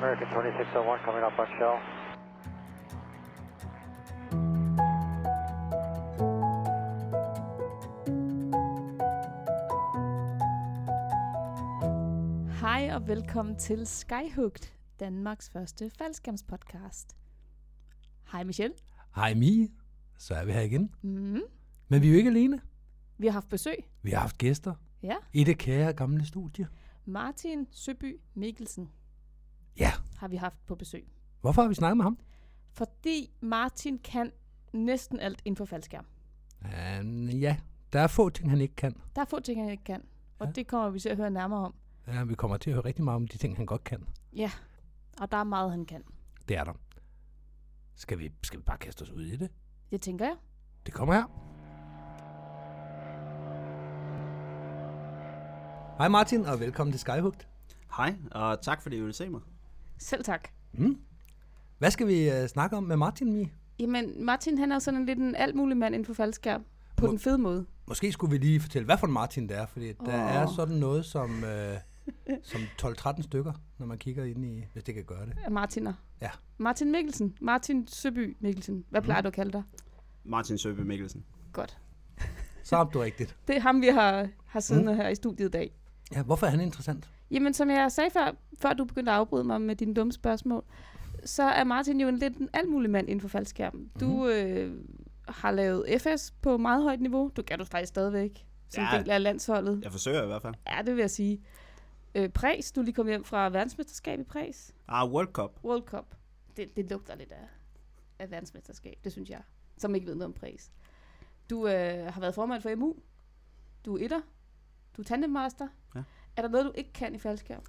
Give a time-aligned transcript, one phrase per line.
[0.00, 1.76] American 2601 coming up on shell.
[12.60, 17.16] Hej og velkommen til Skyhooked, Danmarks første faldskærmspodcast.
[18.32, 18.74] Hej Michelle.
[19.14, 19.68] Hej Mie,
[20.18, 20.94] så er vi her igen.
[21.02, 21.40] Mm.
[21.88, 22.60] Men vi er jo ikke alene.
[23.18, 23.74] Vi har haft besøg.
[24.02, 25.14] Vi har haft gæster Ja.
[25.32, 26.68] i det kære gamle studie.
[27.06, 28.90] Martin Søby Mikkelsen
[29.80, 31.06] Ja, har vi haft på besøg.
[31.40, 32.18] hvorfor har vi snakket med ham?
[32.72, 34.32] Fordi Martin kan
[34.72, 36.06] næsten alt inden for faldskærm.
[36.64, 37.56] Uh, ja,
[37.92, 38.96] der er få ting, han ikke kan.
[39.16, 40.02] Der er få ting, han ikke kan.
[40.38, 40.52] Og Ja.
[40.52, 41.74] det kommer vi til at høre nærmere om.
[42.06, 44.06] Ja, vi kommer til at høre rigtig meget om de ting, han godt kan.
[44.36, 44.50] Ja,
[45.20, 46.02] og der er meget, han kan.
[46.48, 46.72] Det er der.
[47.94, 49.50] Skal vi, skal vi bare kaste os ud i det?
[49.90, 50.36] Det tænker jeg.
[50.86, 51.24] Det kommer her.
[55.98, 57.40] Hej Martin, og velkommen til Skyhooked.
[57.96, 59.40] Hej, og tak fordi I ville se mig.
[60.00, 60.48] Selv tak.
[60.72, 60.98] Mm.
[61.78, 63.50] Hvad skal vi uh, snakke om med Martin, Mie?
[63.78, 66.64] Jamen, Martin han er sådan lidt en alt mulig mand inden for faldskærm.
[66.96, 67.66] På Må- den fede måde.
[67.88, 70.34] Måske skulle vi lige fortælle, hvad for en Martin det er, fordi der Åh.
[70.36, 71.76] er sådan noget som, øh,
[72.50, 75.34] som 12-13 stykker, når man kigger ind i, hvis det kan gøre det.
[75.50, 75.92] Martiner.
[76.22, 76.30] Ja.
[76.58, 77.36] Martin Mikkelsen.
[77.40, 78.84] Martin Søby Mikkelsen.
[78.90, 79.22] Hvad plejer Mhm.
[79.24, 79.62] du at kalde dig?
[80.24, 81.24] Martin Søbe Mikkelsen.
[81.52, 81.78] Godt.
[82.62, 83.36] Så har du rigtigt.
[83.48, 84.98] Det er ham, vi har, har siddende Mm.
[84.98, 85.74] her i studiet i dag.
[86.14, 87.10] Ja, hvorfor er han interessant?
[87.30, 90.64] Jamen, som jeg sagde før, før du begyndte at afbryde mig med dine dumme spørgsmål,
[91.24, 93.90] så er Martin jo en lidt en alt mulig mand inden for faldskærmen.
[94.00, 94.26] Du Mhm.
[94.26, 94.84] øh,
[95.28, 97.30] har lavet FS på meget højt niveau.
[97.36, 98.98] Du gør du faktisk stadigvæk som Ja.
[98.98, 99.80] del af landsholdet.
[99.82, 100.54] Jeg forsøger i hvert fald.
[100.68, 101.42] Ja, det vil jeg sige.
[102.14, 104.74] Øh, præs, du er lige kommet hjem fra verdensmesterskab i præs.
[104.88, 105.50] Ah, World Cup.
[105.64, 106.14] World Cup.
[106.56, 107.48] Det, det lugter lidt af,
[108.18, 109.40] af verdensmesterskab, det synes jeg,
[109.78, 110.72] som ikke ved noget om præs.
[111.50, 112.94] Du øh, har været formand for MU.
[113.84, 114.20] Du er etter.
[114.96, 115.68] Du er tandemmaster.
[115.94, 116.02] Ja.
[116.36, 117.62] Er der noget, du ikke kan i faldskærm?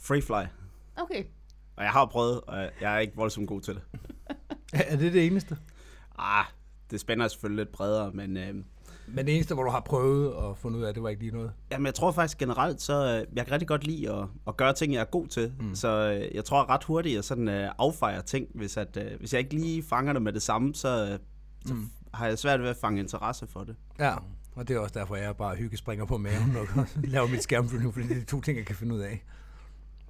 [0.00, 0.44] Free fly.
[0.96, 1.24] Okay.
[1.76, 3.82] Og jeg har prøvet, og jeg er ikke voldsomt god til det.
[4.72, 5.56] Er, det det eneste?
[6.18, 6.44] Ah,
[6.90, 8.54] det spænder selvfølgelig lidt bredere, men øh,
[9.06, 11.22] Men det eneste, hvor du har prøvet og fundet ud af, at det var ikke
[11.22, 11.52] lige noget?
[11.70, 14.72] jamen, jeg tror faktisk generelt, så øh, jeg kan rigtig godt lide at, at gøre
[14.72, 15.52] ting, jeg er god til.
[15.58, 15.64] Mm.
[15.66, 15.74] Mm.
[15.74, 18.46] Så øh, jeg tror ret hurtigt, at jeg sådan øh, affejer ting.
[18.54, 21.18] Hvis, at, øh, hvis jeg ikke lige fanger det med det samme, så, øh,
[21.66, 21.90] så Mm.
[22.14, 23.76] har jeg svært ved at fange interesse for det.
[23.98, 24.14] Ja,
[24.56, 27.94] og det er også derfor, jeg bare hygge springer på maven og laver mit skærmflyvning,
[27.94, 29.24] fordi det er de to ting, jeg kan finde ud af.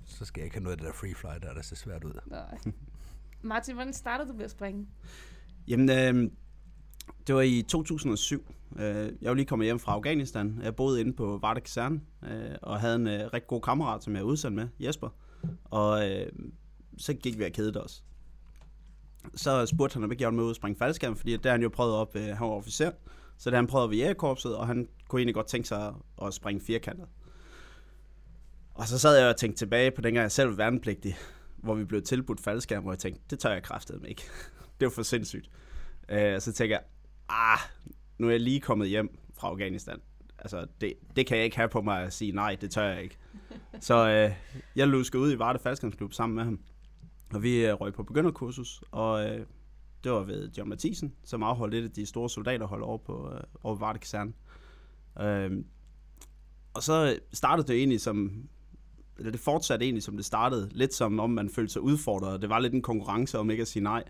[0.04, 2.04] Så skal jeg ikke have noget af det der free fly, der, der ser svært
[2.04, 2.12] ud.
[2.26, 2.58] Nej.
[3.42, 4.86] Martin, hvordan startede du med at springe?
[5.68, 6.30] Jamen, øh,
[7.26, 8.54] det var i 2007.
[8.78, 8.84] Øh,
[9.22, 10.60] jeg var lige kommet hjem fra Afghanistan.
[10.62, 14.14] Jeg boede inde på Varde Kaserne, øh, og havde en øh, rigtig god kammerat, som
[14.14, 15.08] jeg er udsendt med, Jesper.
[15.64, 16.26] Og øh,
[16.98, 18.04] så gik vi og kedede os.
[19.34, 21.62] Så spurgte han, om ikke jeg ville med ud og springe faldskærm, fordi der han
[21.62, 22.90] jo prøvet op, øh, han var officer.
[23.38, 26.60] Så da han prøvede ved jægerkorpset, og han kunne egentlig godt tænke sig at springe
[26.60, 27.06] firkantet.
[28.74, 31.16] Og så sad jeg og tænkte tilbage på dengang jeg selv var værnepligtig,
[31.56, 34.22] hvor vi blev tilbudt faldskærm, hvor jeg tænkte, det tør jeg kraftedeme ikke.
[34.80, 35.50] det var for sindssygt.
[36.08, 36.84] Øh, så tænker jeg,
[37.28, 37.58] ah,
[38.18, 40.00] nu er jeg lige kommet hjem fra Afghanistan.
[40.38, 43.02] Altså, det, det kan jeg ikke have på mig at sige, nej, det tør jeg
[43.02, 43.18] ikke.
[43.80, 44.32] Så øh,
[44.76, 46.60] jeg luskede ud i Varde Faldskærmsklub sammen med ham.
[47.34, 49.46] Og vi øh, røg på begynderkursus, og øh,
[50.06, 53.40] det var ved John Mathisen, som afholdt lidt af de store soldaterhold over på øh,
[53.62, 54.32] over Varde Kaserne.
[55.20, 55.64] Øh,
[56.74, 58.48] og så startede det egentlig som,
[59.18, 62.42] eller det fortsatte egentlig som det startede, lidt som om man følte sig udfordret, og
[62.42, 64.04] det var lidt en konkurrence om ikke at sige nej.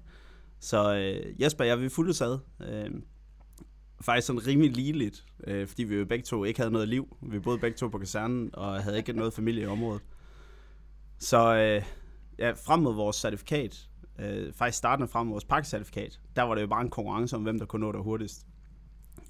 [0.61, 2.39] Så øh, Jesper og jeg, vi fulgte sad.
[2.69, 2.91] Øh,
[4.01, 7.17] faktisk sådan rimelig ligeligt, øh, fordi vi jo begge to ikke havde noget liv.
[7.23, 10.03] Vi boede begge to på kasernen, og havde ikke noget familie i området.
[11.19, 11.83] Så øh,
[12.39, 16.63] ja, frem mod vores certifikat, øh, faktisk startende frem mod vores pakkecertifikat, der var det
[16.63, 18.47] jo bare en konkurrence om, hvem der kunne nå det hurtigst.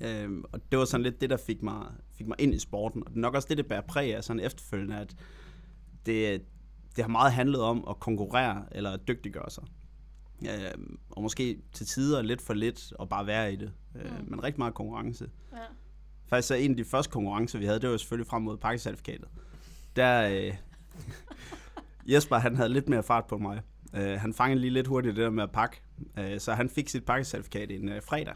[0.00, 1.86] Øh, og det var sådan lidt det, der fik mig,
[2.18, 3.02] fik mig ind i sporten.
[3.06, 5.16] Og det er nok også det, det bærer præg af sådan efterfølgende, at
[6.06, 6.42] det,
[6.96, 9.64] det har meget handlet om at konkurrere eller at dygtiggøre sig.
[10.42, 13.72] Øh, og måske til tider lidt for lidt at bare være i det.
[13.94, 14.30] Øh, Mm.
[14.30, 15.30] Men rigtig meget konkurrence.
[15.52, 15.58] Ja.
[16.26, 19.28] Faktisk så en af de første konkurrencer, vi havde, det var selvfølgelig frem mod pakkecertifikatet.
[19.96, 20.54] Der, øh,
[22.12, 23.60] Jesper, han havde lidt mere fart på mig.
[23.96, 25.80] Øh, han fangede lige lidt hurtigt det der med at pakke.
[26.18, 28.34] Øh, så han fik sit pakkecertifikat en øh, fredag.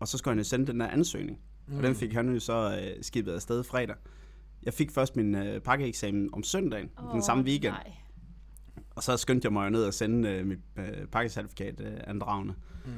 [0.00, 1.38] Og så skulle han jo sende den der ansøgning.
[1.66, 1.76] Mm.
[1.76, 3.96] Og den fik han jo så øh, skibet afsted fredag.
[4.62, 7.72] Jeg fik først min øh, pakkeeksamen om søndagen, oh, den samme weekend.
[7.72, 7.92] Nej.
[8.90, 12.54] Og så skyndte jeg mig jo ned og sende øh, mit øh, pakkecertifikat øh, andragende.
[12.84, 12.92] Mm.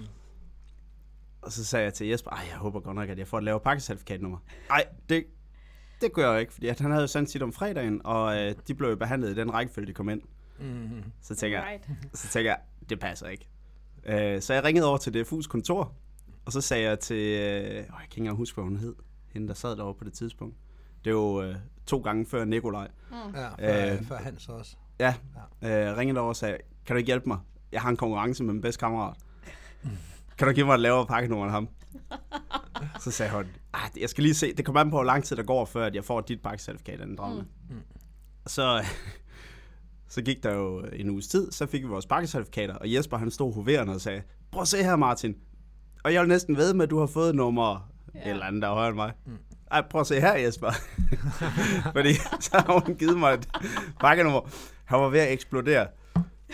[1.42, 3.44] Og så sagde jeg til Jesper, ej, jeg håber godt nok, at jeg får et
[3.44, 4.38] lavere pakkecertifikatnummer.
[4.68, 5.24] Nej, det,
[6.00, 8.54] det gør jeg ikke, fordi at han havde jo sendt sit om fredagen, og øh,
[8.68, 10.22] de blev jo behandlet i den rækkefølge, de kom ind.
[10.60, 11.02] Mm.
[11.22, 11.88] Så tænker, jeg, Right.
[12.14, 12.58] så tænker jeg,
[12.88, 13.49] det passer ikke.
[14.06, 15.93] Øh, så jeg ringede over til DFU's kontor,
[16.44, 18.94] og så sagde jeg til, øh, åh, jeg kan ikke engang huske, hvad hun hed,
[19.32, 20.56] hende der sad derovre på det tidspunkt.
[21.05, 21.56] Det er jo øh,
[21.87, 22.88] to gange før Nikolaj.
[23.34, 23.49] Ja,
[23.88, 24.02] før, Øh.
[24.05, 24.76] før Hans også.
[25.00, 25.14] Ja,
[25.62, 26.56] øh, ringede over og sagde,
[26.87, 27.38] kan du ikke hjælpe mig?
[27.72, 29.16] Jeg har en konkurrence med min bedste kammerat.
[30.38, 31.69] Kan du give mig et lavere pakkenummer end ham?
[33.04, 33.44] Så sagde hun,
[34.00, 35.94] jeg skal lige se, det kommer an på, hvor lang tid der går, før at
[35.94, 37.44] jeg får dit pakkecertifikat af den drømme.
[37.70, 37.76] Mm.
[38.46, 38.84] Så,
[40.08, 43.31] så gik der jo en uges tid, så fik vi vores pakkecertifikater, og Jesper han
[43.31, 44.22] stod hoverende og sagde,
[44.52, 45.37] prøv at se her Martin,
[46.05, 48.31] og jeg vil næsten ved med, at du har fået nummer ja.
[48.31, 49.12] eller andet, der er højere end mig.
[49.26, 49.32] Mm.
[49.70, 50.70] Ej, prøv at se her, Jesper.
[51.96, 53.49] Fordi så har hun givet mig et
[54.00, 54.40] pakkenummer.
[54.84, 55.87] Han var ved at eksplodere.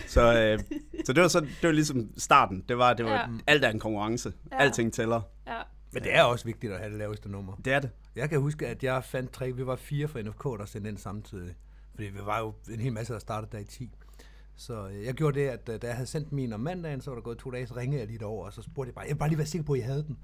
[0.07, 0.59] Så, øh,
[1.05, 2.65] så det var så det var ligesom starten.
[2.69, 3.27] Det var, det var Ja.
[3.47, 4.33] alt er en konkurrence.
[4.53, 4.57] Ja.
[4.57, 5.21] Alting tæller.
[5.47, 5.59] Ja.
[5.93, 7.53] Men det er også vigtigt at have det laveste nummer.
[7.65, 7.91] Det er det.
[8.17, 10.99] Jeg kan huske, at jeg fandt tre, vi var fire fra NFK, der sendte ind
[10.99, 11.55] samtidig.
[11.94, 13.91] Fordi vi var jo en hel masse, der startede der i 10.
[14.56, 17.11] Så øh, jeg gjorde det, at øh, da jeg havde sendt min om mandagen, så
[17.11, 19.05] var der gået to dage, så ringede jeg lige derover, og så spurgte jeg bare,
[19.05, 20.19] jeg vil bare lige være sikker på, at I havde den.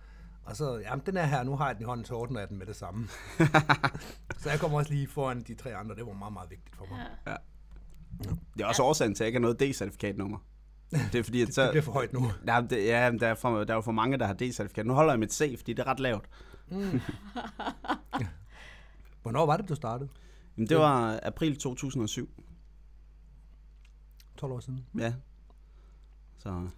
[0.44, 2.48] Og så, jamen den er her, nu har jeg den i hånden, så ordner jeg
[2.48, 3.08] den med det samme.
[4.40, 6.86] så jeg kom også lige foran de tre andre, det var meget, meget vigtigt for
[6.90, 7.06] mig.
[7.26, 7.36] ja.
[8.54, 10.38] Det er også årsagen til, at jeg ikke har noget D-certifikatnummer.
[10.90, 11.62] Det er fordi, at så...
[11.62, 12.20] Det bliver for højt nu.
[12.20, 14.86] Men det, ja, der er, for, der er jo for mange, der har D-certifikat.
[14.86, 16.24] Nu holder jeg mit C, fordi det er ret lavt.
[19.22, 20.08] Hvornår var det, du startede?
[20.60, 22.28] Men det var april 2007.
[24.36, 24.86] 12 år siden.
[24.98, 25.14] Ja.
[26.38, 26.68] Så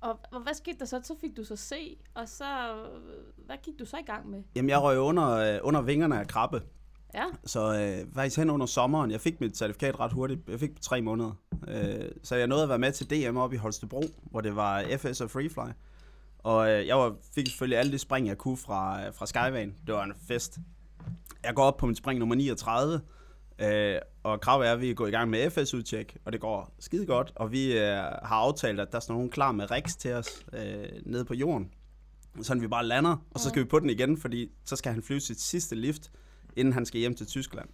[0.00, 1.00] Og, og hvad skete der så?
[1.04, 2.44] Så fik du så C, og så...
[2.76, 4.42] øh, Hvad gik du så i gang med?
[4.56, 6.62] Jamen, jeg røg under, øh, under vingerne af krabbe.
[7.14, 10.40] Ja, Så øh, faktisk hen under sommeren, jeg fik mit certifikat ret hurtigt.
[10.48, 11.32] Jeg fik på tre måneder.
[11.68, 14.84] Øh, så jeg nåede at være med til DM op i Holstebro, hvor det var
[14.98, 15.72] FS og Freefly.
[16.38, 19.74] Og øh, jeg var, fik selvfølgelig alle de spring, jeg kunne fra, fra Skyvane.
[19.86, 20.58] Det var en fest.
[21.44, 23.00] Jeg går op på min spring nummer 39,
[23.58, 27.06] øh, og kravet er, at vi går i gang med FS-udtjek, og det går skide
[27.06, 27.32] godt.
[27.34, 30.84] Og vi øh, har aftalt, at der står nogen klar med Rex til os øh,
[31.02, 31.70] nede på jorden.
[32.42, 35.02] Sådan vi bare lander, og så skal vi på den igen, fordi så skal han
[35.02, 36.10] flyve sit sidste lift,
[36.56, 37.68] inden han skal hjem til Tyskland.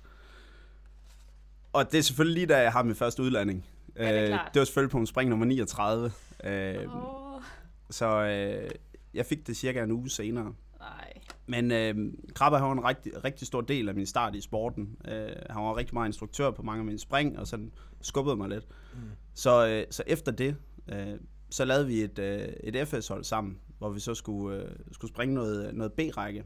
[1.73, 3.67] Og det er selvfølgelig lige da jeg har min første udlanding.
[3.97, 6.13] Ja, det er Øh, det var selvfølgelig på min spring nummer 39.
[6.45, 7.43] Øh, Åh,
[7.91, 8.71] Så øh,
[9.15, 10.55] jeg fik det cirka en uge senere.
[10.79, 11.13] nej.
[11.47, 14.97] Men øh, Krabbe har en rigtig, rigtig stor del af min start i sporten.
[15.05, 18.49] Øh, han var rigtig meget instruktør på mange af mine spring, og sådan skubbede mig
[18.49, 18.67] lidt.
[18.95, 19.01] Mm.
[19.35, 20.57] Så, øh, så efter det,
[20.89, 21.15] øh,
[21.51, 25.35] så lavede vi et, øh, et FS-hold sammen, hvor vi så skulle, øh, skulle springe
[25.35, 26.45] noget, noget B-række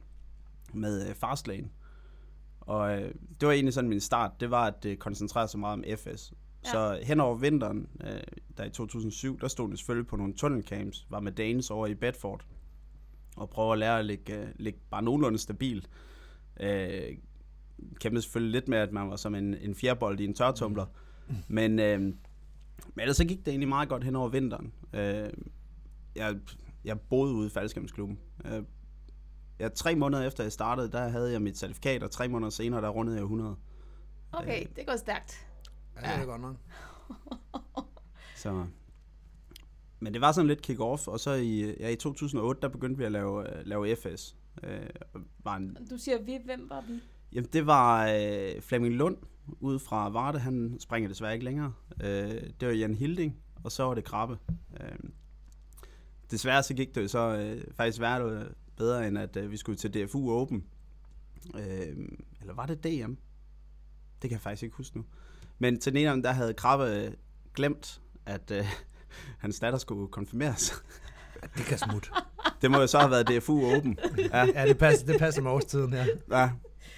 [0.75, 1.69] med øh, Fastlane.
[2.61, 5.73] Og øh, det var egentlig sådan min start, det var at øh, koncentrere sig meget
[5.73, 6.33] om FS.
[6.65, 6.71] Ja.
[6.71, 8.21] Så hen over vinteren, øh,
[8.57, 11.95] der i 2007, der stod det selvfølgelig på nogle tunnelcamps, var med Danes over i
[11.95, 12.45] Bedford,
[13.37, 15.91] og prøve at lære at ligge, øh, ligge bare nogenlunde stabilt.
[16.61, 17.19] Øh,
[18.01, 20.87] kæmpede selvfølgelig lidt med, at man var som en, en fjerbold i en tørtumbler.
[21.49, 24.73] Men, øh, men ellers så gik det egentlig meget godt hen over vinteren.
[24.93, 25.31] Øh,
[26.17, 26.37] jeg,
[26.85, 28.19] jeg boede ude i faldskærmsklubben.
[28.45, 28.63] Øh,
[29.59, 32.81] ja, tre måneder efter jeg startede, der havde jeg mit certifikat, og tre måneder senere,
[32.81, 33.57] der rundede jeg 100.
[34.33, 35.47] Okay, det går stærkt.
[35.97, 36.57] Ja, det er godt nok.
[38.37, 38.67] Så.
[40.01, 43.05] Men det var sådan lidt kick-off, og så i, ja, i 2008, der begyndte vi
[43.05, 44.37] at lave, øh, lave FS.
[44.63, 44.81] Øh,
[45.45, 47.01] var en, Du siger vi, hvem var vi?
[47.33, 49.17] Jamen, det var øh, Flemming Lund
[49.61, 50.39] ude fra Varde.
[50.39, 51.73] Han springer desværre ikke længere.
[52.03, 54.39] Øh, det var Jan Hilding, og så var det Krabbe.
[54.81, 54.99] Øh,
[56.31, 58.47] desværre så gik det jo så øh, faktisk værre
[58.77, 60.65] bedre, end at øh, vi skulle til DFU Open.
[61.55, 61.97] Øh,
[62.41, 63.13] eller var det DM?
[64.23, 65.05] Det kan jeg faktisk ikke huske nu.
[65.59, 67.13] Men til den ene der havde Krabbe øh,
[67.55, 68.67] glemt, at øh,
[69.39, 70.83] hans datter skulle konfirmeres.
[71.57, 72.09] Det kan smutte.
[72.63, 73.99] det må jo så have været DFU Open.
[74.19, 74.45] Ja.
[74.55, 76.07] Ja, det passer, det passer med årstiden her.
[76.31, 76.51] Ja.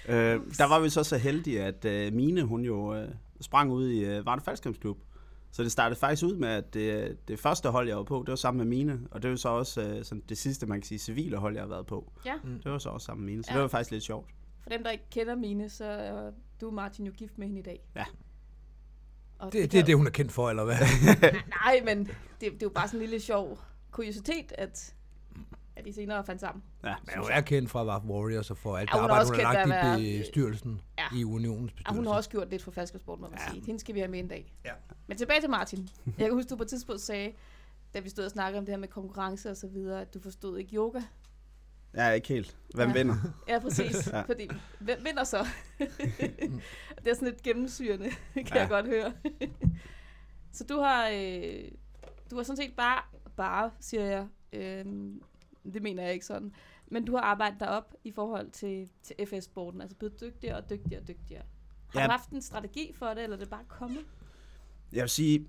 [0.07, 3.09] Øh, der var vi så så heldige, at øh, Mine, hun jo øh,
[3.41, 4.97] sprang ud i øh, Varde Faldskærmsklub.
[5.51, 8.29] Så det startede faktisk ud med, at det, det første hold, jeg var på, det
[8.29, 8.99] var sammen med Mine.
[9.11, 11.63] Og det var så også øh, sådan det sidste, man kan sige, civile hold, jeg
[11.63, 12.11] har været på.
[12.25, 13.43] Ja, Det var så også sammen med Mine.
[13.43, 13.55] Så Ja.
[13.55, 14.29] det var faktisk lidt sjovt.
[14.63, 17.63] for dem, der ikke kender mine, så er du Martin jo gift med hende i
[17.63, 17.79] dag.
[17.95, 18.05] Ja.
[19.39, 20.75] Og Det, det kan er det, hun er kendt for, eller hvad?
[21.65, 23.59] Nej, men det, det er jo bare sådan en lille sjov
[23.91, 24.93] kuriositet, at,
[25.75, 26.63] at de senere fandt sammen.
[26.83, 29.35] Ja, Men hun er kendt fra Warf Warriors og for alt Ja, det arbejde, hun
[29.35, 31.17] har lagt at i være- bestyrelsen, Ja.
[31.17, 31.95] i unionens Og bestyrelse.
[31.99, 33.51] hun har også gjort lidt for falskersport, må man Ja.
[33.51, 33.65] sige.
[33.65, 34.53] Hende skal vi have med en dag.
[34.65, 34.71] Ja.
[35.07, 35.89] Men tilbage til Martin.
[36.05, 37.31] Jeg kan huske, du på et tidspunkt sagde,
[37.93, 40.19] da vi stod og snakkede om det her med konkurrence og så videre, at du
[40.19, 40.99] forstod ikke yoga.
[41.95, 42.57] Ja ikke helt.
[42.75, 42.93] Hvem Ja.
[42.93, 43.15] vinder?
[43.47, 44.07] Ja, præcis.
[44.11, 44.21] Ja.
[44.21, 45.47] Fordi, hvem vinder så?
[47.03, 48.45] det er sådan lidt gennemsyrende, kan.
[48.47, 48.59] Ja.
[48.59, 49.13] jeg godt høre.
[50.51, 51.71] så du har, øh,
[52.31, 53.01] du har sådan set bare,
[53.37, 54.85] bare siger jeg, øh,
[55.73, 56.53] det mener jeg ikke sådan,
[56.87, 60.69] men du har arbejdet dig op i forhold til, til FS-sporten, altså blevet dygtigere og
[60.69, 61.43] dygtigere og dygtigere.
[61.89, 62.05] Har Ja.
[62.05, 64.05] du haft en strategi for det, eller er det bare kommet?
[64.93, 65.47] Jeg vil sige,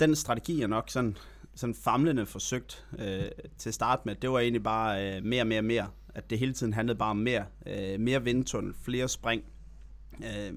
[0.00, 1.16] den strategi er nok sådan
[1.56, 3.24] sådan famlende forsøgt øh,
[3.58, 5.90] til at starte med, det var egentlig bare øh, mere og mere mere.
[6.14, 7.44] At det hele tiden handlede bare om mere.
[7.66, 9.42] Øh, mere vindtunnel, flere spring.
[10.24, 10.54] Øh,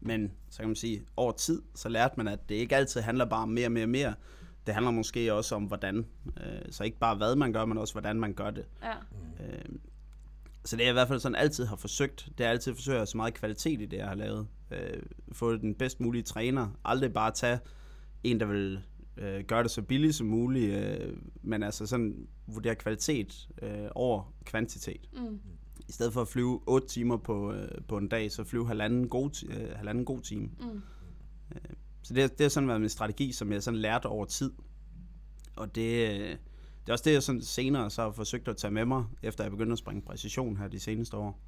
[0.00, 3.24] men så kan man sige, over tid, så lærte man, at det ikke altid handler
[3.24, 4.14] bare om mere mere mere.
[4.66, 6.06] Det handler måske også om, hvordan.
[6.36, 8.64] Øh, så ikke bare hvad man gør, men også hvordan man gør det.
[8.82, 8.94] Ja.
[9.44, 9.64] Øh,
[10.64, 12.28] så det er i hvert fald sådan altid har forsøgt.
[12.38, 14.46] Det er altid forsøgt at have så meget kvalitet i det, jeg har lavet.
[14.70, 15.02] Øh,
[15.32, 16.68] få den bedst mulige træner.
[16.84, 17.58] Aldrig bare tage
[18.24, 18.80] en, der vil
[19.20, 24.34] øh, gøre det så billigt som muligt, øh, men altså sådan vurdere kvalitet øh, over
[24.44, 25.08] kvantitet.
[25.12, 25.40] Mm.
[25.88, 29.08] I stedet for at flyve 8 timer på, øh, på en dag, så flyve halvanden
[29.08, 30.42] god, øh, halvanden god time.
[30.60, 30.82] Mm.
[32.02, 34.52] Så det, det har sådan været min strategi, som jeg sådan lærte over tid.
[35.56, 38.70] Og det, øh, det er også det, jeg sådan senere så har forsøgt at tage
[38.70, 41.40] med mig, efter jeg begyndte at springe præcision her de seneste år.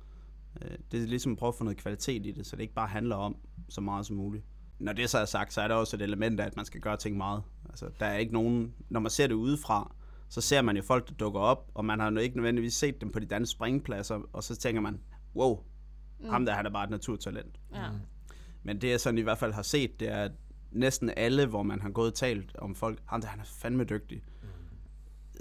[0.62, 2.74] Øh, Det er ligesom at prøve at få noget kvalitet i det, så det ikke
[2.74, 3.36] bare handler om
[3.68, 4.44] så meget som muligt.
[4.82, 6.80] Når det så er sagt, så er der også et element af, at man skal
[6.80, 7.42] gøre ting meget.
[7.68, 9.94] Altså, der er ikke nogen, når man ser det udefra,
[10.28, 13.00] så ser man jo folk, der dukker op, og man har jo ikke nødvendigvis set
[13.00, 15.00] dem på de danske springpladser, og så tænker man,
[15.36, 15.64] wow,
[16.20, 16.28] mm.
[16.28, 17.60] ham der han er bare et naturtalent.
[17.74, 17.88] Ja.
[18.62, 20.32] Men det jeg sådan i hvert fald har set, det er at
[20.70, 23.84] næsten alle, hvor man har gået og talt om folk, ham der han er fandme
[23.84, 24.22] dygtig.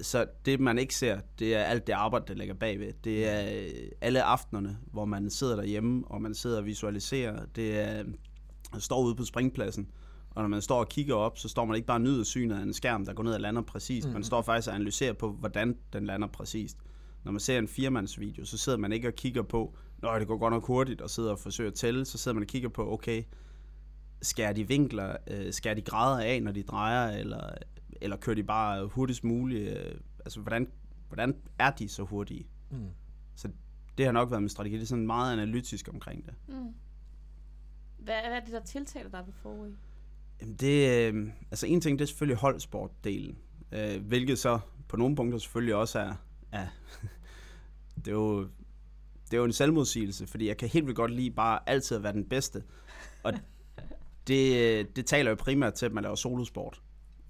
[0.02, 2.94] Så det man ikke ser, det er alt det arbejde, der ligger bagved.
[3.04, 7.46] Det er øh, alle aftenerne, hvor man sidder derhjemme, og man sidder og visualiserer.
[7.46, 8.04] Det er,
[8.72, 9.92] man står ude på springpladsen,
[10.30, 12.56] og når man står og kigger op, så står man ikke bare og nyder synet
[12.56, 14.08] af en skærm, der går ned og lander præcist.
[14.14, 16.78] Man står faktisk og analyserer på, hvordan den lander præcist.
[17.24, 20.38] Når man ser en firmandsvideo, så sidder man ikke og kigger på, Nå, det går
[20.38, 22.06] godt nok hurtigt, og sidder og forsøger at tælle.
[22.06, 23.24] Så sidder man og kigger på, okay,
[24.22, 27.50] skærer de vinkler, øh, skærer de grader af, når de drejer, eller,
[28.02, 29.78] eller kører de bare hurtigst muligt?
[29.78, 30.68] Øh, altså, hvordan,
[31.08, 32.48] hvordan er de så hurtige?
[32.72, 32.88] Mm.
[33.36, 33.50] Så
[33.98, 34.76] det har nok været min strategi.
[34.76, 36.34] Det er sådan meget analytisk omkring det.
[36.48, 36.74] Mm.
[38.02, 39.76] Hvad, hvad er det, der tiltaler dig ved forrige?
[40.42, 43.38] Jamen det, øh, altså en ting, det er selvfølgelig holdsportdelen,
[43.72, 46.14] øh, hvilket så på nogle punkter selvfølgelig også er,
[46.52, 46.68] er
[48.06, 48.48] det er jo
[49.32, 52.04] det er jo en selvmodsigelse, fordi jeg kan helt vildt godt lide bare altid at
[52.04, 52.64] være den bedste.
[53.24, 53.34] Og
[54.28, 56.82] det, det taler jo primært til, at man laver solosport.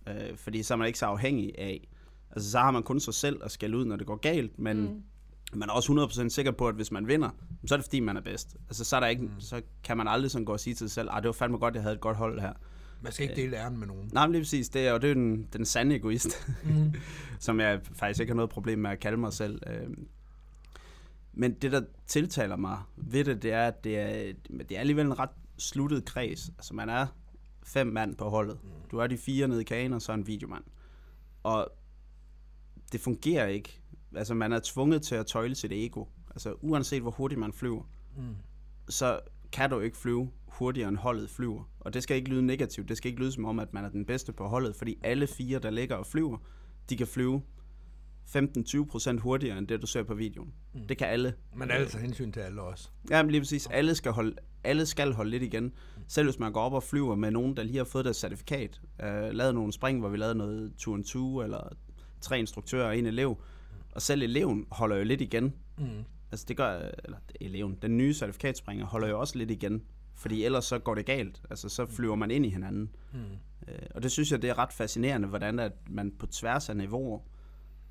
[0.07, 1.87] Øh, fordi så er man ikke så afhængig af,
[2.31, 4.81] altså så har man kun sig selv at skælde ud, når det går galt, men
[4.81, 5.03] mm.
[5.53, 7.29] Man er også 100% sikker på, at hvis man vinder,
[7.65, 8.55] så er det fordi, man er bedst.
[8.67, 9.39] Altså så, er der ikke, mm.
[9.39, 11.57] så kan man aldrig sådan gå og sige til sig selv, at det var fandme
[11.57, 12.53] godt, jeg havde et godt hold her.
[13.01, 14.09] Man skal ikke dele æren med nogen.
[14.13, 14.69] Nej, men lige præcis.
[14.69, 16.93] Det er, og det er den, den sande egoist, Mm.
[17.39, 19.61] som jeg faktisk ikke har noget problem med at kalde mig selv.
[19.67, 20.07] Øhm,
[21.33, 24.33] Men det, der tiltaler mig ved det, det er, at det er,
[24.69, 26.49] det er alligevel en ret sluttet kreds.
[26.57, 27.07] Altså, man er
[27.63, 28.57] fem mand på holdet.
[28.91, 30.63] Du er de fire nede i kagen, og så en videomand.
[31.43, 31.67] Og
[32.91, 33.80] det fungerer ikke.
[34.15, 36.05] Altså, man er tvunget til at tøjle sit ego.
[36.29, 37.83] Altså, uanset hvor hurtigt man flyver,
[38.17, 38.35] Mm.
[38.89, 39.19] så
[39.51, 41.69] kan du ikke flyve hurtigere end holdet flyver.
[41.79, 42.89] Og det skal ikke lyde negativt.
[42.89, 45.27] Det skal ikke lyde som om, at man er den bedste på holdet, fordi alle
[45.27, 46.37] fire, der ligger og flyver,
[46.89, 47.41] de kan flyve
[48.35, 50.53] 15-20% hurtigere end det, du ser på videoen.
[50.73, 50.87] Mm.
[50.87, 51.33] Det kan alle.
[51.55, 52.89] Men alle tager hensyn til alle også.
[53.09, 53.67] Ja, men lige præcis.
[53.67, 55.71] Alle skal, holde, alle skal holde lidt igen.
[56.07, 58.81] Selv hvis man går op og flyver med nogen, der lige har fået deres certifikat,
[59.03, 61.69] øh, lavet nogle spring, hvor vi lavede noget 2 and 2 eller
[62.21, 63.37] tre instruktører og en elev,
[63.91, 65.53] og selv eleven holder jo lidt igen.
[65.77, 66.03] Mm.
[66.31, 69.83] Altså det gør, eller eleven, den nye certifikatspringer holder jo også lidt igen,
[70.13, 71.41] fordi ellers så går det galt.
[71.49, 72.95] Altså så flyver man ind i hinanden.
[73.13, 73.19] Mm.
[73.67, 76.77] Øh, og det synes jeg, det er ret fascinerende, hvordan at man på tværs af
[76.77, 77.19] niveauer,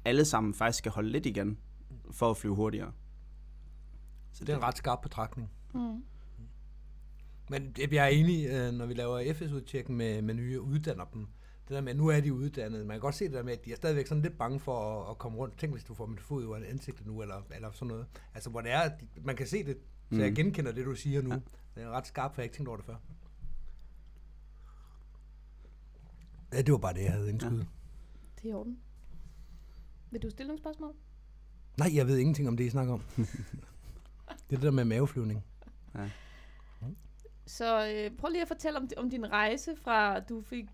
[0.04, 1.58] alle sammen faktisk skal holde lidt igen,
[2.10, 2.92] for at flyve hurtigere.
[4.32, 5.50] Så det er en ret skarp betragtning.
[5.74, 6.02] Mm.
[7.50, 11.26] Men det- jeg er enig, øh, når vi laver FS-udtjek med, med nye uddanner dem.
[11.70, 12.86] Det der med, at nu er de uddannet.
[12.86, 15.02] Man kan godt se det der med, at de er stadigvæk sådan lidt bange for
[15.04, 15.58] at, at komme rundt.
[15.58, 18.06] Tænk, hvis du får mit fod over ansigtet nu, eller, eller sådan noget.
[18.34, 19.76] Altså, hvor det er, at de, man kan se det.
[20.10, 20.20] Så Mm.
[20.20, 21.28] jeg genkender det, du siger nu.
[21.28, 21.34] Ja.
[21.34, 21.40] Ja.
[21.80, 22.96] Det er ret skarpt, for jeg ikke tænkt over det før.
[26.52, 27.56] Ja, det var bare det, jeg havde indskyde.
[27.58, 27.64] Ja.
[28.36, 28.78] Det er i orden.
[30.10, 30.94] Vil du stille nogle spørgsmål?
[31.78, 33.00] Nej, jeg ved ingenting om det, I snakker om.
[33.16, 33.26] det
[34.50, 35.44] er det der med maveflyvning.
[37.46, 40.64] Så øh, prøv lige at fortælle om, om din rejse fra, du fik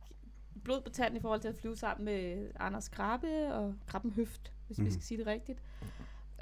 [0.65, 4.53] blod på tanden i forhold til at flyve sammen med Anders Krabbe og Krabben Høft,
[4.67, 4.85] hvis mm.
[4.85, 4.93] vi Mhm.
[4.93, 5.63] skal sige det rigtigt.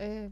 [0.02, 0.30] Øh,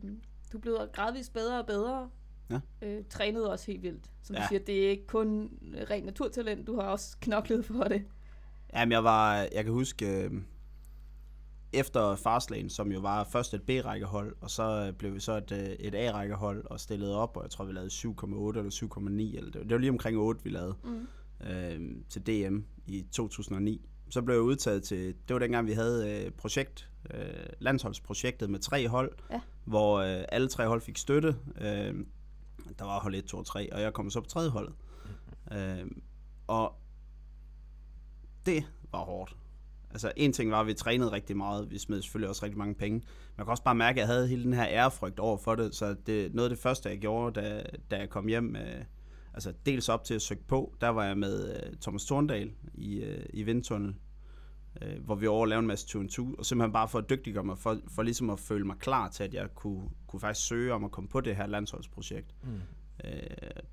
[0.52, 2.10] du blev gradvist bedre og bedre.
[2.50, 2.60] Ja.
[2.82, 4.10] Øh, trænede også helt vildt.
[4.22, 4.42] Som ja.
[4.42, 5.50] Du siger, det er ikke kun
[5.90, 8.04] ren naturtalent, du har også knoklet for det.
[8.74, 10.32] Jamen, jeg var, jeg kan huske, øh,
[11.72, 15.52] efter Fastlane, som jo var først et B-rækkehold, og så øh, blev vi så et,
[15.52, 19.50] øh, et A-rækkehold og stillede op, og jeg tror, vi lavede 7,8 eller 7,9, eller
[19.50, 21.06] det, var- det var lige omkring 8, vi lavede Mm.
[21.50, 23.88] øh, til DM i 2009.
[24.10, 27.20] Så blev jeg udtaget til, det var dengang, vi havde øh, projekt, øh,
[27.58, 29.40] landsholdsprojektet med tre hold, Ja.
[29.64, 31.36] hvor øh, alle tre hold fik støtte.
[31.60, 31.94] Øh,
[32.78, 34.74] der var hold 1, 2 og 3, og jeg kom så på tredje holdet.
[35.52, 35.86] Øh,
[36.46, 36.74] og
[38.46, 39.36] det var hårdt.
[39.90, 42.74] Altså en ting var, at vi trænede rigtig meget, vi smed selvfølgelig også rigtig mange
[42.74, 43.02] penge.
[43.36, 45.74] Man kan også bare mærke, at jeg havde hele den her ærefrygt over for det,
[45.74, 48.84] så det, noget af det første, jeg gjorde, da, da jeg kom hjem, øh,
[49.34, 53.00] altså dels op til at søge på, der var jeg med øh, Thomas Thorndal i,
[53.00, 53.94] øh, i Vindtunnel,
[54.82, 57.44] øh, hvor vi over lavede en masse 2 2 og simpelthen bare for at dygtiggøre
[57.44, 60.72] mig, for, for ligesom at føle mig klar til, at jeg kunne, kunne faktisk søge
[60.72, 62.34] om at komme på det her landsholdsprojekt.
[62.42, 62.60] Mm.
[63.04, 63.10] Øh,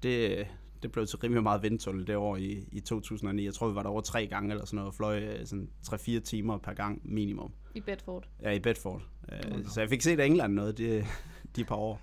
[0.04, 0.48] det,
[0.84, 3.46] det blev til rimelig meget vindtunnel det år i, i 2009.
[3.46, 5.70] Jeg tror, vi var der over tre gange eller sådan noget, og fløj øh, sådan
[5.88, 7.54] 3-4 timer per gang minimum.
[7.76, 8.28] I Bedford.
[8.42, 9.02] Ja, i Bedford.
[9.32, 11.06] Øh, så jeg fik set England noget de,
[11.56, 12.02] de par år.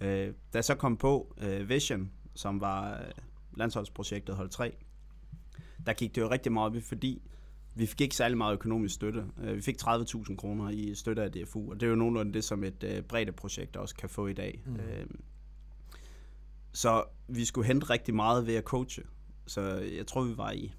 [0.00, 3.10] Øh, da jeg så kom på øh, Vision, som var øh,
[3.56, 4.76] landsholdsprojektet hold 3,
[5.86, 7.22] der gik det jo rigtig meget op i, fordi
[7.74, 9.24] vi fik ikke særlig meget økonomisk støtte.
[9.42, 12.44] Øh, vi fik 30.000 kroner i støtte af DFU, og det er jo nogenlunde det,
[12.44, 14.62] som et øh, bredt projekt også kan få i dag.
[14.66, 15.20] Mm.
[16.72, 19.02] Så vi skulle hente rigtig meget ved at coache.
[19.46, 19.60] Så
[19.96, 20.72] jeg tror, vi var i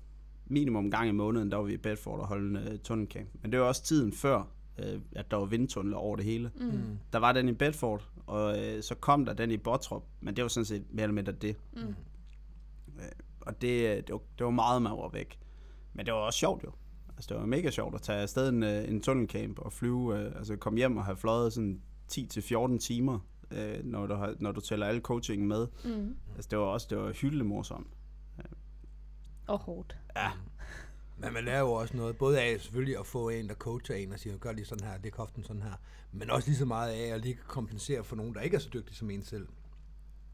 [0.46, 3.30] minimum en gang i måneden, der var vi i Bedford og holdt en uh, tunnelcamp.
[3.42, 4.44] Men det var også tiden før,
[4.78, 6.52] uh, at der var vindtunnel over det hele.
[6.56, 6.66] Mm.
[6.66, 7.00] Mm.
[7.14, 10.42] Der var den i Bedford, og uh, så kom der den i Bottrop, men det
[10.42, 11.56] var sådan set mere eller mindre det.
[11.74, 11.96] Mm.
[12.96, 13.04] Uh,
[13.42, 15.40] og det, det, var, det var meget, man var væk.
[15.94, 16.72] Men det var også sjovt jo.
[17.18, 20.20] Altså, det var mega sjovt at tage afsted en, uh, en tunnelcamp og flyve, uh,
[20.20, 21.82] altså komme hjem og have fløjet sådan
[22.12, 23.20] 10-14 timer,
[23.52, 25.68] uh, når, du har, når du tæller alle coachingen med.
[25.86, 26.16] Mm.
[26.36, 27.88] Altså, det var også det var hyldelig morsomt.
[29.48, 29.98] Og hårdt.
[30.16, 30.32] Ja,
[31.20, 34.12] Men man lærer jo også noget, både af selvfølgelig at få en, der coacher en
[34.14, 35.74] og siger, gør lige sådan her, det koften sådan her,
[36.12, 38.70] men også lige så meget af at lige kompensere for nogen, der ikke er så
[38.74, 39.48] dygtige som en selv.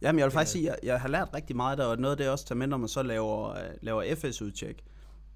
[0.01, 2.11] Jamen, jeg vil faktisk sige, at jeg, jeg har lært rigtig meget der, og noget
[2.11, 4.83] af det jeg også tager med, når man så laver, øh, laver FS-udtjek,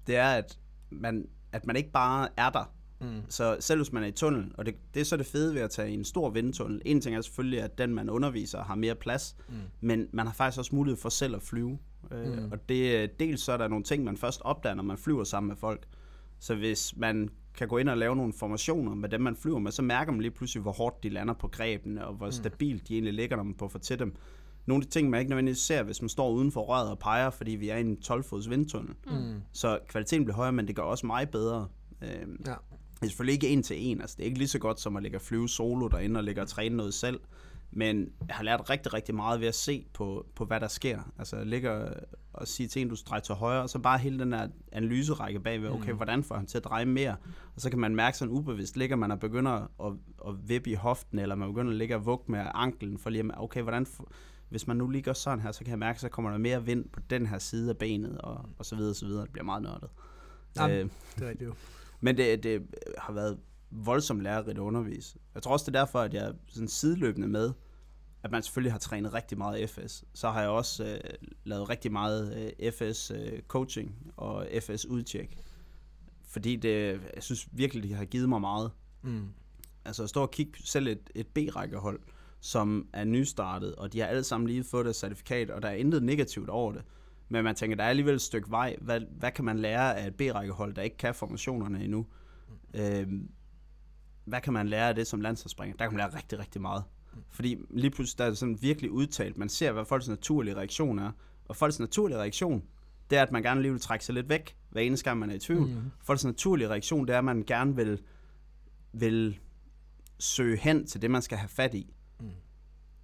[0.06, 0.58] det er, at
[0.90, 2.72] man, at man ikke bare er der.
[3.00, 3.22] Mm.
[3.28, 5.60] Så selv hvis man er i tunnel, og det, det er så det fede ved
[5.62, 6.82] at tage en stor vindtunnel.
[6.84, 9.54] En ting er selvfølgelig, at den, man underviser, har mere plads, Mm.
[9.80, 11.78] men man har faktisk også mulighed for selv at flyve.
[12.12, 12.52] Øh, Mm.
[12.52, 15.48] Og det, dels så er der nogle ting, man først opdager, når man flyver sammen
[15.48, 15.86] med folk.
[16.38, 19.72] Så hvis man kan gå ind og lave nogle formationer med dem, man flyver med,
[19.72, 22.92] så mærker man lige pludselig, hvor hårdt de lander på grebene, og hvor stabilt de
[22.94, 24.14] egentlig ligger, når man puffer til dem.
[24.66, 26.98] Nogle af de ting, man ikke nødvendigvis ser, hvis man står uden for røret og
[26.98, 28.94] peger, fordi vi er i en 12-fods vindtunnel.
[29.06, 29.42] Mm.
[29.52, 31.68] Så kvaliteten bliver højere, men det gør også mig bedre.
[32.02, 32.50] Øhm, Ja.
[32.50, 34.96] det er selvfølgelig ikke en til en, altså det er ikke lige så godt som
[34.96, 37.20] at ligge og flyve solo derinde og ligge og træne noget selv.
[37.72, 41.12] Men jeg har lært rigtig, rigtig meget ved at se på, på hvad der sker.
[41.18, 41.92] Altså jeg ligger
[42.32, 45.40] og sige til en, du streger til højre, og så bare hele den der analyserække
[45.40, 47.16] bagved, okay, hvordan får han til at dreje mere?
[47.54, 49.52] Og så kan man mærke sådan ubevidst, ligger man og begynder
[49.86, 49.92] at,
[50.28, 53.24] at vippe i hoften, eller man begynder at ligge og vugge med anklen, for lige
[53.24, 53.86] at, okay, hvordan,
[54.48, 56.64] hvis man nu lige gør sådan her, så kan jeg mærke, så kommer der mere
[56.64, 59.22] vind på den her side af benet, og, og så videre, og så videre.
[59.22, 59.90] Det bliver meget nørdet.
[60.56, 61.54] Jamen, Øh, Det er rigtigt jo.
[62.00, 62.66] men det, det
[62.98, 63.38] har været
[63.70, 65.18] voldsomt lærerigt at undervise.
[65.34, 67.52] Jeg tror også, det er derfor, at jeg sådan sideløbende med,
[68.22, 70.04] at man selvfølgelig har trænet rigtig meget FS.
[70.14, 75.38] Så har jeg også øh, lavet rigtig meget øh, FS øh, coaching og FS udtjek.
[76.26, 78.70] Fordi det, jeg synes virkelig, det har givet mig meget.
[79.02, 79.28] Mm.
[79.84, 82.00] Altså at stå og kigge selv et, et B-rækkehold,
[82.40, 85.74] som er nystartet, og de har alle sammen lige fået det certifikat, og der er
[85.74, 86.82] intet negativt over det.
[87.28, 88.76] Men man tænker, der er alligevel et stykke vej.
[88.80, 92.06] Hvad, hvad kan man lære af et B-rækkehold, der ikke kan formationerne endnu?
[92.74, 93.30] Øhm,
[94.24, 95.76] hvad kan man lære af det som landsholdsspringer?
[95.76, 96.84] Der kan man lære rigtig, rigtig meget.
[97.30, 99.38] Fordi lige pludselig der er det sådan virkelig udtalt.
[99.38, 101.10] Man ser, hvad folks naturlige reaktion er.
[101.48, 102.62] Og folks naturlige reaktion,
[103.10, 105.30] det er, at man gerne lige vil trække sig lidt væk, hver eneste gang man
[105.30, 105.68] er i tvivl.
[105.68, 105.76] Mm.
[106.02, 108.02] Folks naturlige reaktion, det er, at man gerne vil,
[108.92, 109.38] vil
[110.18, 111.94] søge hen til det, man skal have fat i.
[112.20, 112.30] Mm.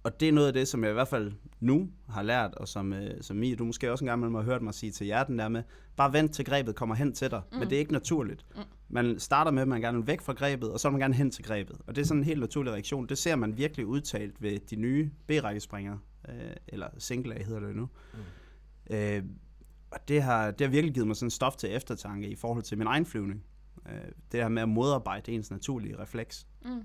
[0.03, 2.67] Og det er noget af det, som jeg i hvert fald nu har lært, og
[2.67, 5.39] som, øh, som Mie, du måske også engang har hørt mig sige til jer, den
[5.39, 5.63] der med,
[5.95, 7.41] bare vent til grebet kommer hen til dig.
[7.51, 7.59] Mm.
[7.59, 8.45] Men det er ikke naturligt.
[8.55, 8.61] Mm.
[8.89, 11.13] Man starter med, at man gerne vil væk fra grebet, og så vil man gerne
[11.13, 11.77] hen til grebet.
[11.87, 13.07] Og det er sådan en helt naturlig reaktion.
[13.07, 16.35] Det ser man virkelig udtalt ved de nye B-rækkespringere, øh,
[16.67, 17.89] eller single A hedder det nu.
[18.89, 18.95] Mm.
[18.95, 19.23] Øh,
[19.91, 22.77] og det har, det har virkelig givet mig sådan stof til eftertanke i forhold til
[22.77, 23.43] min egen flyvning.
[23.89, 23.93] Øh,
[24.31, 26.47] det her med at modarbejde ens naturlige refleks.
[26.65, 26.81] Mm.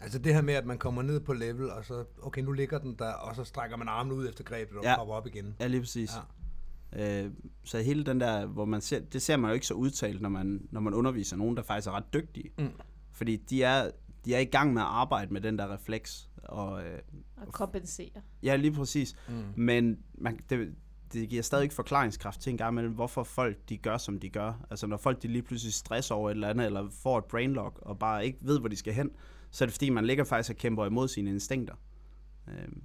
[0.00, 2.78] Altså det her med, at man kommer ned på level, og så, okay, nu ligger
[2.78, 4.96] den der, og så strækker man armen ud efter grebet og Ja.
[4.96, 5.54] hopper op igen.
[5.60, 6.10] Ja, lige præcis.
[6.14, 6.20] Ja.
[6.92, 7.30] Øh,
[7.64, 10.28] så hele den der, hvor man ser, det ser man jo ikke så udtalt, når
[10.28, 12.50] man, når man underviser nogen, der faktisk er ret dygtige.
[12.58, 12.70] Mm.
[13.12, 13.90] Fordi de er,
[14.24, 16.30] de er i gang med at arbejde med den der refleks.
[16.42, 16.98] Og, øh,
[17.36, 18.10] Og kompensere.
[18.42, 19.14] ja, lige præcis.
[19.28, 19.34] Mm.
[19.56, 20.74] Men man, det,
[21.12, 24.30] det giver stadig ikke forklaringskraft til en gang imellem, hvorfor folk de gør, som de
[24.30, 24.66] gør.
[24.70, 27.78] Altså når folk de lige pludselig stresser over et eller andet, eller får et brainlock,
[27.82, 29.10] og bare ikke ved, hvor de skal hen,
[29.50, 31.74] så er det fordi, man ligger faktisk og kæmper imod sine instinkter.
[32.48, 32.82] Øhm,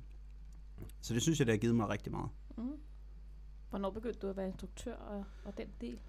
[1.02, 2.30] så det synes jeg, det har givet mig rigtig meget.
[2.58, 2.64] Mm.
[3.72, 6.00] Hvornår begyndte du at være instruktør og, og den del?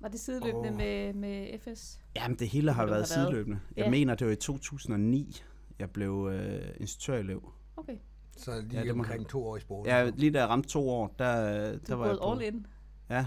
[0.00, 0.76] Var det sideløbende oh.
[0.76, 2.00] med, med FS?
[2.16, 3.28] Jamen, det hele har det været have været.
[3.30, 3.60] sideløbende.
[3.76, 3.90] Jeg Ja.
[3.90, 5.42] mener, det var i 2009,
[5.78, 7.52] jeg blev øh, instruktørelev.
[7.76, 7.96] Okay.
[8.36, 9.86] Så lige Ja, omkring to år i sport.
[9.86, 12.32] Ja, lige da jeg ramte to år, der, Du der er var jeg på.
[12.32, 12.66] all in.
[13.10, 13.26] Ja.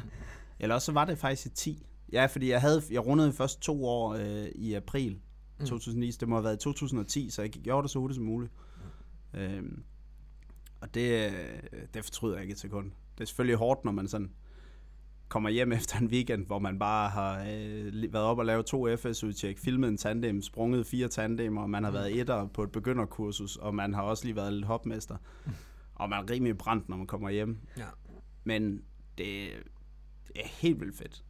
[0.60, 1.86] Eller også så var det faktisk i 10.
[2.12, 5.19] Ja, fordi jeg havde jeg rundede først to år øh, i april
[5.60, 5.65] Mm.
[5.65, 8.26] 2009, så det må have været i 2010, så jeg gjorde det så hurtigt som
[8.26, 8.54] muligt.
[9.34, 9.84] Øhm,
[10.82, 11.60] og det, øh,
[11.93, 12.91] det fortryder jeg ikke et sekund.
[13.17, 14.32] Det er selvfølgelig hårdt, når man sådan
[15.30, 18.95] kommer hjem efter en weekend, hvor man bare har øh, været op og lavet to
[18.95, 23.56] FS-udtjek, filmet en tandem, sprunget fire tandemer, og man har været etter på et begynderkursus,
[23.56, 25.17] og man har også lige været lidt hopmester.
[25.95, 27.58] Og man er rimelig brændt, når man kommer hjem.
[27.78, 27.86] Ja.
[28.43, 28.82] Men
[29.17, 29.49] det,
[30.36, 31.23] er helt vildt fedt.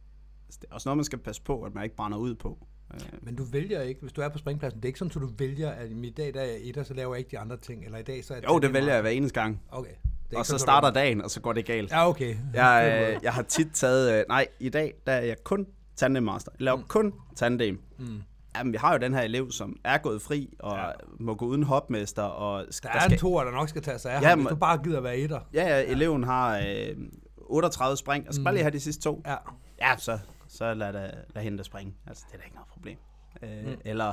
[0.46, 2.66] Altså, det er også noget, man skal passe på, at man ikke brænder ud på.
[2.94, 5.28] Øh, Men du vælger ikke, hvis du er på springpladsen, det er ikke sådan, at
[5.28, 7.56] du vælger, at i dag der er jeg etter, så laver jeg ikke de andre
[7.56, 9.62] ting, eller i dag så er jo, det vælger jeg hver eneste gang.
[9.68, 9.94] Okay.
[10.30, 11.90] Det Og så sådan, starter du- dagen, og så går det galt.
[11.90, 12.36] Ja, okay.
[12.54, 14.18] Jeg, øh, jeg har tit taget...
[14.18, 16.52] Øh, nej, i dag der er jeg kun tandem master.
[16.58, 16.84] Jeg laver mm.
[16.88, 17.82] kun tandem.
[17.98, 18.22] Mm.
[18.56, 20.86] Jamen, vi har jo den her elev, som er gået fri, og Ja.
[20.86, 20.92] ja.
[21.20, 24.22] må gå uden hopmester, og Der er en toer, der nok skal tage sig af
[24.22, 25.40] Ja, ham, hvis du bare gider være etter.
[25.54, 26.96] Ja, ja, eleven har øh,
[27.36, 28.44] 38 spring, og skal Mm.
[28.44, 29.22] bare lige have de sidste to.
[29.26, 29.36] Ja.
[29.80, 31.94] Ja, så, så lad, da, lad hende da springe.
[32.06, 32.98] Altså, det er da ikke noget problem.
[33.42, 33.80] Øh, Mm.
[33.84, 34.12] Eller,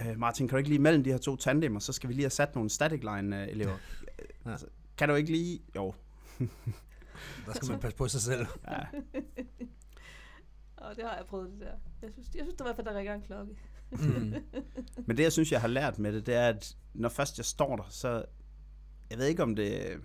[0.00, 2.24] øh, Martin, kan du ikke lige mellem de her to tandemer, så skal vi lige
[2.24, 3.70] have sat nogle static line øh, elever.
[3.70, 4.24] Ja.
[4.46, 4.50] Ja.
[4.50, 4.66] Altså,
[4.98, 5.60] kan du ikke lige...
[5.76, 5.94] Jo.
[7.46, 8.46] Der skal man passe på sig selv.
[8.70, 8.78] Ja.
[10.76, 11.72] Og det har jeg prøvet det der.
[12.02, 13.56] Jeg synes, jeg synes det var i hvert fald, der ringer en klokke.
[13.90, 14.34] Mm.
[15.06, 17.44] Men det, jeg synes, jeg har lært med det, det er, at når først jeg
[17.44, 18.24] står der, så...
[19.10, 20.00] Jeg ved ikke, om det...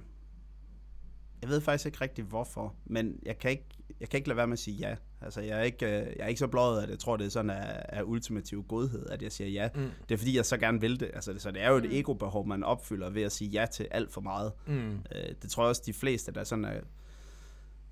[1.42, 3.66] Jeg ved faktisk ikke rigtig, hvorfor, men jeg kan ikke,
[4.00, 4.96] jeg kan ikke lade være med at sige ja.
[5.22, 7.30] Altså, jeg er ikke, øh, jeg er ikke så blået, at jeg tror, det er
[7.30, 9.70] sådan af, af ultimativ godhed, at jeg siger ja.
[9.76, 9.90] Mm.
[10.10, 11.12] Det er fordi, jeg så gerne vil det.
[11.14, 11.90] Altså, det- så det er jo et Mm.
[11.92, 14.52] ego-behov, man opfylder ved at sige ja til alt for meget.
[14.68, 14.92] Mm.
[14.92, 16.82] Øh, det tror jeg også, de fleste, der sådan er,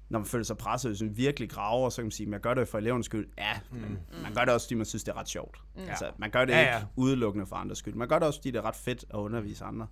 [0.10, 2.40] når man føler sig presset, hvis man virkelig graver, så kan man sige, at jeg
[2.42, 3.28] gør det for elevens skyld.
[3.38, 3.78] Ja, mm.
[3.80, 5.58] men man gør det også, fordi man synes, det er ret sjovt.
[5.76, 5.82] Mm.
[5.82, 5.90] Mm.
[5.90, 6.78] Altså, man gør det Ja, ja, ja.
[6.78, 7.94] ikke udelukkende for andres skyld.
[7.96, 9.88] Man gør det også, fordi det er ret fedt at undervise andre.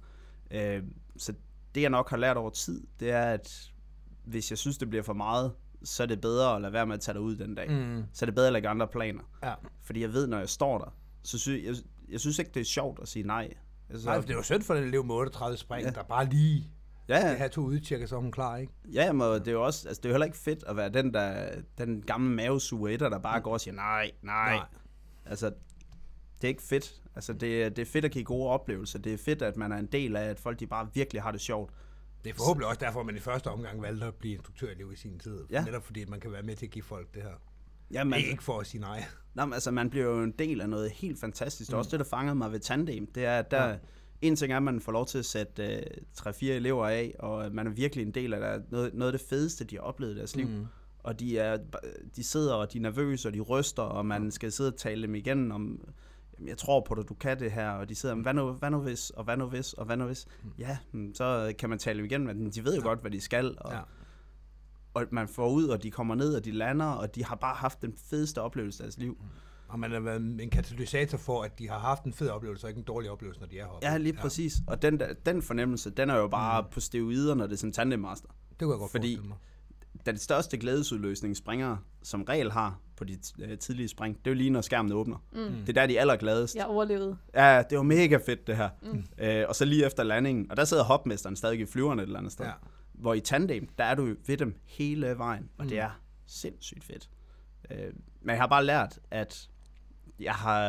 [0.52, 0.84] Øh,
[1.17, 1.34] så
[1.76, 3.72] det, jeg nok har lært over tid, det er, at
[4.24, 6.94] hvis jeg synes, det bliver for meget, så er det bedre at lade være med
[6.96, 7.70] at tage dig ud den dag.
[7.72, 7.76] Mm.
[7.76, 8.04] Mm.
[8.13, 9.22] Så er det bedre at lægge andre planer.
[9.44, 9.54] Ja.
[9.84, 11.76] Fordi jeg ved, når jeg står der, så synes jeg,
[12.12, 13.54] jeg synes ikke, det er sjovt at sige nej.
[13.90, 15.92] Altså, Nej, for det er jo synd for den elev med 38 spring, ja.
[15.92, 16.70] Der bare lige
[17.10, 18.74] ja, skal have to udtjekker, så er hun klar, ikke?
[18.94, 20.90] Ja, men det er jo også, altså det er jo heller ikke fedt at være
[20.90, 24.56] den, der, den gamle mavesuger etter, der bare går og siger nej, nej.
[24.56, 24.66] Nej.
[25.26, 25.46] Altså,
[26.42, 27.02] det er ikke fedt.
[27.16, 29.00] Altså, det, er- det er fedt at give gode oplevelser.
[29.00, 31.32] Det er fedt, at man er en del af, at folk de bare virkelig har
[31.32, 31.72] det sjovt.
[32.28, 34.96] Det er forhåbentlig også derfor, at man i første omgang valgte at blive instruktørelev i
[34.96, 35.40] sin tid.
[35.52, 35.63] Ja.
[35.66, 37.30] Netop fordi, man kan være med til at give folk det her.
[37.92, 39.04] Jamen, Man, ikke for at sige nej.
[39.36, 41.68] nej, men altså, man bliver jo en del af noget helt fantastisk.
[41.68, 41.80] Det er Mm.
[41.80, 43.08] også det, der fangede mig ved tandem.
[43.16, 43.76] Det er, at der, Ja.
[44.22, 45.82] en ting er, at man får lov til at sætte øh,
[46.13, 49.28] 3-4 elever af, og man er virkelig en del af der, noget, noget af det
[49.30, 50.48] fedeste, de har oplevet i deres liv.
[50.48, 50.66] Mm.
[51.00, 51.58] og de, er,
[52.16, 55.02] de sidder, og de er nervøse, og de ryster, og man skal sidde og tale
[55.02, 55.82] dem igen om,
[56.38, 58.52] "Jamen, jeg tror på dig, du kan det her, og de sidder, "Men hvad nu,
[58.52, 60.26] hvad nu hvis, og hvad nu hvis, og hvad nu hvis,
[60.60, 63.58] ja, mm, så kan man tale igen, men de ved jo godt, hvad de skal,
[63.62, 63.78] og, Ja.
[63.78, 63.84] ja.
[64.93, 67.56] og man får ud, og de kommer ned, og de lander, og de har bare
[67.56, 69.17] haft den fedeste oplevelse af deres liv.
[69.69, 72.69] Og man har været en katalysator for, at de har haft en fed oplevelse, og
[72.69, 73.88] ikke en dårlig oplevelse, når de er heroppe.
[73.88, 74.54] Ja, lige præcis.
[74.67, 76.67] Og den, der, den fornemmelse, den er jo bare Mm.
[76.71, 78.28] på steroider, når det er som tandemmaster.
[78.50, 79.38] Det kunne jeg godt Fordi- mig.
[80.06, 84.38] Den største glædesudløsning springere som regel har på de øh, tidlige spring, det er jo
[84.38, 85.18] lige, når skærmen åbner.
[85.32, 85.40] Mm.
[85.40, 86.56] Det er der, de er allergladest.
[86.56, 87.18] Jeg overlevede.
[87.36, 88.70] Ja, det var mega fedt, det her.
[88.82, 89.04] Mm.
[89.18, 92.20] Øh, og så lige efter landingen, og der sidder hopmesteren stadig i flyverne et eller
[92.20, 92.46] andet sted.
[92.46, 92.52] Ja.
[92.94, 95.70] Hvor i tandem, der er du jo ved dem hele vejen, og Mm.
[95.70, 97.10] det er sindssygt fedt.
[97.72, 97.78] Øh,
[98.22, 99.50] men jeg har bare lært, at
[100.20, 100.64] jeg har,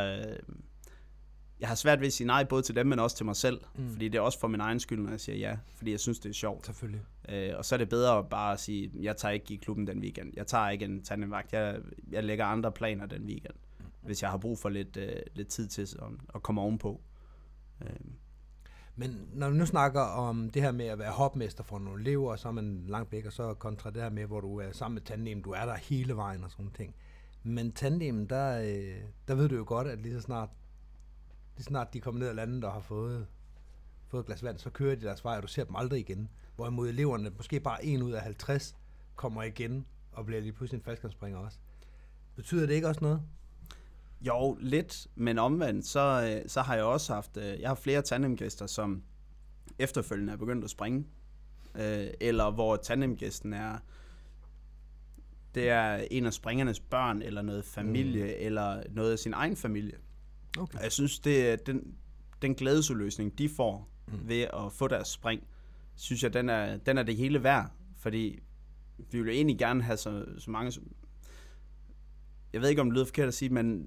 [1.61, 3.61] jeg har svært ved at sige nej, både til dem, men også til mig selv.
[3.75, 3.83] Mm.
[3.85, 3.93] Mm.
[3.93, 6.19] Fordi det er også for min egen skyld, når jeg siger ja, fordi jeg synes,
[6.19, 6.67] det er sjovt.
[6.67, 7.01] Selvfølgelig.
[7.29, 9.99] Øh, og så er det bedre at bare sige, jeg tager ikke i klubben den
[10.01, 10.33] weekend.
[10.37, 11.53] Jeg tager ikke en tandemvagt.
[11.53, 13.55] Jeg, jeg lægger andre planer den weekend,
[14.03, 17.01] hvis jeg har brug for lidt, øh, lidt tid til at, at komme ovenpå.
[17.81, 17.91] Øh,
[18.97, 22.37] Men når vi nu snakker om det her med at være hopmester for nogle elever,
[22.37, 24.95] så er man langt væk, og så kontra det her med, hvor du er sammen
[24.95, 26.95] med tandem, du er der hele vejen og sådan ting.
[27.43, 30.49] Men tandem, der, øh, der ved du jo godt, at lige så snart,
[31.57, 33.27] lige så snart de kommer ned ad landet og har fået,
[34.09, 36.29] fået et glas vand, så kører de deres vej, og du ser dem aldrig igen.
[36.59, 38.77] Hvorimod eleverne, måske bare en ud af 50,
[39.17, 41.59] kommer igen og bliver lige pludselig en faldskærmsspringer også.
[42.37, 43.23] Betyder det ikke også noget?
[44.21, 46.01] Jo, lidt, men omvendt, så,
[46.43, 49.03] øh, så har jeg også haft, øh, jeg har flere tandemgæster, som
[49.79, 51.05] efterfølgende er begyndt at springe,
[51.75, 53.79] øh, eller hvor tandemgæsten er,
[55.55, 58.33] det er en af springernes børn, eller noget familie, mm.
[58.37, 59.99] eller noget af sin egen familie.
[60.59, 60.79] Okay.
[60.79, 61.95] Og jeg synes, det er den,
[62.43, 64.15] den glædesudløsning, de får Mm.
[64.15, 64.29] mm.
[64.29, 65.43] ved at få deres spring,
[65.99, 68.39] synes jeg, den er, den er det hele værd, fordi
[69.11, 70.73] vi vil jo egentlig gerne have så, så mange...
[70.73, 70.93] som-
[72.53, 73.87] Jeg ved ikke, om det lyder forkert at sige, men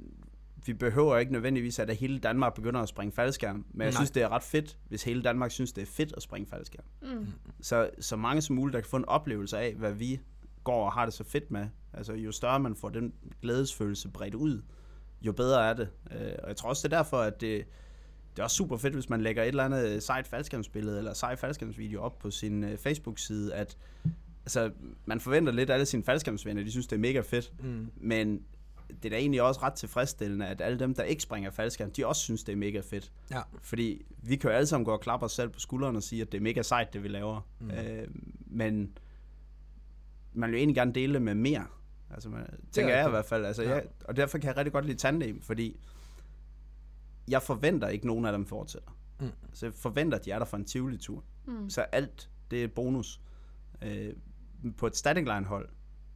[0.65, 3.55] vi behøver ikke nødvendigvis, at hele Danmark begynder at springe faldskærm.
[3.55, 3.91] Men jeg Nej.
[3.91, 6.83] synes, det er ret fedt, hvis hele Danmark synes, det er fedt at springe faldskærm.
[7.01, 7.27] Mm.
[7.61, 10.19] Så, så mange som muligt, der kan få en oplevelse af, hvad vi
[10.63, 11.67] går og har det så fedt med.
[11.93, 14.61] Altså, jo større man får den glædesfølelse bredt ud,
[15.21, 15.89] jo bedre er det.
[16.11, 17.65] Øh, og jeg tror også, det er derfor, at det,
[18.35, 21.35] det er også super fedt, hvis man lægger et eller andet sejt faldskærmsbillede eller sej
[21.35, 23.77] faldskærmsvideo op på sin øh, Facebook-side, at
[24.45, 24.71] altså,
[25.05, 27.87] man forventer lidt af alle sine faldskærmsvenner, de synes, det er mega fedt, Mm.
[27.95, 28.41] men
[28.87, 32.07] det er da egentlig også ret tilfredsstillende, at alle dem, der ikke springer faldskærm, de
[32.07, 33.11] også synes, det er mega fedt.
[33.31, 33.41] Ja.
[33.61, 36.21] Fordi vi kan jo alle sammen gå og klappe os selv på skulderen og sige,
[36.21, 37.47] at det er mega sejt, det vi laver.
[37.59, 37.71] Mm.
[37.71, 38.07] Øh,
[38.47, 38.97] men
[40.33, 41.65] man vil jo egentlig gerne dele det med mere.
[42.13, 43.45] Altså, man, tænker jeg i hvert fald.
[43.45, 43.69] Altså, Ja.
[43.73, 45.79] jeg, og derfor kan jeg rigtig godt lide tandem, fordi
[47.31, 48.89] jeg forventer ikke, nogen af dem fortsætter.
[49.19, 49.27] Mm.
[49.53, 51.23] Så jeg forventer, at de er der for en Tivoli-tur.
[51.47, 51.69] Mm.
[51.69, 53.21] Så alt, det er bonus.
[53.81, 54.13] Øh,
[54.77, 55.69] på et static line hold,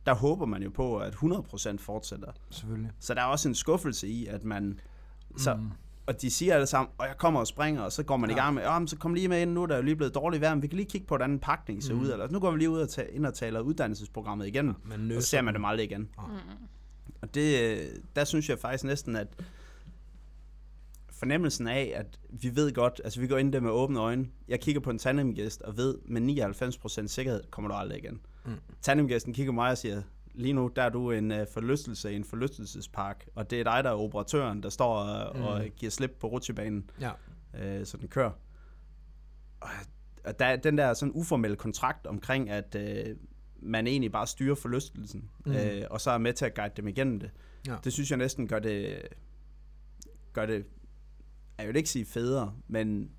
[0.05, 2.31] der håber man jo på, at 100% fortsætter.
[2.49, 2.91] Selvfølgelig.
[2.99, 4.79] Så der er også en skuffelse i, at man...
[5.37, 5.69] Så, Mm.
[6.05, 8.35] og de siger alle sammen, og jeg kommer og springer, og så går man ja.
[8.35, 8.43] i Ja.
[8.43, 10.15] gang med, ja, men så kom lige med ind, nu er der jo lige blevet
[10.15, 11.99] dårligt vejr, men vi kan lige kigge på, hvordan pakning ser mm.
[12.01, 15.11] ud, eller nu går vi lige ud og ta- ind og taler uddannelsesprogrammet igen, Man
[15.11, 15.65] og så ser man dem.
[15.65, 16.01] aldrig igen.
[16.01, 16.23] Mm.
[17.21, 19.27] Og det, øh, der synes jeg faktisk næsten, at
[21.19, 24.59] fornemmelsen af, at vi ved godt, altså vi går ind der med åbne øjne, jeg
[24.59, 26.21] kigger på en tandemgæst og ved med
[27.03, 28.21] 99% sikkerhed, kommer du aldrig igen.
[28.45, 28.51] Mm.
[28.81, 30.01] Tandemgæsten kigger på mig og siger,
[30.33, 33.83] lige nu der er du en uh, forlystelse i en forlystelsespark, og det er dig,
[33.83, 35.43] der er operatøren, der står og, mm.
[35.43, 37.11] og giver slip på rutsjebanen, Ja.
[37.53, 38.31] øh, så den kører.
[39.59, 39.69] Og,
[40.25, 43.15] og der er den der sådan uformelle kontrakt omkring, at øh,
[43.59, 45.29] man egentlig bare styrer forlystelsen.
[45.45, 45.51] Mm.
[45.51, 47.31] øh, og så er med til at guide dem igennem det.
[47.67, 47.75] Ja.
[47.83, 49.01] Det synes jeg næsten gør det,
[50.33, 50.65] gør det,
[51.57, 53.11] jeg vil ikke sige federe, men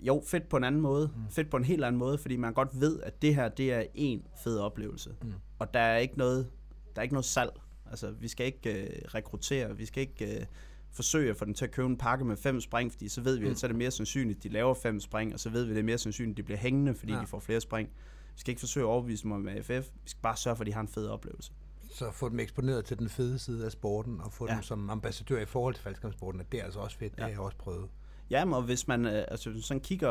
[0.00, 1.10] jo, fedt på en anden måde.
[1.16, 1.30] Mm.
[1.30, 3.84] Fedt på en helt anden måde, fordi man godt ved, at det her, det er
[3.94, 5.14] en fed oplevelse.
[5.22, 5.32] Mm.
[5.58, 6.50] Og der er ikke noget,
[6.94, 7.50] der er ikke noget salg.
[7.90, 10.46] Altså, vi skal ikke øh, rekruttere, vi skal ikke øh,
[10.90, 13.38] forsøge at få dem til at købe en pakke med fem spring, fordi så ved
[13.38, 15.64] vi, at så er det mere sandsynligt, at de laver fem spring, og så ved
[15.64, 17.12] vi, at det er mere sandsynligt, at de bliver hængende, fordi.
[17.12, 17.20] Ja.
[17.20, 17.88] de får flere spring.
[18.34, 20.66] Vi skal ikke forsøge at overbevise dem om AFF, vi skal bare sørge for, at
[20.66, 21.52] de har en fed oplevelse.
[21.92, 24.54] Så få dem eksponeret til den fede side af sporten, og få Ja.
[24.54, 27.16] dem som ambassadør i forhold til faldskærmsporten, at det er altså også fedt, ja.
[27.16, 27.88] det har jeg også prøvet.
[28.30, 30.08] Ja, og hvis man øh, altså, sådan kigger,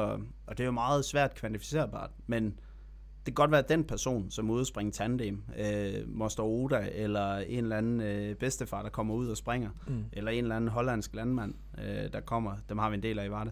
[0.48, 4.32] og det er jo meget svært kvantificerbart, men det kan godt være, at den person,
[4.32, 9.13] som er springe tandem, øh, Moster Oda, eller en eller anden øh, bedstefar, der kommer
[9.13, 10.06] ud og springer, mm.
[10.13, 13.26] eller en eller anden hollandsk landmand, øh, der kommer, dem har vi en del af
[13.26, 13.52] i Varte.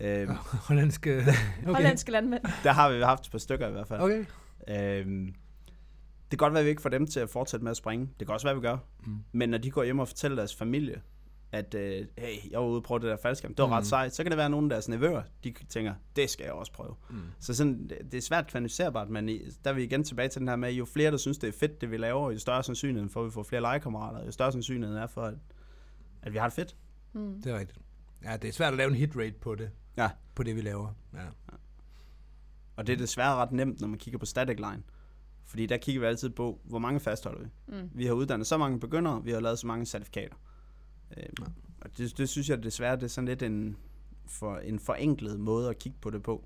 [0.00, 0.28] Øh,
[0.68, 1.16] Hollandske...
[1.62, 1.72] Okay.
[1.74, 2.42] Hollandske landmænd.
[2.64, 4.00] der har vi haft et par stykker i hvert fald.
[4.00, 4.24] Okay.
[4.68, 5.34] Øhm,
[6.38, 8.10] kan godt være, at vi ikke får dem til at fortsætte med at springe.
[8.18, 8.76] Det kan også være, at vi gør.
[9.06, 9.18] Mm.
[9.32, 11.02] Men når de går hjem og fortæller deres familie,
[11.52, 13.72] at øh, hey, jeg var ude og prøve det der faldskærm, det var mm.
[13.72, 16.44] ret sejt, så kan det være, at nogle af deres nevøer, de tænker, det skal
[16.44, 16.94] jeg også prøve.
[17.10, 17.16] Mm.
[17.40, 20.40] Så sådan, det, det er svært kvantificerbart, men i, der er vi igen tilbage til
[20.40, 22.62] den her med, jo flere, der synes, det er fedt, det vi laver, jo større
[22.62, 25.34] sandsynligheden for, at vi får flere legekammerater, jo større sandsynligheden er for, at,
[26.22, 26.76] at vi har det fedt.
[27.12, 27.42] Mm.
[27.42, 27.78] Det er rigtigt.
[28.24, 30.10] Ja, det er svært at lave en hit rate på det, Ja.
[30.34, 30.94] på det vi laver.
[31.14, 31.52] Ja.
[32.76, 34.82] Og det er desværre ret nemt, når man kigger på static line.
[35.44, 37.48] Fordi der kigger vi altid på, hvor mange fastholder vi.
[37.66, 37.90] Mm.
[37.92, 40.36] Vi har uddannet så mange begyndere, vi har lavet så mange certifikater.
[41.16, 41.46] Øh,
[41.80, 43.76] og det, det synes jeg desværre, det er sådan lidt en,
[44.26, 46.44] for, en forenklet måde at kigge på det på.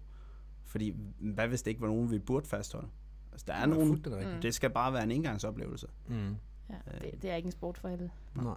[0.65, 2.89] Fordi hvad hvis det ikke var nogen, vi burde fastholde?
[3.33, 4.43] Altså, der er nogen, fuldstændig rigtigt.
[4.43, 5.87] det skal bare være en engangsoplevelse.
[6.09, 6.37] Mm.
[6.71, 8.11] Ja, det, det er ikke en sport for alle.
[8.35, 8.55] Nej.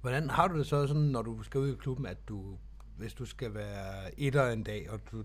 [0.00, 2.56] Hvordan har du det så sådan, når du skal ud i klubben, at du,
[2.96, 5.24] hvis du skal være etter en dag, og du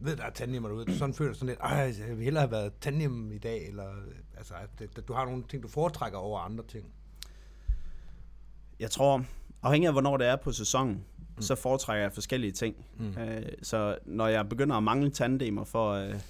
[0.00, 2.50] ved, der er tandem derude, du sådan føler sådan lidt, ej, jeg vil hellere have
[2.50, 3.84] været tandem i dag, eller
[4.36, 6.86] altså, det- du har nogle ting, du foretrækker over andre ting.
[8.80, 9.24] Jeg tror,
[9.62, 11.04] afhængig af hvornår det er på sæsonen,
[11.36, 11.42] mm.
[11.42, 12.76] så foretrækker jeg forskellige ting.
[12.98, 13.08] Mm.
[13.18, 15.92] Øh, så når jeg begynder at mangle tandemer for...
[15.92, 16.14] Øh,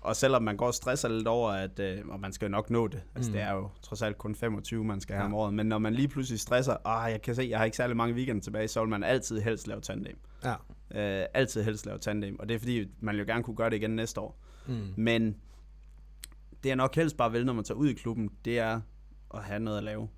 [0.00, 2.88] og selvom man går og stresser lidt over, at øh, og man skal nok nå
[2.88, 3.02] det.
[3.14, 3.32] Altså, mm.
[3.32, 5.26] det er jo trods alt kun 25, man skal have Ja.
[5.26, 5.54] om året.
[5.54, 8.14] Men når man lige pludselig stresser, ah, jeg kan se, jeg har ikke særlig mange
[8.14, 10.18] weekender tilbage, så vil man altid helst lave tandem.
[10.44, 10.54] Ja.
[10.90, 12.38] Øh, altid helst lave tandem.
[12.40, 14.40] Og det er fordi, man jo gerne kunne gøre det igen næste år.
[14.66, 14.94] Mm.
[14.96, 15.36] Men
[16.62, 18.80] det jeg nok helst bare vil, når man tager ud i klubben, det er
[19.34, 20.08] at have noget at lave.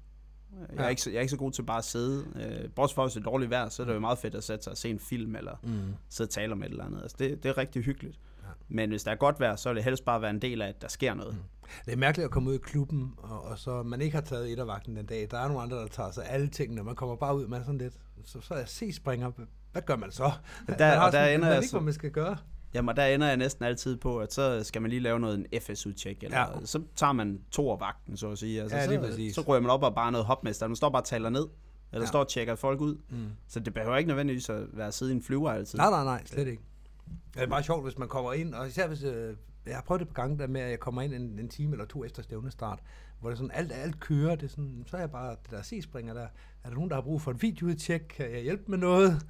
[0.71, 0.89] Jeg er, Ja.
[0.89, 2.27] ikke, så, jeg er ikke så god til bare at sidde.
[2.65, 4.45] Øh, bortset fra, hvis det er dårligt vejr, så er det jo meget fedt at
[4.45, 5.95] sætte sig og se en film, eller Mm.
[6.09, 7.03] sidde og tale om et eller andet.
[7.03, 8.19] Altså, det, det er rigtig hyggeligt.
[8.43, 8.49] Ja.
[8.69, 10.69] Men hvis der er godt vejr, så vil det helst bare være en del af,
[10.69, 11.35] at der sker noget.
[11.35, 11.41] Mm.
[11.85, 14.53] Det er mærkeligt at komme ud i klubben, og, og så man ikke har taget
[14.53, 15.29] ettervagten den dag.
[15.31, 17.61] Der er nogle andre, der tager sig af alle tingene, man kommer bare ud med
[17.61, 17.95] sådan lidt.
[18.25, 19.31] Så, så er jeg C-springer.
[19.77, 20.23] Hvad gør man så?
[20.23, 22.37] Der- man har og der sådan- ender man jeg ikke, så- hvad man skal gøre.
[22.75, 25.47] Jamen, der ender jeg næsten altid på, at så skal man lige lave noget en
[25.61, 26.47] FSU-tjek, eller Ja.
[26.65, 28.63] så tager man to vagten, så at sige.
[28.63, 29.35] Altså, Ja, lige så, præcis.
[29.35, 30.67] så ryger man op og bare noget hopmester.
[30.67, 31.47] Man står bare og taler ned,
[31.93, 32.09] eller Ja.
[32.09, 32.97] står og tjekker folk ud.
[33.11, 33.27] Mm.
[33.49, 35.79] Så det behøver ikke nødvendigvis at være at sidde i en flyver altid.
[35.79, 36.63] Nej, nej, nej, slet ikke.
[37.35, 39.37] Det er bare sjovt, hvis man kommer ind, og især hvis, øh,
[39.67, 41.73] jeg har prøvet det på gange der med, at jeg kommer ind en, en time
[41.73, 42.79] eller to efter stævnestart,
[43.21, 45.63] hvor det sådan, alt, alt kører, det er sådan, så er jeg bare, det der
[45.63, 46.27] C-springer der,
[46.65, 49.23] er der nogen, der har brug for en videoudtjek, kan jeg hjælpe med noget?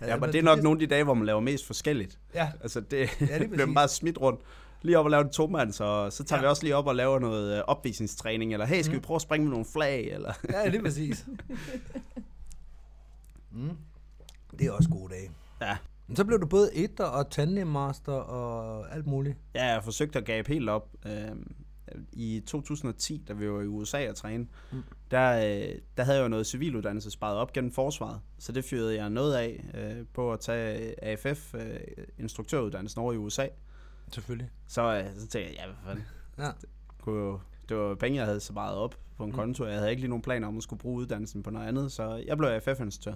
[0.00, 2.18] Ja, men det er nok nogle af de dage, hvor man laver mest forskelligt.
[2.34, 4.40] Ja, Altså, det Ja, ja, bliver bare smidt rundt.
[4.82, 6.46] lige op og lave en tomands, og så tager Ja.
[6.46, 8.96] vi også lige op og laver noget øh, opvisningstræning, eller hey, skal Mm.
[8.96, 10.32] vi prøve at springe med nogle flag, eller...
[10.52, 11.26] Ja, lige præcis.
[13.52, 13.70] mm.
[14.58, 15.30] Det er også gode dage.
[15.60, 15.76] Ja.
[16.06, 19.36] Men så blev du både etter og tandemmaster og alt muligt.
[19.54, 20.88] Ja, jeg forsøgte at gabe helt op.
[21.06, 21.12] Øh,
[22.12, 24.82] I 2010, da vi var i USA og træne, Mm.
[25.10, 28.20] der, øh, der havde jeg jo noget civiluddannelse sparet op gennem forsvaret.
[28.38, 31.80] Så det fyrede jeg noget af øh, på at tage AFF, øh,
[32.18, 33.46] instruktøruddannelsen over i USA.
[34.12, 34.50] Selvfølgelig.
[34.68, 36.04] Så, øh, så tænkte jeg, ja, hvad fanden.
[36.38, 36.50] Ja.
[37.00, 39.36] Kunne jo, det var penge, jeg havde sparet op på en Mm.
[39.36, 39.64] konto.
[39.66, 42.22] Jeg havde ikke lige nogen planer om at skulle bruge uddannelsen på noget andet, så
[42.26, 43.14] jeg blev AFF-instruktør.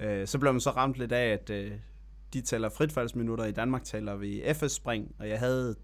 [0.00, 1.72] Øh, så blev man så ramt lidt af, at øh,
[2.32, 3.44] de tæller fritfaldsminutter.
[3.44, 5.74] I Danmark taler vi FS-spring, og jeg havde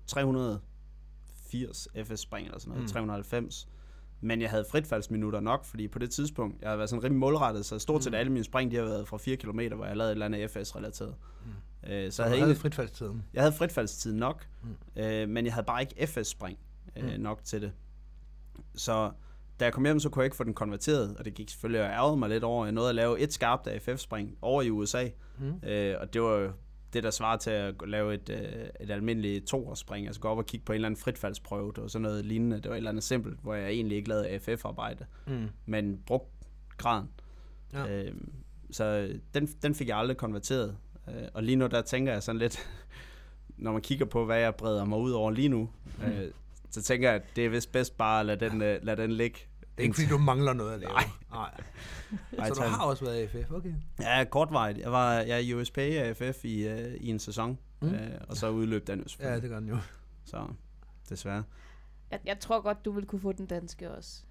[1.50, 2.84] 380 FS-spring eller sådan noget, Mm.
[2.84, 2.92] mm.
[2.92, 3.68] 390.
[4.20, 7.66] Men jeg havde fritfaldsminutter nok, fordi på det tidspunkt, jeg havde været sådan rimelig målrettet,
[7.66, 8.18] så stort set Mm.
[8.18, 10.50] alle mine spring, de har været fra 4 km, hvor jeg lavede et eller andet
[10.50, 11.14] FS-relateret.
[11.84, 11.90] Mm.
[11.90, 13.22] Øh, så, Så jeg havde havde, egentlig, fritfaldstiden.
[13.34, 15.02] jeg havde fritfaldstid nok, Mm.
[15.02, 16.58] øh, men jeg havde bare ikke FS-spring
[16.96, 17.20] øh, mm.
[17.20, 17.72] nok til det.
[18.74, 19.10] Så
[19.60, 21.80] da jeg kom hjem, så kunne jeg ikke få den konverteret, og det gik selvfølgelig
[21.86, 22.64] og ærgede mig lidt over.
[22.64, 25.08] Jeg nåede at lave et skarpt AFF-spring over i USA,
[25.38, 25.68] Mm.
[25.68, 26.52] øh, og det var jo
[26.92, 30.46] det, der svarer til at lave et, øh, et almindeligt toårsspring, altså gå op og
[30.46, 33.04] kigge på en eller anden fritfaldsprøve, var sådan noget lignende, det var et eller andet
[33.04, 35.48] simpelt, hvor jeg egentlig ikke lavede AFF-arbejde, Mm.
[35.66, 36.30] men brugte
[36.76, 37.08] graden.
[37.72, 38.02] Ja.
[38.04, 38.14] Øh,
[38.70, 40.76] så den, den fik jeg aldrig konverteret.
[41.08, 42.58] Øh, og lige nu, der tænker jeg sådan lidt,
[43.56, 46.04] når man kigger på, hvad jeg breder mig ud over lige nu, Mm.
[46.12, 46.30] øh,
[46.70, 49.12] så tænker jeg, at det er vist bedst bare at lade den, øh, lade den
[49.12, 49.38] ligge.
[49.80, 50.92] Det er ikke, fordi du mangler noget at lave.
[50.92, 51.04] Nej.
[51.30, 51.50] Nej.
[52.38, 53.72] Ej, Så du har også været AFF, okay.
[54.00, 54.78] Ja, kortvarigt.
[54.78, 57.88] Jeg var jeg er i USP AFF i, øh, i en sæson, Mm.
[57.94, 59.76] øh, og så udløb den jo Ja, det gør den jo.
[60.24, 60.46] Så
[61.08, 61.44] desværre.
[62.10, 64.22] Jeg, jeg tror godt, du vil kunne få den danske også.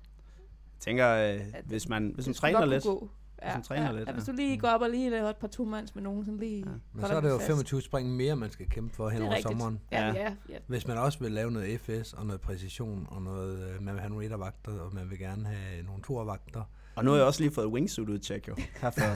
[0.75, 3.09] Jeg tænker, øh, hvis man, hvis man træner lidt, Gå.
[3.43, 4.13] Ja, man træner ja, lidt, ja.
[4.13, 6.57] Hvis du lige går op og lige laver et par tomands med nogen, sådan lige...
[6.65, 6.71] Ja.
[6.93, 7.47] Men så er det jo fast.
[7.47, 9.51] 25 spring mere, man skal kæmpe for hen er over rigtigt.
[9.51, 9.79] sommeren.
[9.91, 10.33] Ja, Ja.
[10.67, 14.01] Hvis man også vil lave noget FS og noget præcision og noget, øh, man vil
[14.01, 16.63] have nogle ettervagter, og man vil gerne have nogle toervagter.
[16.95, 18.55] og nu har jeg også lige fået wingsuit udtjek jo.
[18.81, 19.15] Herfra.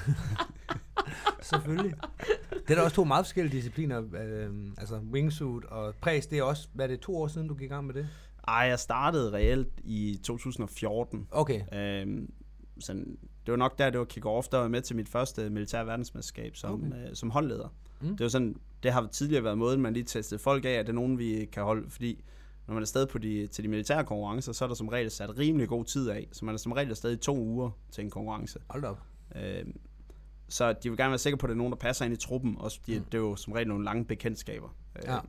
[1.42, 1.94] Selvfølgelig.
[2.68, 4.02] det er da også to meget forskellige discipliner.
[4.22, 7.54] Øh, altså wingsuit og præs, det er også, hvad er det, to år siden, du
[7.56, 8.08] gik i gang med det?
[8.48, 11.28] Ej, jeg startede reelt i 2014.
[11.32, 11.62] Okay.
[11.74, 12.32] Øhm,
[12.80, 15.88] sådan, det var nok der, det var kick-off, der var med til mit første militære
[15.88, 17.10] verdensmesterskab som, Okay.
[17.10, 17.68] øh, som holdleder.
[18.02, 18.08] Mm.
[18.10, 20.90] Det var sådan, det har tidligere været måden, man lige testede folk af, at det
[20.92, 22.24] er nogen, vi kan holde, fordi
[22.68, 25.12] når man er afsted på de, til de militære konkurrencer, så er der som regel
[25.12, 28.10] sat rimelig god tid af, så man er som regel i to uger til en
[28.10, 28.60] konkurrence.
[28.70, 29.00] Hold op.
[29.36, 29.80] Øhm,
[30.50, 32.18] så de vil gerne være sikre på, at det er nogen, der passer ind i
[32.18, 33.04] truppen, og de, Mm.
[33.04, 34.76] det er jo som regel nogle lange bekendtskaber.
[35.06, 35.20] Ja.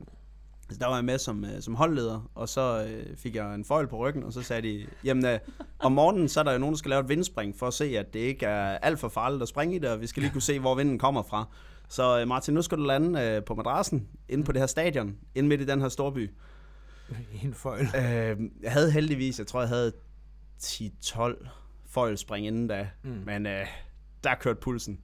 [0.71, 3.65] Så der var jeg med som, øh, som holdleder, og så øh, fik jeg en
[3.65, 5.39] foil på ryggen, og så sagde de, jamen øh,
[5.79, 7.85] om morgenen, så er der jo nogen, der skal lave et vindspring, for at se,
[7.99, 10.31] at det ikke er alt for farligt at springe i det, og vi skal lige
[10.31, 11.45] kunne se, hvor vinden kommer fra.
[11.89, 15.15] Så øh, Martin, nu skal du lande øh, på madrassen, inde på det her stadion,
[15.35, 16.31] inde midt i den her storby.
[17.43, 17.81] En fejl.
[17.95, 19.91] Øh, jeg havde heldigvis, jeg tror, jeg havde
[20.63, 21.47] 10-12
[21.89, 23.09] foilspring inden da, Mm.
[23.25, 23.65] men øh,
[24.23, 24.99] der kørte pulsen.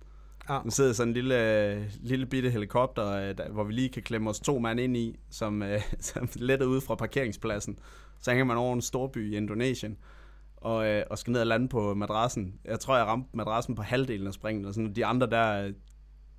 [0.54, 0.60] Ja.
[0.64, 4.30] Nu sidder sådan en lille, lille bitte helikopter, øh, der, hvor vi lige kan klemme
[4.30, 7.80] os to mand ind i, som, øh, som letter ud fra parkeringspladsen.
[8.20, 9.98] Så hænger man over en storby i Indonesien,
[10.58, 12.54] og, øh, og skal ned og lande på madrassen.
[12.66, 15.72] Jeg tror, jeg ramte madrassen på halvdelen af springen, og sådan, de andre der,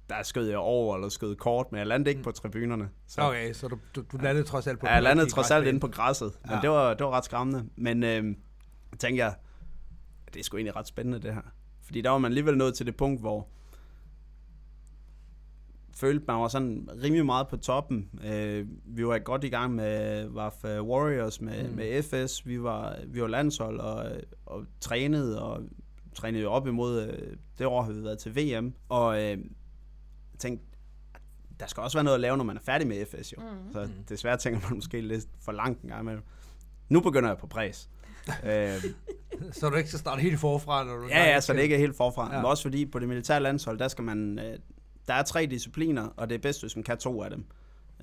[0.09, 2.89] der skød jeg over, eller skød kort, men jeg landede ikke på tribunerne.
[3.07, 5.51] Så Okay, så du, du, du landede trods alt på ja, jeg den landede trods
[5.51, 6.61] alt inde på græsset, men Ja.
[6.61, 7.65] det, var, det var ret skræmmende.
[7.77, 8.25] Men øh,
[8.99, 9.35] tænkte jeg,
[10.35, 11.43] det er sgu egentlig ret spændende det her.
[11.85, 13.49] Fordi der var man alligevel nået til det punkt, hvor
[15.97, 18.09] følte man var sådan rimelig meget på toppen.
[18.25, 21.71] Øh, vi var godt i gang med WAF Warriors, med, Mm.
[21.71, 21.77] mm.
[21.77, 22.47] med FS.
[22.47, 24.11] Vi var, vi var landshold og,
[24.47, 25.63] og trænede, og
[26.15, 28.73] trænede op imod, øh, det år har vi været til VM.
[28.89, 29.39] Og øh,
[30.39, 30.67] tænkte,
[31.61, 33.37] der skal også være noget at lave, når man er færdig med FS jo.
[33.43, 33.73] Mm.
[33.73, 36.23] Så desværre tænker man måske lidt for langt en gang imellem.
[36.89, 37.91] Nu begynder jeg på præs.
[38.45, 38.85] øh,
[39.53, 41.07] Så du ikke skal starte helt forfra, når du...
[41.09, 42.27] ja, ja, så det ikke er helt forfra.
[42.29, 42.35] Ja.
[42.35, 42.43] Ja.
[42.43, 44.39] Men også fordi på det militære landshold, der skal man...
[45.09, 47.47] Der er tre discipliner, og det er bedst, hvis man kan to af dem.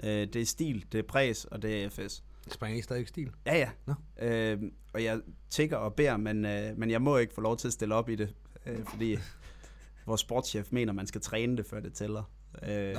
[0.04, 2.24] Øh, det er stil, det er præs, og det er FS.
[2.48, 3.32] Springer I stadig stil?
[3.46, 3.70] Ja, ja.
[3.86, 3.94] Nå.
[4.22, 4.62] Øh,
[4.94, 7.74] og jeg tigger og beder, men, øh, men jeg må ikke få lov til at
[7.74, 8.34] stille op i det,
[8.66, 9.18] øh, fordi
[10.06, 12.24] vores sportschef mener, man skal træne det, før det tæller.
[12.64, 12.96] Øh,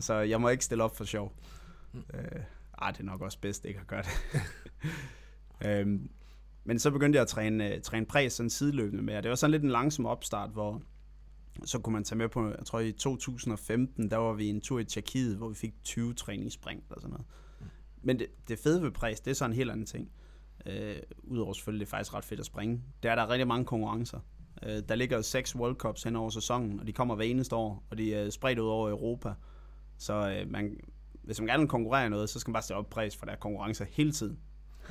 [0.00, 1.32] så jeg må ikke stille op for sjov.
[1.92, 1.98] Mm.
[1.98, 2.18] Mm.
[2.18, 2.42] Øh,
[2.82, 4.40] ej, det er nok også bedst ikke at gøre det.
[5.68, 6.10] øhm,
[6.64, 9.34] men så begyndte jeg at træne, øh, træne præs sådan sideløbende med, og det var
[9.34, 10.82] sådan lidt en langsom opstart, hvor
[11.64, 14.78] så kunne man tage med på, jeg tror i 2015, der var vi en tur
[14.78, 17.26] i Tjekkiet, hvor vi fik 20 træningsspring og sådan noget.
[18.02, 20.10] Men det, det fede ved præs, det er så en helt anden ting.
[20.66, 22.82] Øh, Udover selvfølgelig, det er faktisk ret fedt at springe.
[23.02, 24.20] Det er der er rigtig mange konkurrencer.
[24.62, 27.84] Øh, der ligger seks World Cups hen over sæsonen, og de kommer hver eneste år,
[27.90, 29.34] og de er spredt ud over Europa.
[29.98, 30.76] Så øh, man,
[31.22, 33.26] hvis man gerne vil konkurrere i noget, så skal man bare stille op pris, for
[33.26, 34.38] der er konkurrencer hele tiden.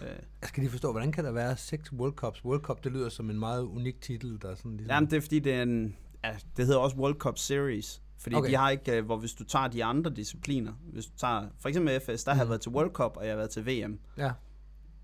[0.01, 0.07] Øh,
[0.41, 2.45] Jeg skal lige forstå, hvordan kan der være seks World Cups?
[2.45, 4.89] World Cup, det lyder som en meget unik titel, der er sådan ligesom...
[4.93, 5.95] Jamen, det er fordi, det er en...
[6.23, 8.01] Ja, det hedder også World Cup Series.
[8.17, 8.49] Fordi Okay.
[8.49, 8.97] de har ikke...
[8.97, 10.73] øh, Hvor hvis du tager de andre discipliner...
[10.93, 11.47] Hvis du tager...
[11.59, 12.49] For eksempel FS, der har jeg Mhm.
[12.49, 13.99] været til World Cup, og jeg har været til VM.
[14.17, 14.31] Ja,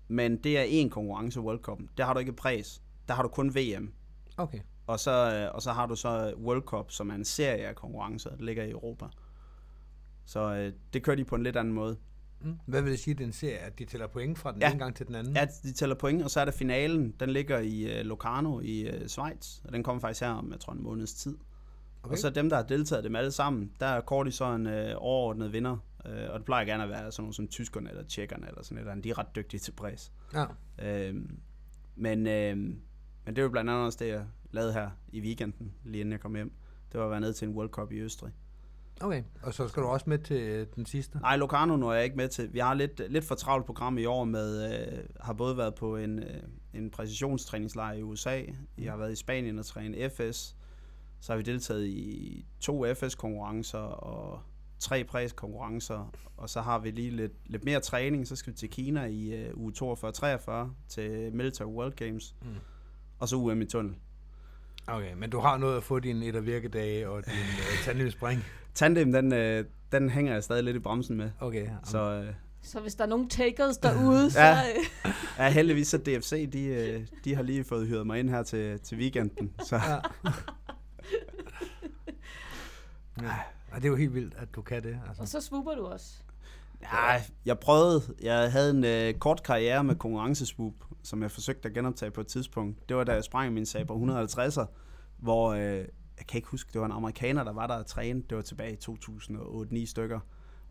[0.08, 1.78] Men det er én konkurrence, World Cup.
[1.98, 2.82] Der har du ikke pris.
[3.08, 3.92] Der har du kun VM.
[4.36, 4.58] okay.
[4.86, 7.74] Og så, øh, og så har du så World Cup, som er en serie af
[7.74, 9.04] konkurrencer, der ligger i Europa.
[10.24, 11.96] Så øh, det kører de på en lidt anden måde.
[12.40, 12.54] Mm.
[12.66, 14.70] Hvad vil det sige, det er en serie, at de tæller point fra den Ja.
[14.70, 15.36] ene gang til den anden?
[15.36, 17.14] Ja, de tæller point, og så er der finalen.
[17.20, 20.60] Den ligger i øh, Locarno i øh, Schweiz, og den kommer faktisk her om, jeg
[20.60, 21.36] tror, en måneds tid.
[22.02, 22.12] Okay.
[22.12, 24.94] Og så dem, der har deltaget dem alle sammen, der kårer de så en øh,
[24.96, 25.76] overordnet vinder.
[26.06, 28.76] Øh, og det plejer gerne at være sådan nogle som tyskerne eller tjekkerne eller sådan
[28.76, 29.04] et eller andet.
[29.04, 30.12] De er ret dygtige til pris.
[30.34, 30.44] Ja.
[30.82, 31.14] Øh,
[31.96, 32.56] men, øh,
[33.26, 36.20] men det var blandt andet også det, jeg lavede her i weekenden, lige inden jeg
[36.20, 36.52] kom hjem.
[36.92, 38.32] Det var at være nede til en World Cup i Østrig.
[39.00, 41.18] Okay, og så skal du også med til øh, den sidste?
[41.18, 42.52] Nej, Locarno nu er jeg ikke med til.
[42.54, 45.96] Vi har lidt, lidt for travlt program i år med, øh, har både været på
[45.96, 46.42] en, øh,
[46.74, 48.42] en præcisionstræningslejr i USA,
[48.78, 50.56] jeg har været i Spanien og trænet FS,
[51.20, 54.40] så har vi deltaget i to FS-konkurrencer og
[54.78, 58.70] tre præs-konkurrencer, og så har vi lige lidt, lidt mere træning, så skal vi til
[58.70, 60.50] Kina i øh, uge 42-43
[60.88, 62.48] til Military World Games, Mm.
[63.18, 63.94] og så UM i tunnel.
[64.86, 68.44] Okay, men du har noget at få dine et- og virkedage og din øh, tandemspring?
[68.78, 71.98] Tandem, den, øh, den hænger jeg stadig lidt i bremsen med, Okay, så...
[71.98, 74.40] Øh, Så hvis der er nogen takers derude, så...
[74.40, 74.58] Ja.
[75.06, 78.42] Øh, Ja, heldigvis så DFC, de, øh, de har lige fået hyret mig ind her
[78.42, 79.52] til, til weekenden.
[79.64, 79.82] Så Ja.
[83.22, 83.34] ja.
[83.72, 84.98] Og det er jo helt vildt, at du kan det.
[85.08, 85.22] Altså.
[85.22, 86.06] og så swooper du også.
[86.82, 91.74] ja, jeg prøvede, jeg havde en øh, kort karriere med konkurrenceswoop, som jeg forsøgte at
[91.74, 92.88] genoptage på et tidspunkt.
[92.88, 94.64] Det var da jeg sprang min sag på 150'er,
[95.18, 95.84] hvor, øh,
[96.18, 98.24] jeg kan ikke huske, det var en amerikaner, der var der og trænede.
[98.30, 100.20] Det var tilbage i 2008-9 stykker.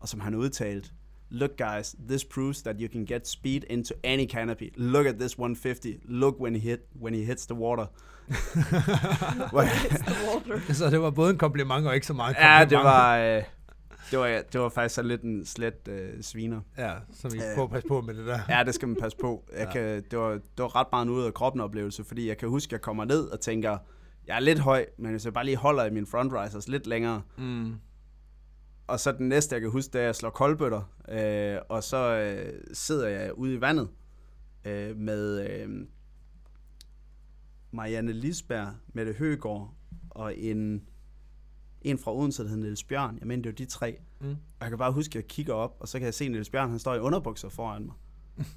[0.00, 0.90] Og som han udtalte,
[1.30, 4.72] Look guys, this proves that you can get speed into any canopy.
[4.76, 5.96] Look at this 150.
[6.04, 7.86] Look when he hit when he hits the water.
[9.50, 10.72] Hvor- It's the water.
[10.80, 12.70] Så det var både en kompliment og ikke så meget Ja, kompliment.
[12.70, 13.42] det var, øh,
[14.10, 16.60] det var, det var faktisk sådan lidt en slet øh, sviner.
[16.78, 17.42] Ja, så vi Øh.
[17.54, 18.38] prøver at passe på med det der.
[18.48, 19.44] Ja, det skal man passe på.
[19.58, 19.72] Jeg Ja.
[19.72, 22.48] kan, det, var, det var ret meget en ud af kroppen oplevelse, fordi jeg kan
[22.48, 23.78] huske, at jeg kommer ned og tænker,
[24.28, 26.86] jeg er lidt høj, men hvis jeg bare lige holder i min front risers lidt
[26.86, 27.74] længere, Mm.
[28.86, 31.82] og så den næste, jeg kan huske, det er, at jeg slår koldbøtter, øh, og
[31.84, 33.88] så øh, sidder jeg ude i vandet
[34.64, 35.86] øh, med øh,
[37.70, 39.74] Marianne Lisberg, Mette Høgård
[40.10, 40.82] og en,
[41.82, 43.18] en fra Odense, der hedder Niels Bjørn.
[43.20, 43.98] Jeg mener, det var de tre.
[44.20, 44.30] Mm.
[44.30, 46.50] Og jeg kan bare huske, at jeg kigger op, og så kan jeg se Niels
[46.50, 47.94] Bjørn, han står i underbukser foran mig.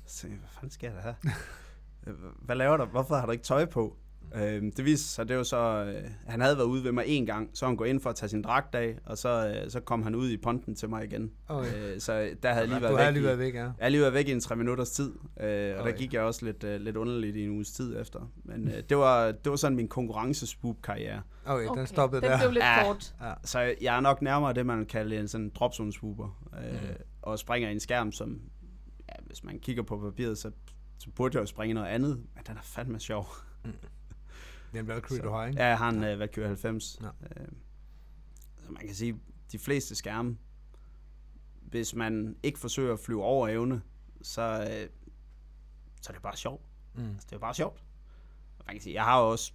[0.06, 1.14] Så tænker jeg, hvad fanden sker der her?
[2.46, 2.86] Hvad laver der?
[2.86, 3.98] Hvorfor har du ikke tøj på?
[4.36, 5.58] Øhm, det viste sig, det var så,
[5.98, 8.16] øh, han havde været ude ved mig en gang, så han gå ind for at
[8.16, 11.04] tage sin dragt af, og så, øh, så kom han ud i ponten til mig
[11.06, 11.32] igen.
[11.48, 11.94] Okay.
[11.94, 13.14] Øh, så der havde jeg lige været har væk.
[13.14, 13.70] lige i, været væk, ja.
[13.80, 15.92] jeg lige været væk i en tre minutters tid, øh, og Okay.
[15.92, 18.32] der gik jeg også lidt, øh, lidt underligt i en uges tid efter.
[18.44, 21.22] Men øh, det, var, det var sådan min konkurrenceswoop-karriere.
[21.46, 22.38] Okay, Okay, den stoppede den der.
[22.40, 22.84] blev lidt Ja.
[22.86, 23.16] kort.
[23.22, 23.34] Ja.
[23.44, 26.78] Så jeg er nok nærmere det, man vil kalde en sådan dropzone swooper, øh, Mm.
[27.22, 28.42] og springer i en skærm, som,
[29.10, 30.52] ja, hvis man kigger på papiret, så,
[31.00, 33.28] så burde jeg jo springe i noget andet, men den er fandme sjov.
[33.66, 33.74] Det
[34.78, 35.62] er en Valkyrie, Så- du har, ikke?
[35.62, 37.00] Ja, jeg har en uh, Valkyrie 90.
[37.02, 37.08] Ja.
[37.08, 37.48] Øh,
[38.66, 39.20] så man kan sige,
[39.52, 40.38] de fleste skærme,
[41.62, 43.82] hvis man ikke forsøger at flyve over evne,
[44.22, 44.90] så, øh,
[46.02, 46.62] så er det bare sjovt.
[46.96, 47.04] Mm.
[47.10, 47.84] Altså, det er bare sjovt.
[48.68, 49.54] Man kan sige, jeg har også,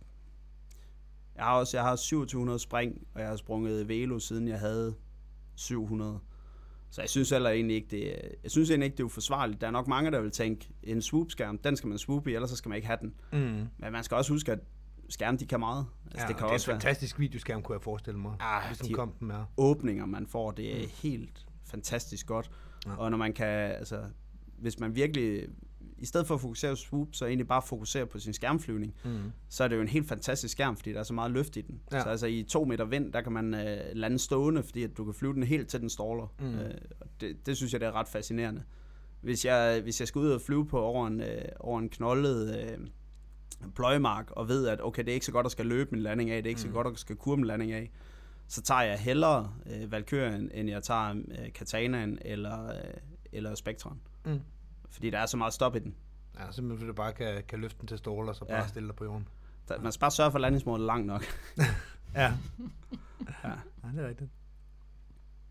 [1.37, 4.95] jeg har også, jeg har 2700 spring, og jeg har sprunget velo, siden jeg havde
[5.55, 6.21] 700.
[6.91, 8.05] Så jeg synes heller egentlig ikke, det,
[8.43, 9.61] jeg synes egentlig ikke, det er uforsvarligt.
[9.61, 12.51] Der er nok mange, der vil tænke, en swoop-skærm, den skal man swoop i, ellers
[12.51, 13.15] så skal man ikke have den.
[13.33, 13.67] Mm.
[13.79, 14.59] Men man skal også huske, at
[15.09, 15.87] skærme, de kan meget.
[16.05, 18.33] Altså, Ja, det kan det er også en være fantastisk videoskærm, kunne jeg forestille mig.
[18.41, 19.45] Ah, hvis de- kom den er.
[19.57, 20.51] åbninger, man får.
[20.51, 20.91] Det er Mm.
[21.03, 22.51] helt fantastisk godt.
[22.87, 22.97] Ja.
[22.97, 24.01] Og når man kan, altså,
[24.59, 25.49] hvis man virkelig,
[25.99, 29.19] i stedet for at fokusere på swoop, så egentlig bare fokusere på sin skærmflyvning, Mm.
[29.49, 31.61] så er det jo en helt fantastisk skærm, fordi der er så meget løft i
[31.61, 31.81] den.
[31.93, 32.01] Ja.
[32.03, 35.05] Så altså i to meter vind, der kan man øh, lande stående, fordi at du
[35.05, 36.35] kan flyve den helt til den ståler.
[36.41, 36.55] Mm.
[36.55, 38.63] Øh, og det, det synes jeg, det er ret fascinerende.
[39.21, 42.59] Hvis jeg, hvis jeg skal ud og flyve på over en, øh, over en knoldet
[42.59, 42.79] øh,
[43.75, 46.31] pløjemark, og ved, at okay, det er ikke så godt at skal løbe min landing
[46.31, 46.69] af, det er ikke mm.
[46.69, 47.91] Så godt at skal kurve min landing af,
[48.49, 52.81] så tager jeg hellere øh, Valkyrien, end jeg tager øh, Katanaen eller, øh,
[53.33, 54.01] eller Spectron.
[54.25, 54.41] Mm.
[54.91, 55.95] Fordi der er så meget stop i den.
[56.39, 58.67] Ja, simpelthen fordi du bare kan, kan løfte den til ståler, og så bare Ja.
[58.67, 59.29] stille dig på jorden.
[59.81, 61.25] Man skal bare sørge for, at landingsmålet er langt nok.
[62.15, 62.33] Ja.
[63.45, 63.51] Ja.
[63.85, 64.31] ja, det er rigtigt.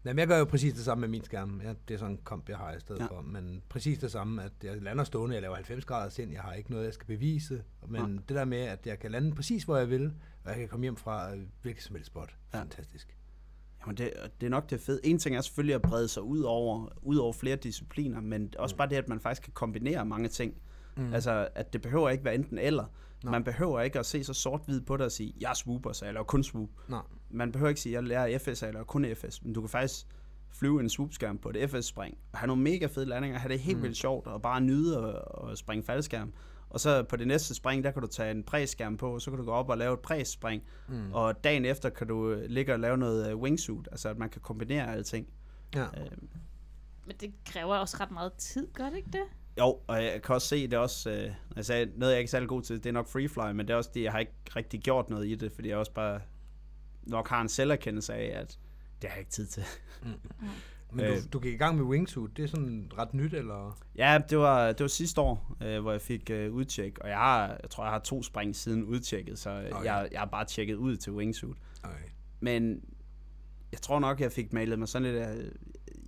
[0.05, 1.61] Jamen, jeg gør jo præcis det samme med min skærm.
[1.63, 3.05] Ja, det er sådan en komp, jeg har i stedet ja.
[3.05, 3.21] For.
[3.21, 6.53] Men præcis det samme, at jeg lander stående, jeg laver 90 grader sind, jeg har
[6.53, 7.63] ikke noget, jeg skal bevise.
[7.87, 8.07] Men Ja.
[8.27, 10.83] det der med, at jeg kan lande præcis, hvor jeg vil, og jeg kan komme
[10.83, 12.35] hjem fra øh, hvilket som helst spot.
[12.53, 12.59] Ja.
[12.59, 13.17] Fantastisk.
[13.81, 14.99] Jamen det, det er nok det fede.
[15.03, 18.75] En ting er selvfølgelig at brede sig ud over, ud over flere discipliner, men også
[18.75, 20.53] bare det, at man faktisk kan kombinere mange ting.
[20.97, 21.13] Mm.
[21.13, 22.85] Altså, at det behøver ikke være enten eller.
[23.25, 23.31] Nej.
[23.31, 26.05] Man behøver ikke at se så sort-hvid på det og sige, jeg er swooper, så
[26.05, 26.69] jeg laver kun swoop.
[26.87, 27.01] Nej.
[27.29, 29.43] Man behøver ikke sige, jeg lærer FS, så jeg laver kun FS.
[29.43, 30.05] Men du kan faktisk
[30.49, 33.77] flyve en swoop-skærm på et FS-spring, og have nogle mega fede landinger, have det helt
[33.77, 33.83] mm.
[33.83, 36.33] vildt sjovt, og bare nyde at, at springe faldskærm.
[36.69, 39.31] Og så på det næste spring, der kan du tage en præskærm på, og så
[39.31, 40.63] kan du gå op og lave et præspring.
[40.87, 41.13] Mm.
[41.13, 44.29] Og dagen efter kan du øh, ligge og lave noget øh, wingsuit, altså at man
[44.29, 45.27] kan kombinere alting.
[45.75, 45.83] Ja.
[45.83, 46.29] Øhm,
[47.05, 49.23] Men det kræver også ret meget tid, gør det ikke det?
[49.59, 52.27] Jo, og jeg kan også se, det er også, øh, jeg sagde, noget jeg ikke
[52.27, 54.19] er særlig god til, det er nok freefly, men det er også det, jeg har
[54.19, 56.21] ikke rigtig gjort noget i det, fordi jeg også bare
[57.03, 58.59] nok har en selverkendelse af, at
[59.01, 59.63] det har jeg ikke tid til.
[60.91, 61.11] Men Øh.
[61.17, 63.79] du, du gik i gang med wingsuit, det er sådan ret nyt, eller?
[63.97, 67.17] Ja, det var, det var sidste år, øh, hvor jeg fik øh, udtjek, og jeg
[67.17, 69.85] har, jeg tror, jeg har to spring siden udtjekket, så øh, Okay.
[69.85, 71.57] jeg, jeg har bare tjekket ud til wingsuit.
[71.83, 71.95] Okay.
[72.39, 72.81] Men
[73.71, 75.35] jeg tror nok, jeg fik malet mig sådan lidt af,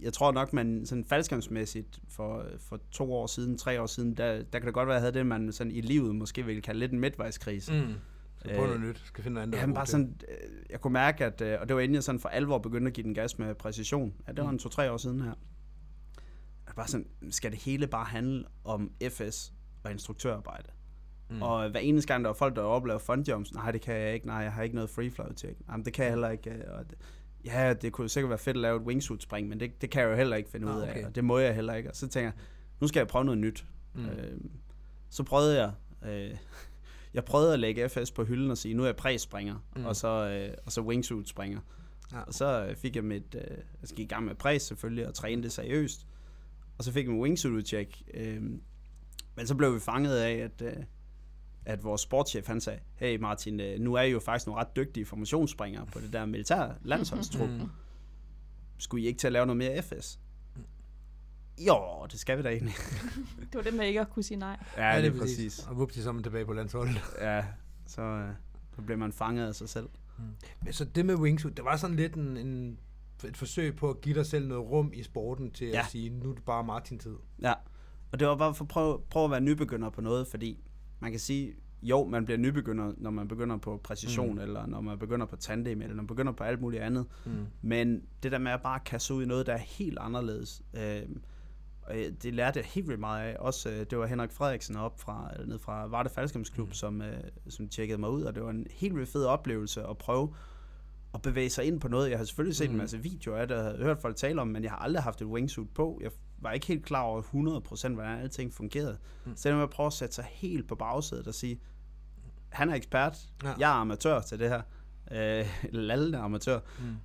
[0.02, 4.44] jeg tror nok, man sådan faldskærmsmæssigt for, for to år siden, tre år siden, der,
[4.44, 6.62] der kan det godt være, at jeg havde det, man sådan i livet måske ville
[6.62, 7.74] kalde lidt en midtvejskrise.
[7.74, 7.94] Mm.
[8.38, 9.58] Skal prøve Øh, noget nyt, skal finde noget andet.
[9.60, 9.92] Jamen bare til.
[9.92, 12.58] sådan, øh, jeg kunne mærke, at, øh, og det var inden jeg sådan for alvor
[12.58, 14.14] begyndte at give den gas med præcision.
[14.28, 15.34] Ja, det var en to-tre år siden her.
[16.68, 20.70] At bare sådan, skal det hele bare handle om FS og instruktørarbejde?
[21.30, 21.42] Mm.
[21.42, 24.28] Og hver eneste gang, der var folk, der oplever fundjumps, nej, det kan jeg ikke,
[24.28, 25.68] nej, jeg har ikke noget freefly tjek.
[25.68, 26.72] Nej, men det kan jeg heller ikke.
[26.72, 26.98] Og det,
[27.48, 30.02] ja, det kunne sikkert være fedt at lave et wingsuit spring, men det, det kan
[30.02, 31.06] jeg jo heller ikke finde Nå, ud af, okay.
[31.06, 31.90] og det må jeg heller ikke.
[31.90, 32.34] Og så tænker jeg,
[32.80, 33.66] nu skal jeg prøve noget nyt.
[33.94, 34.06] Mm.
[34.06, 34.38] Øh,
[35.10, 35.72] så prøvede jeg,
[36.10, 36.38] øh,
[37.14, 39.86] jeg prøvede at lægge FS på hylden og sige, nu er jeg præspringer, mm.
[39.86, 41.60] og, så, øh, og så wingsuit springer.
[42.12, 42.22] Ja.
[42.22, 45.14] Og så øh, fik jeg mit, øh, jeg gik i gang med præs selvfølgelig, og
[45.14, 46.08] træne det seriøst.
[46.78, 48.04] Og så fik jeg min wingsuit udtjek.
[48.14, 48.42] Øh,
[49.36, 50.84] men så blev vi fanget af, at, øh,
[51.70, 54.76] at vores sportschef han sagde, hey Martin, øh, nu er I jo faktisk nogle ret
[54.76, 57.50] dygtige formationsspringere på det der militære landsholdstrup.
[57.50, 57.62] Mm.
[58.78, 60.20] Skulle I ikke til at lave noget mere FS?
[61.68, 62.74] Jo, det skal vi da egentlig.
[63.40, 64.58] Det var det med ikke at kunne sige nej.
[64.78, 65.36] Ja, Ja, det det er præcis.
[65.38, 65.68] præcis.
[65.68, 67.02] Og vupti, så er man tilbage på landsholdet.
[67.22, 67.46] Ja,
[67.88, 68.30] så, øh,
[68.76, 69.90] så bliver man fanget af sig selv.
[70.64, 72.80] Men så det med wingsuit, det var sådan lidt en, en,
[73.26, 75.80] et forsøg på at give dig selv noget rum i sporten til Ja.
[75.80, 77.16] at sige, nu er det bare Martin-tid.
[77.42, 77.54] Ja,
[78.12, 80.64] og det var bare for at prøve, prøve at være nybegynder på noget, fordi
[81.00, 84.42] man kan sige, jo, man bliver nybegynder, når man begynder på præcision, mm.
[84.42, 87.06] eller når man begynder på tandem, eller når man begynder på alt muligt andet.
[87.26, 87.32] Mm.
[87.62, 91.02] Men det der med at bare kaste ud i noget, der er helt anderledes, øh,
[91.92, 93.36] øh, det lærte jeg helt vildt meget af.
[93.40, 96.74] Også, øh, det var Henrik Frederiksen op fra, eller ned fra Varde Faldskærmsklub, mm.
[96.74, 97.18] som, øh,
[97.50, 100.34] som tjekkede mig ud, og det var en helt vildt fed oplevelse at prøve
[101.14, 102.10] at bevæge sig ind på noget.
[102.10, 102.76] Jeg har selvfølgelig set mm.
[102.76, 105.22] en masse videoer af det, og hørt folk tale om, men jeg har aldrig haft
[105.22, 106.00] et wingsuit på.
[106.04, 108.98] Jeg var ikke helt klar over 100% hvordan alting fungerede.
[109.26, 109.36] Mm.
[109.36, 111.60] Så det med at prøve at sætte sig helt på bagsædet og sige,
[112.50, 113.54] han er ekspert, Ja.
[113.60, 114.62] jeg er amatør til det her.
[115.12, 116.60] Øh, Lalle er amatør.
[116.80, 116.96] Mm.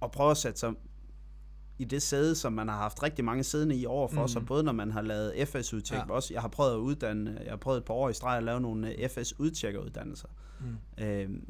[0.00, 0.72] Og prøve at sætte sig
[1.78, 4.28] i det sæde, som man har haft rigtig mange siddende i over for Mm.
[4.28, 6.12] sig, både når man har lavet FS-udtjek, Ja.
[6.12, 8.42] også jeg har prøvet at uddanne, jeg har prøvet et par år i streg at
[8.42, 10.28] lave nogle øh, FS-udtjekkeruddannelser.
[10.60, 11.04] Mm.
[11.04, 11.48] Øhm,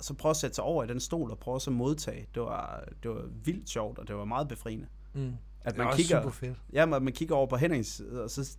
[0.00, 2.26] så prøve at sætte sig over i den stol og prøve så at modtage.
[2.34, 4.86] Det var, det var vildt sjovt, og det var meget befriende.
[5.14, 5.32] Mm.
[5.64, 6.58] At Det er man kigger, super fedt.
[6.72, 8.56] ja, man, man kigger over på Hennings og så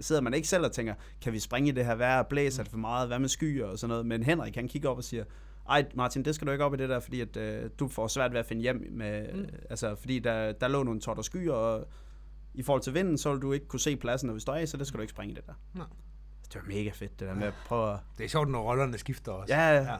[0.00, 2.70] sidder man ikke selv og tænker, kan vi springe i det her vejr, blæser det
[2.70, 4.06] for meget, hvad med skyer og sådan noget.
[4.06, 5.24] Men Henrik, han kigger op og siger,
[5.68, 8.06] ej Martin, det skal du ikke op i det der, fordi at, øh, du får
[8.06, 9.46] svært ved at finde hjem med, mm.
[9.70, 11.88] altså fordi der, der lå nogle og skyer, og
[12.54, 14.68] i forhold til vinden, så vil du ikke kunne se pladsen, når vi står af,
[14.68, 15.52] så det skal du ikke springe i det der.
[15.74, 15.86] Nej.
[16.52, 17.98] Det var mega fedt, det der med at prøve at...
[18.18, 19.54] Det er sjovt, når rollerne skifter også.
[19.54, 19.96] Ja, ja.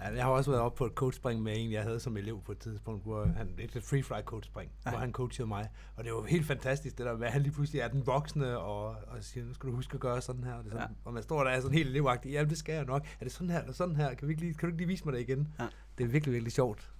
[0.00, 2.42] Ja, jeg har også været oppe på et coachspring med en, jeg havde som elev
[2.42, 4.90] på et tidspunkt, hvor han, et free fly coachspring, ja.
[4.90, 5.68] hvor han coachede mig.
[5.96, 8.58] Og det var helt fantastisk, det der med, at han lige pludselig er den voksne,
[8.58, 10.54] og, og siger, nu skal du huske at gøre sådan her.
[10.54, 10.94] Og, det sådan, ja.
[11.04, 13.06] og man står der er sådan helt elevagtig, ja, det skal jeg nok.
[13.20, 14.14] Er det sådan her, eller sådan her?
[14.14, 15.54] Kan, vi ikke lige, kan du ikke lige vise mig det igen?
[15.58, 15.66] Ja.
[15.98, 16.90] Det er virkelig, virkelig sjovt.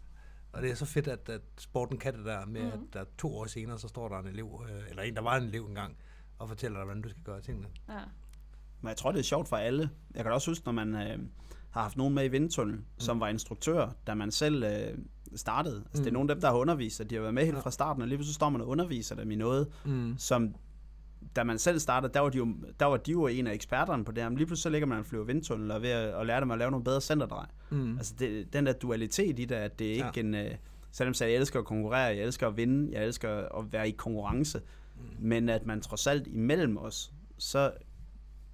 [0.53, 2.71] Og det er så fedt, at, at sporten kan det der med, Mhm.
[2.71, 2.89] mm-hmm.
[2.89, 5.37] at der to år senere, så står der en elev, øh, eller en, der var
[5.37, 5.97] en elev engang,
[6.39, 7.67] og fortæller dig, hvordan du skal gøre tingene.
[7.89, 7.95] Ja.
[8.81, 9.91] Men jeg tror, det er sjovt for alle.
[10.15, 11.19] Jeg kan også huske, når man øh,
[11.77, 12.85] har haft nogen med i Vindtunnel, mm.
[12.99, 14.99] som var instruktør, da man selv øh,
[15.35, 15.77] startede.
[15.77, 16.05] Altså, mm.
[16.05, 17.71] Det er nogle af dem, der har undervist, og de har været med helt fra
[17.71, 20.15] starten, og lige pludselig står man og underviser dem i noget, Mm.
[20.19, 20.55] som
[21.37, 22.49] da man selv startede, der var de jo,
[22.81, 24.87] der var de jo en af eksperterne på det her, men lige pludselig så ligger
[24.87, 27.47] man og flyver vindtunnel og ved at, og lærer dem at lave nogle bedre centerdrej.
[27.71, 27.97] Mm.
[27.97, 30.07] Altså det, den der dualitet i det, at det er Ja.
[30.07, 30.35] ikke en...
[30.35, 30.51] Øh,
[30.93, 33.91] selvom jeg, jeg elsker at konkurrere, jeg elsker at vinde, jeg elsker at være i
[33.91, 34.59] konkurrence,
[34.97, 35.03] mm.
[35.19, 37.73] men at man trods alt imellem os, så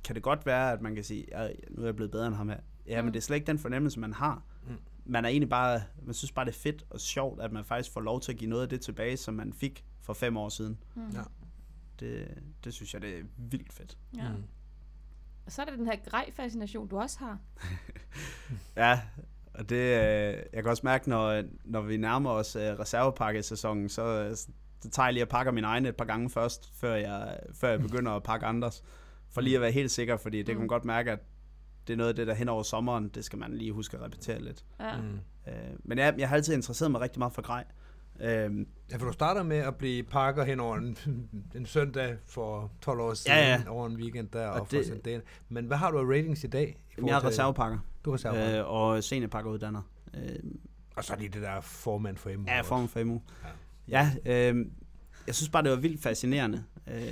[0.04, 2.34] kan det godt være, at man kan sige, ja, nu er jeg blevet bedre end
[2.34, 2.58] ham her.
[2.86, 3.04] Ja, mm.
[3.04, 4.42] men det er slet ikke den fornemmelse, man har.
[4.68, 4.76] Mm.
[5.04, 7.92] Man er egentlig bare, man synes bare, det er fedt og sjovt, at man faktisk
[7.92, 10.48] får lov til at give noget af det tilbage, som man fik for fem år
[10.48, 10.78] siden.
[10.94, 11.10] Mm.
[11.14, 11.22] Ja.
[12.00, 13.98] Det, det synes jeg, det er vildt fedt.
[14.16, 14.28] ja.
[14.28, 14.44] Mm.
[15.46, 17.38] Og så er der den her grej-fascination, du også har.
[18.76, 19.00] Ja,
[19.54, 24.02] Og det, øh, jeg kan også mærke, når, når vi nærmer os øh, reservepakkesæsonen, så,
[24.04, 24.36] øh,
[24.80, 27.68] så tager jeg lige og pakker min egen et par gange først, før jeg, før
[27.70, 28.82] jeg begynder at pakke andres.
[29.30, 30.68] For lige at være helt sikker, fordi det kan man Mm.
[30.68, 31.18] godt mærke, at
[31.86, 34.02] det er noget af det, der hen over sommeren, det skal man lige huske at
[34.02, 34.64] repetere lidt.
[34.80, 34.96] Ja.
[34.96, 35.18] Mm.
[35.48, 35.54] Øh,
[35.84, 37.64] men jeg, jeg har altid interesseret mig rigtig meget for grej.
[38.20, 40.98] Øh, Ja, for du starter med at blive pakker hen over en,
[41.56, 43.62] en søndag for 12 år siden, Ja, ja.
[43.68, 45.22] over en weekend der, og, Og det, for ind.
[45.48, 46.84] Men hvad har du af ratings i dag?
[46.98, 48.60] i jeg er til- reservepakker, Du er reservepakker.
[48.64, 49.82] Øh, og seniorpakkeruddanner.
[50.14, 50.38] Øh,
[50.96, 52.44] og så lige det der formand for MU.
[52.46, 52.68] Ja, også.
[52.68, 53.20] form for MU.
[53.88, 54.66] Ja, øh,
[55.26, 57.02] jeg synes bare, det var vildt fascinerende, øh,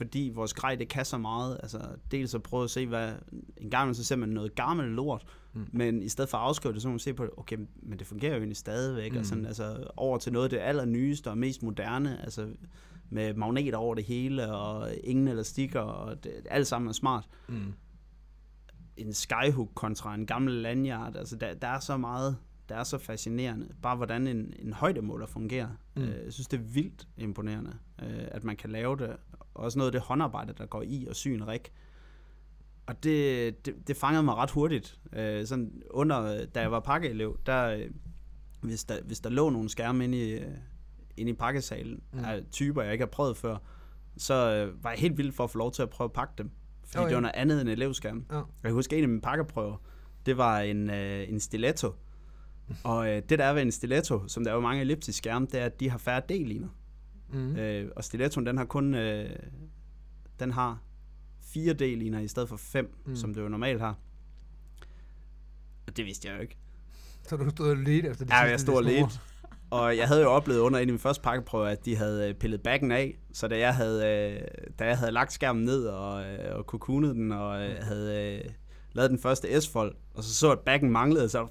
[0.00, 1.58] fordi vores grej, det kan så meget.
[1.62, 1.78] Altså,
[2.10, 3.12] dels at prøve at se, hvad...
[3.56, 5.66] En gang så ser man noget gammelt lort, mm.
[5.72, 7.98] men i stedet for at afskrive det, så må man se på det, okay, men
[7.98, 9.18] det fungerer jo egentlig stadigvæk, mm.
[9.18, 12.48] og sådan, altså, over til noget af det allernyeste og mest moderne, altså
[13.10, 17.28] med magneter over det hele, og ingen elastikker, og det, alt sammen er smart.
[17.48, 17.72] Mm.
[18.96, 22.36] En skyhook kontra en gammel lanyard, altså der, der er så meget,
[22.70, 23.68] der er så fascinerende.
[23.82, 25.68] Bare hvordan en, en højdemåler fungerer.
[25.96, 26.02] Mm.
[26.02, 29.16] Øh, jeg synes, det er vildt imponerende, øh, at man kan lave det.
[29.54, 31.60] Også noget af det håndarbejde, der går i og sy en rig.
[32.86, 34.98] Og det, det, det fangede mig ret hurtigt.
[35.12, 37.90] Øh, sådan under, da jeg var pakkeelev, der, øh,
[38.60, 40.38] hvis, der, hvis der lå nogle skærme inde i,
[41.16, 42.24] inde i pakkesalen, Mm.
[42.24, 43.56] af typer, jeg ikke har prøvet før,
[44.16, 46.34] så øh, var jeg helt vild for at få lov til at prøve at pakke
[46.38, 46.50] dem.
[46.84, 47.00] Fordi Okay.
[47.04, 47.08] okay.
[47.08, 48.24] det var noget andet end elevskærm.
[48.30, 48.36] Ja.
[48.36, 49.76] Jeg kan huske, en af mine pakkeprøver,
[50.26, 51.92] det var en, øh, en stiletto.
[52.84, 55.46] Og øh, det der er ved en stiletto, som der er jo mange elliptiske skærme,
[55.46, 56.68] det er, at de har færre D-liner.
[57.32, 57.56] Mm.
[57.56, 59.30] Øh, og stilettoen, den har kun øh,
[60.40, 60.82] den har
[61.42, 63.16] fire D-liner i stedet for fem, Mm.
[63.16, 63.98] som det jo normalt har.
[65.86, 66.56] Og det vidste jeg jo ikke.
[67.28, 69.10] Så du stod og ledte efter de Ja, jeg stod og ledte.
[69.70, 72.34] Og jeg havde jo oplevet under en af mine første pakkeprøver, at de havde øh,
[72.34, 73.18] pillet backen af.
[73.32, 74.40] Så da jeg havde, øh,
[74.78, 78.42] da jeg havde lagt skærmen ned og, øh, og kukunet den, og øh, havde
[78.92, 81.46] lavet den første S-fold, og så så, at backen manglede, så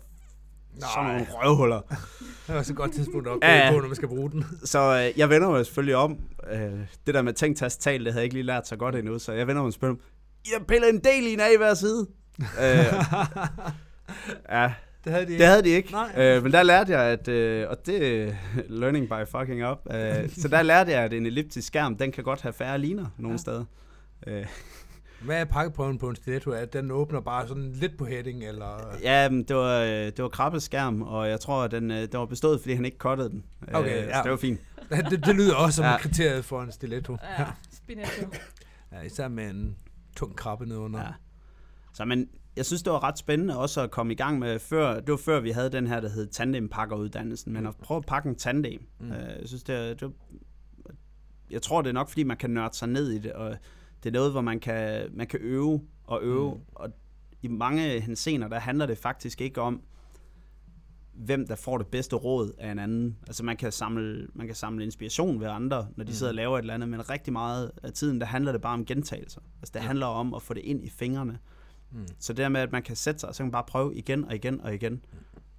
[0.88, 1.82] sådan nogle røvhuller.
[2.48, 3.72] Det var så et godt tidspunkt at ja, ja.
[3.72, 4.46] på, når man skal bruge den.
[4.64, 6.18] Så øh, jeg vender mig selvfølgelig om.
[6.52, 6.60] Øh,
[7.08, 9.20] det der med tænkt tast tal, det havde jeg ikke lige lært så godt endnu,
[9.20, 9.98] så jeg vender mig
[10.46, 12.08] I har pillet en del i en af i hver side.
[12.64, 12.86] øh,
[14.50, 14.74] ja,
[15.04, 15.92] Det havde de det havde de ikke.
[15.92, 16.14] Nej.
[16.18, 18.36] Øh, men der lærte jeg, at, øh, og det
[18.70, 22.24] learning by fucking up, øh, så der lærte jeg, at en elliptisk skærm, den kan
[22.24, 23.38] godt have færre liner nogle ja.
[23.38, 23.66] steder.
[24.28, 24.46] Øh,
[25.22, 26.52] Hvad er pakkeprøven på en stiletto?
[26.52, 28.98] Er den åbner bare sådan lidt på heading, eller...
[29.02, 31.98] ja, men det var, øh, det var Krabbes skærm, og jeg tror, at den, øh,
[31.98, 33.46] den var bestået, fordi han ikke cuttede den.
[33.74, 34.18] Okay, øh, ja.
[34.18, 34.60] Så det var fint.
[35.10, 35.92] det, det lyder også som ja.
[35.92, 35.98] Ja.
[35.98, 37.18] kriteriet for en stiletto.
[37.40, 38.28] Ja, spinetto.
[38.92, 39.76] ja, især med en
[40.16, 41.00] tung krabbe nedenunder.
[41.00, 41.12] Ja.
[41.94, 45.00] Så men, jeg synes, det var ret spændende også at komme i gang med, før,
[45.00, 48.30] det var før vi havde den her, der hed tandem-pakkeruddannelsen, men at prøve at pakke
[48.30, 48.88] en tandem.
[49.00, 49.06] Mm.
[49.06, 49.12] Mm.
[49.12, 50.14] Øh, jeg synes, det, det var,
[51.52, 53.58] jeg tror, det er nok, fordi man kan nørde sig ned i det, og
[54.04, 56.58] det er noget, hvor man kan, man kan øve og øve, Mm.
[56.58, 56.64] mm.
[56.76, 56.90] og
[57.42, 59.82] i mange hensener, der handler det faktisk ikke om,
[61.14, 63.18] hvem der får det bedste råd af en anden.
[63.28, 66.14] Altså man kan samle, man kan samle inspiration ved andre, når de Mm.
[66.14, 68.74] sidder og laver et eller andet, men rigtig meget af tiden, der handler det bare
[68.74, 69.42] om gentagelser.
[69.62, 69.86] Altså det Ja.
[69.86, 71.40] handler om at få det ind i fingrene.
[71.92, 72.08] Mm.
[72.20, 73.96] Så det der med, at man kan sætte sig, og så kan man bare prøve
[73.96, 75.02] igen og igen og igen.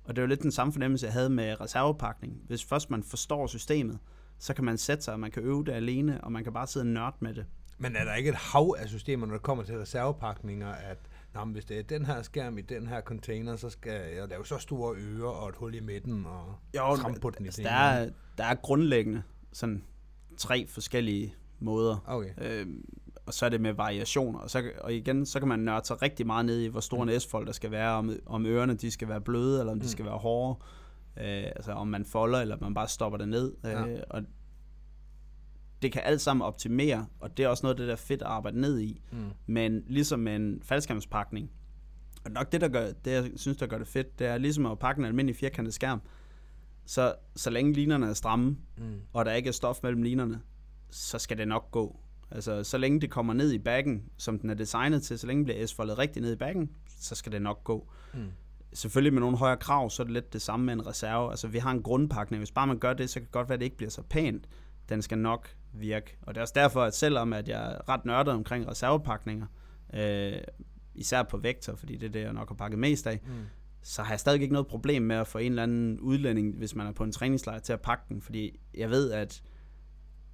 [0.04, 2.42] Og det er jo lidt den samme fornemmelse, jeg havde med reservepakning.
[2.46, 3.98] Hvis først man forstår systemet,
[4.38, 6.66] så kan man sætte sig, og man kan øve det alene, og man kan bare
[6.66, 7.46] sidde og nørde med det.
[7.82, 10.98] Men er der ikke et hav af systemer, når det kommer til reservepakninger, at
[11.34, 14.28] Nå, men hvis det er den her skærm i den her container, så skal jeg
[14.28, 17.62] lave så store ører og et hul i midten og Jo, trampe på den altså,
[17.62, 19.22] der, er, der er grundlæggende
[19.52, 19.84] sådan
[20.36, 22.04] tre forskellige måder.
[22.06, 22.30] Okay.
[22.38, 22.84] Øhm,
[23.26, 24.38] og så er det med variationer.
[24.38, 27.02] Og, så, og igen, så kan man nørde sig rigtig meget ned i, hvor stor
[27.02, 29.84] en S-fold der skal være, om, om ørerne de skal være bløde, eller om de
[29.84, 29.88] Mm.
[29.88, 30.58] skal være hårde.
[31.16, 33.52] Øh, altså om man folder, eller man bare stopper det ned.
[33.64, 33.86] Ja.
[33.86, 34.22] Øh, og
[35.82, 38.22] det kan alt sammen optimere, og det er også noget af det, der er fedt
[38.22, 39.02] at arbejde ned i.
[39.12, 39.18] Mm.
[39.46, 41.50] Men ligesom en faldskærmspakning,
[42.24, 44.66] og nok det, der gør, det jeg synes, der gør det fedt, det er ligesom
[44.66, 46.00] at pakke en almindelig firkantet skærm.
[46.86, 49.00] Så, så længe linerne er stramme, Mm.
[49.12, 50.40] og der ikke er stof mellem linerne,
[50.90, 52.00] så skal det nok gå.
[52.30, 55.44] Altså, så længe det kommer ned i backen, som den er designet til, så længe
[55.44, 56.70] bliver S-foldet rigtigt ned i backen,
[57.00, 57.92] så skal det nok gå.
[58.14, 58.20] Mm.
[58.72, 61.30] Selvfølgelig med nogle højere krav, så er det lidt det samme med en reserve.
[61.30, 62.40] Altså, vi har en grundpakning.
[62.40, 64.02] Hvis bare man gør det, så kan det godt være, at det ikke bliver så
[64.02, 64.48] pænt.
[64.90, 66.16] Den skal nok virke.
[66.22, 69.46] Og det er også derfor, at selvom at jeg er ret nørdet omkring reservepakninger,
[69.94, 70.32] øh,
[70.94, 73.32] især på vektor, fordi det er det, jeg nok har pakket mest af, Mm.
[73.82, 76.74] så har jeg stadig ikke noget problem med at få en eller anden udlænding, hvis
[76.74, 79.42] man er på en træningslejr, til at pakke den, fordi jeg ved, at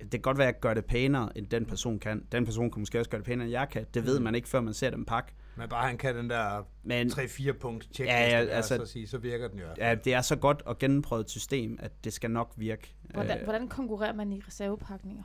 [0.01, 2.27] det kan godt være, at jeg gør det pænere, end den person kan.
[2.33, 3.87] Den person kan måske også gøre det pænere, end jeg kan.
[3.95, 4.25] Det ved Mm.
[4.25, 5.33] man ikke, før man ser dem pakke.
[5.59, 9.07] Men bare han kan den der Men 3-4 punkt check, Ja, ja, altså, så, sige,
[9.09, 9.65] så virker den jo.
[9.79, 12.95] ja, det er så godt og gennemprøvet system, at det skal nok virke.
[13.15, 15.23] Hvordan, Øh, hvordan konkurrerer man i reservepakninger?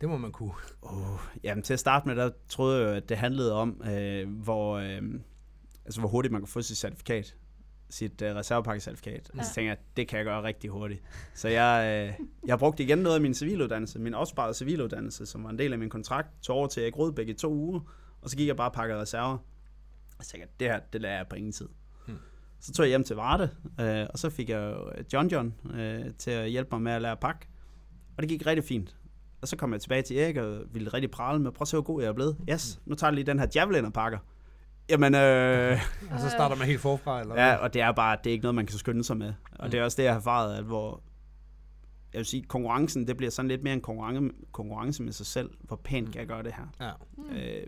[0.00, 0.52] Det må man kunne.
[0.82, 4.76] Oh, jamen til at starte med, der troede jeg at det handlede om, øh, hvor,
[4.76, 5.02] øh,
[5.84, 7.34] altså, hvor hurtigt man kan få sit certifikat.
[7.90, 9.30] Sit uh, reservepakkecertifikat.
[9.30, 9.42] Og Ja.
[9.42, 11.02] så tænker jeg, det kan jeg gøre rigtig hurtigt.
[11.34, 15.50] Så jeg, uh, jeg brugte igen noget af min civiluddannelse, min opsparede civiluddannelse, som var
[15.50, 17.80] en del af min kontrakt, tog over til Erik Rødbæk i to uger,
[18.22, 19.38] og så gik jeg bare og pakkede reserver.
[20.18, 21.68] Og så tænkte jeg, det her, det lærer jeg på ingen tid.
[22.06, 22.16] Hmm.
[22.60, 26.04] Så tog jeg hjem til Varde, øh, og så fik jeg jo John John øh,
[26.18, 27.48] til at hjælpe mig med at lære at pakke.
[28.16, 28.96] Og det gik rigtig fint.
[29.40, 31.76] Og så kom jeg tilbage til Erik og ville rigtig prale med, prøv at se,
[31.76, 32.36] hvor god jeg er blevet.
[32.50, 34.18] Yes, nu tager jeg lige den her Javelin og pakker.
[34.88, 35.78] Jamen, øh,
[36.12, 38.42] Og så starter man helt forfra, eller ja, og det er bare, det er ikke
[38.42, 39.32] noget, man kan skynde sig med.
[39.52, 39.70] Og Mm.
[39.70, 41.02] det er også det, jeg har erfaret, at hvor,
[42.12, 45.50] jeg vil sige, konkurrencen, det bliver sådan lidt mere en konkurrence, konkurrence med sig selv.
[45.60, 46.86] Hvor pænt kan jeg gøre det her?
[46.86, 47.36] Ja, Mm.
[47.36, 47.66] Øh,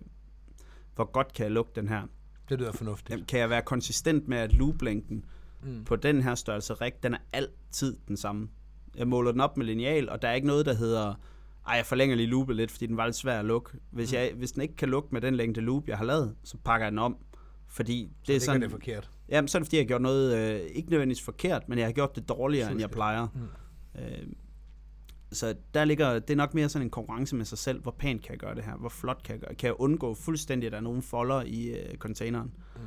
[0.95, 2.03] hvor godt kan jeg lukke den her?
[2.49, 3.11] det lyder fornuftigt.
[3.11, 5.25] Jamen, kan jeg være konsistent med, at looplængden
[5.63, 5.85] Mm.
[5.85, 8.49] på den her størrelse rig, den er altid den samme.
[8.97, 11.15] Jeg måler den op med lineal, og der er ikke noget, der hedder,
[11.69, 13.71] ej, jeg forlænger lige loopet lidt, fordi den var lidt svær at lukke.
[13.91, 14.17] Hvis, Mm.
[14.19, 16.85] jeg, hvis den ikke kan lukke med den længde loop, jeg har lavet, så pakker
[16.87, 17.17] jeg den om.
[17.69, 19.11] Fordi det det er sådan, det forkert.
[19.29, 21.87] jamen, så er det fordi, jeg har gjort noget, øh, ikke nødvendigvis forkert, men jeg
[21.87, 23.27] har gjort det dårligere, end jeg plejer.
[23.35, 24.01] Mm.
[24.01, 24.27] Øh,
[25.33, 27.83] så der ligger, det er nok mere sådan en konkurrence med sig selv.
[27.83, 28.77] Hvor pænt kan jeg gøre det her?
[28.77, 31.67] Hvor flot kan jeg gøre Kan jeg undgå fuldstændig, at der er nogle folder i
[31.67, 32.55] øh, containeren?
[32.77, 32.81] Mm.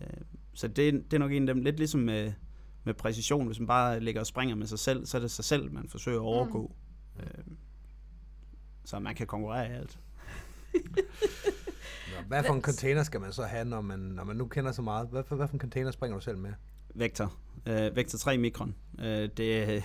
[0.00, 0.08] Øh,
[0.54, 2.32] så det, det er nok en af dem, lidt ligesom med,
[2.84, 3.46] med præcision.
[3.46, 5.88] Hvis man bare ligger og springer med sig selv, så er det sig selv, man
[5.88, 6.74] forsøger at overgå.
[7.16, 7.20] Mm.
[7.22, 7.44] Øh,
[8.84, 9.98] så man kan konkurrere i alt.
[12.16, 14.72] Nå, Hvad for en container skal man så have, når man, når man nu kender
[14.72, 15.08] så meget?
[15.08, 16.52] Hvad for, hvad for en container springer du selv med?
[16.94, 17.34] Vektor.
[17.66, 18.74] Øh, Vektor 3 mikron.
[18.98, 19.36] Øh, det,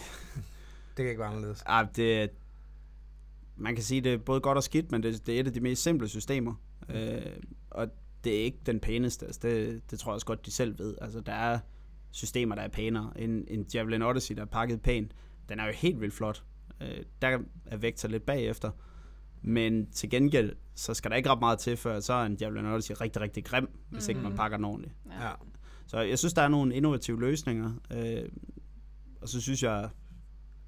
[0.98, 1.64] Det kan ikke være anderledes.
[1.66, 2.30] ah, det,
[3.56, 5.54] man kan sige, det er både godt og skidt, men det, det er et af
[5.54, 6.54] de mest simple systemer.
[6.90, 7.22] Øh,
[7.70, 7.88] og
[8.24, 9.26] det er ikke den pæneste.
[9.26, 10.96] Altså det, det tror jeg også godt, de selv ved.
[11.02, 11.60] Altså, der er
[12.12, 13.12] systemer, der er pænere.
[13.16, 15.12] En, en Javelin Odyssey, der er pakket pænt,
[15.50, 16.44] den er jo helt vildt flot.
[16.82, 18.72] Øh, der er Vector lidt bagefter.
[19.42, 22.66] Men til gengæld, så skal der ikke ret meget til, før så er en Javelin
[22.66, 24.10] Odyssey rigtig, rigtig grim, hvis mm.
[24.10, 24.38] ikke man Mhm.
[24.38, 24.94] pakker den ordentligt.
[25.06, 25.26] Ja.
[25.28, 25.32] Ja.
[25.88, 27.74] Så jeg synes, der er nogle innovative løsninger.
[27.94, 28.30] Øh,
[29.22, 29.90] og så synes jeg,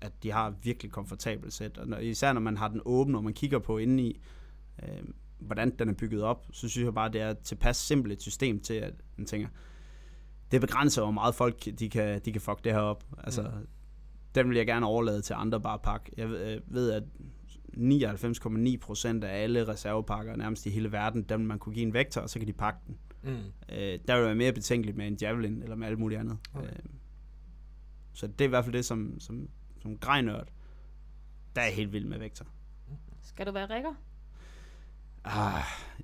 [0.02, 1.78] at de har virkelig komfortabelt sæt.
[1.78, 4.22] Og når, især når man har den åben, og man kigger på indeni,
[4.84, 5.04] øh,
[5.40, 8.22] hvordan den er bygget op, så synes jeg bare, det er et tilpas simpelt et
[8.22, 9.48] system til, at man tænker,
[10.52, 13.04] det begrænser, hvor meget folk de kan, de kan fuck det her op.
[13.24, 13.68] Altså, Mm.
[14.36, 16.12] den vil jeg gerne overlade til andre bare pakke.
[16.18, 17.04] Jeg ved, øh, ved at
[17.78, 22.30] 99,9% af alle reservepakker nærmest i hele verden, dem man kunne give en vektor, og
[22.30, 22.98] så kan de pakke den.
[23.24, 23.76] Mm.
[23.76, 26.38] Øh, der vil være mere betænkelig med en Javelin, eller med alt muligt andet.
[26.54, 26.68] Okay.
[26.68, 26.76] Øh,
[28.14, 29.50] så det er i hvert fald det, som, som,
[29.82, 30.48] som grejnørd,
[31.56, 32.46] der er helt vild med Vector.
[33.22, 33.94] Skal du være rækker?
[35.24, 35.64] Ah,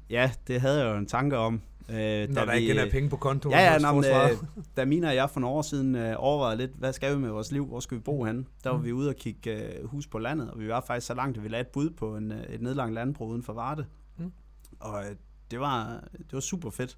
[0.09, 1.61] ja, det havde jeg jo en tanke om.
[1.89, 3.53] Øh, Når der igen er penge på kontoen.
[3.55, 4.37] Ja, ja, nå, men, øh,
[4.77, 7.29] da Mina og jeg for nogle år siden øh, overvejede lidt, hvad skal vi med
[7.29, 8.45] vores liv, hvor skal vi bo henne?
[8.63, 8.83] Der var Mm.
[8.85, 11.43] vi ude og kigge øh, hus på landet, og vi var faktisk så langt, at
[11.43, 13.85] vi lagde et bud på en, øh, et nedlangt landbrug uden for Varde.
[14.17, 14.31] Mm.
[14.79, 15.15] Og øh,
[15.51, 16.97] det, var, det var super fedt.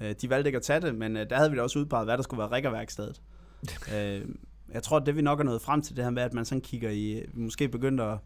[0.00, 2.06] Øh, de valgte ikke at tage det, men øh, der havde vi da også udpeget,
[2.06, 3.20] hvad der skulle være riggerværkstedet.
[3.96, 4.20] øh,
[4.72, 6.60] jeg tror, det vi nok er nået frem til det her med, at man sådan
[6.62, 8.18] kigger i, vi måske begynder at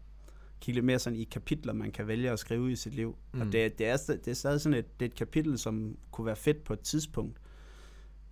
[0.63, 3.15] kigge lidt mere sådan i kapitler, man kan vælge at skrive i sit liv.
[3.33, 3.41] Mm.
[3.41, 6.25] Og det, det, er, det er stadig sådan et, det er et kapitel, som kunne
[6.25, 7.37] være fedt på et tidspunkt.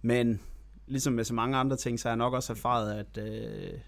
[0.01, 0.39] Men
[0.87, 3.79] ligesom med så mange andre ting, så har jeg nok også erfaret, at øh,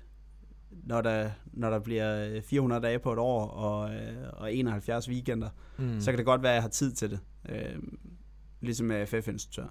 [0.84, 5.10] når, der, når der bliver øh, 400 dage på et år og, øh, og 71
[5.10, 6.00] weekender, Mm.
[6.00, 7.20] så kan det godt være, at jeg har tid til det.
[7.50, 7.76] Øh,
[8.62, 9.68] ligesom med FF-instruktør.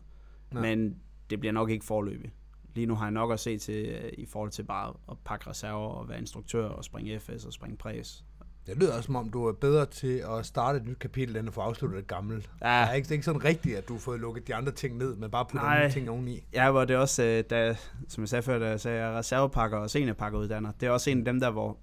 [0.55, 0.61] Ja.
[0.61, 0.97] Men
[1.31, 2.33] det bliver nok ikke forløbig.
[2.75, 5.51] Lige nu har jeg nok at se til øh, i forhold til bare at pakke
[5.51, 8.25] reserver og være instruktør og springe FS og springe præs.
[8.66, 11.48] Det lyder også, som om du er bedre til at starte et nyt kapitel, end
[11.48, 12.50] at få afsluttet et gammelt.
[12.62, 12.66] Ja.
[12.80, 14.72] Det er ikke, det er ikke sådan rigtigt, at du har fået lukket de andre
[14.72, 16.40] ting ned, men bare puttet nye ting oveni.
[16.52, 17.76] Ja, hvor det også, øh, da,
[18.08, 21.10] som jeg sagde før, da jeg sagde, er reservepakker og seniorpakker uddanner, det er også
[21.10, 21.78] en af dem der, hvor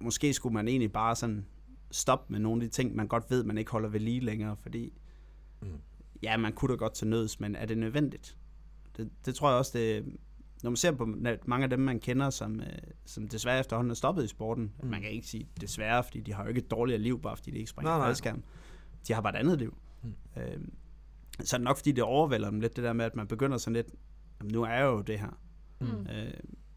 [0.00, 1.46] måske skulle man egentlig bare sådan
[1.90, 4.56] stoppe med nogle af de ting, man godt ved, man ikke holder ved lige længere,
[4.62, 4.92] fordi
[5.62, 5.68] Mm.
[6.22, 8.36] ja, man kunne da godt til nøds, men er det nødvendigt?
[8.96, 10.04] Det, det tror jeg også, det,
[10.62, 11.04] når man ser på
[11.46, 12.66] mange af dem, man kender, som, øh,
[13.06, 14.70] som desværre efterhånden er stoppet i sporten, Mm.
[14.84, 14.90] mm.
[14.90, 17.50] man kan ikke sige desværre, fordi de har jo ikke et dårligere liv, bare fordi
[17.50, 18.06] de ikke springer Nej, nej.
[18.08, 18.42] faldskærm.
[19.08, 19.76] De har bare et andet liv.
[20.02, 20.08] Mm.
[20.36, 20.42] Mm.
[20.42, 20.60] Øh,
[21.40, 23.56] så er det nok, fordi det overvælder dem lidt, det der med, at man begynder
[23.58, 23.86] sådan lidt,
[24.40, 25.38] "Jamen, nu er jeg jo det her.
[25.80, 25.86] Mm.
[25.86, 26.34] Øh,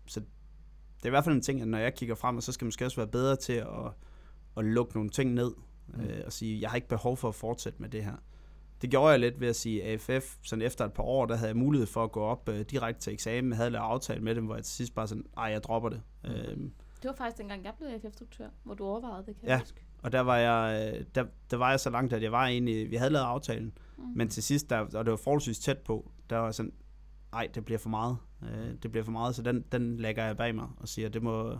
[0.07, 2.65] så det er i hvert fald en ting, at når jeg kigger frem, så skal
[2.65, 3.67] man måske også være bedre til at,
[4.57, 5.51] at lukke nogle ting ned,
[5.87, 5.93] Mm.
[5.97, 6.03] mm.
[6.03, 8.15] øh, og sige, jeg har ikke behov for at fortsætte med det her.
[8.81, 11.49] Det gjorde jeg lidt ved at sige, AFF, sådan efter et par år, der havde
[11.49, 13.49] jeg mulighed for at gå op øh, direkte til eksamen.
[13.51, 15.89] Jeg havde lavet aftale med dem, hvor jeg til sidst bare sådan, ej, jeg dropper
[15.89, 16.01] det.
[16.23, 16.29] Mm.
[16.29, 16.35] Mm.
[16.35, 16.57] Øh,
[17.01, 19.51] Det var faktisk dengang, jeg blev AFF-instruktør, hvor du overvejede det, kan Ja.
[19.51, 19.81] jeg huske.
[20.03, 22.91] og der var, jeg, øh, der, der var jeg så langt, at jeg var egentlig,
[22.91, 24.03] vi havde lavet aftalen, Mm.
[24.15, 26.73] Men til sidst, der, og det var forholdsvis tæt på, der var sådan,
[27.33, 28.17] ej, det bliver for meget.
[28.43, 31.23] Øh, det bliver for meget, så den, den lægger jeg bag mig og siger, det
[31.23, 31.57] må...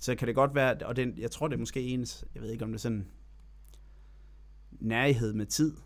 [0.00, 2.50] Så kan det godt være, og det, jeg tror, det er måske ens, jeg ved
[2.50, 3.06] ikke, om det er sådan
[4.84, 5.76] nærighed med tid,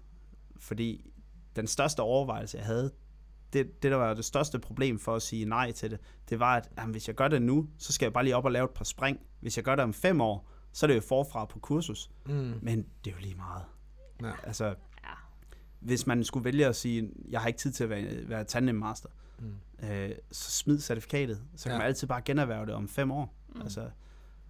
[0.60, 1.10] fordi
[1.56, 2.92] den største overvejelse, jeg havde,
[3.52, 6.56] det, det, der var det største problem for at sige nej til det, det var,
[6.56, 8.64] at jamen, hvis jeg gør det nu, så skal jeg bare lige op og lave
[8.64, 9.20] et par spring.
[9.40, 12.10] Hvis jeg gør det om fem år, så er det jo forfra på kursus.
[12.26, 12.58] Mm.
[12.62, 13.64] Men det er jo lige meget.
[14.22, 14.32] Ja.
[14.44, 14.64] Altså,
[15.04, 15.14] Ja.
[15.80, 19.08] hvis man skulle vælge at sige, jeg har ikke tid til at være, være tandemmaster,
[19.40, 19.54] Mm.
[19.88, 21.42] øh, så smid certifikatet.
[21.56, 21.78] Så kan Ja.
[21.78, 23.34] man altid bare generhverve det om fem år.
[23.54, 23.60] Mm.
[23.62, 23.90] Altså,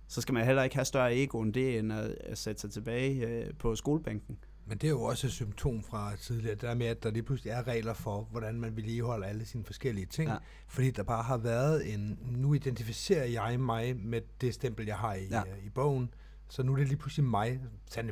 [0.08, 3.26] så skal man heller ikke have større ego end det, end at, sætte sig tilbage
[3.26, 4.38] øh, på skolebænken.
[4.66, 7.22] Men det er jo også et symptom fra tidligere, det der med, at der lige
[7.22, 10.30] pludselig er regler for, hvordan man vedligeholder alle sine forskellige ting.
[10.30, 10.36] Ja.
[10.68, 15.14] Fordi der bare har været en, nu identificerer jeg mig med det stempel, jeg har
[15.14, 15.36] i, Ja.
[15.36, 15.42] ja.
[15.66, 16.14] i bogen.
[16.48, 17.60] Så nu er det lige pludselig mig,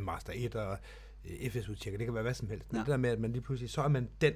[0.00, 0.78] Master 1 og
[1.24, 2.72] øh, FS-udtjekker, det kan være hvad som helst.
[2.72, 2.80] Men Ja.
[2.80, 4.32] det der med, at man lige pludselig, så er man den.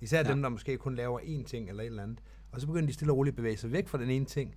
[0.00, 0.30] Især ja.
[0.30, 2.18] dem, der måske kun laver én ting eller et eller andet.
[2.52, 4.54] Og så begynder de stille og roligt at bevæge sig væk fra den ene ting.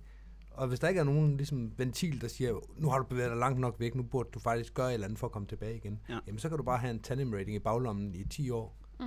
[0.60, 3.38] Og hvis der ikke er nogen ligesom, ventil, der siger, nu har du bevæget dig
[3.38, 5.76] langt nok væk, nu burde du faktisk gøre et eller andet for at komme tilbage
[5.76, 6.18] igen, Ja.
[6.26, 8.76] jamen så kan du bare have en tandem rating i baglommen i 10 år.
[9.00, 9.06] Mm.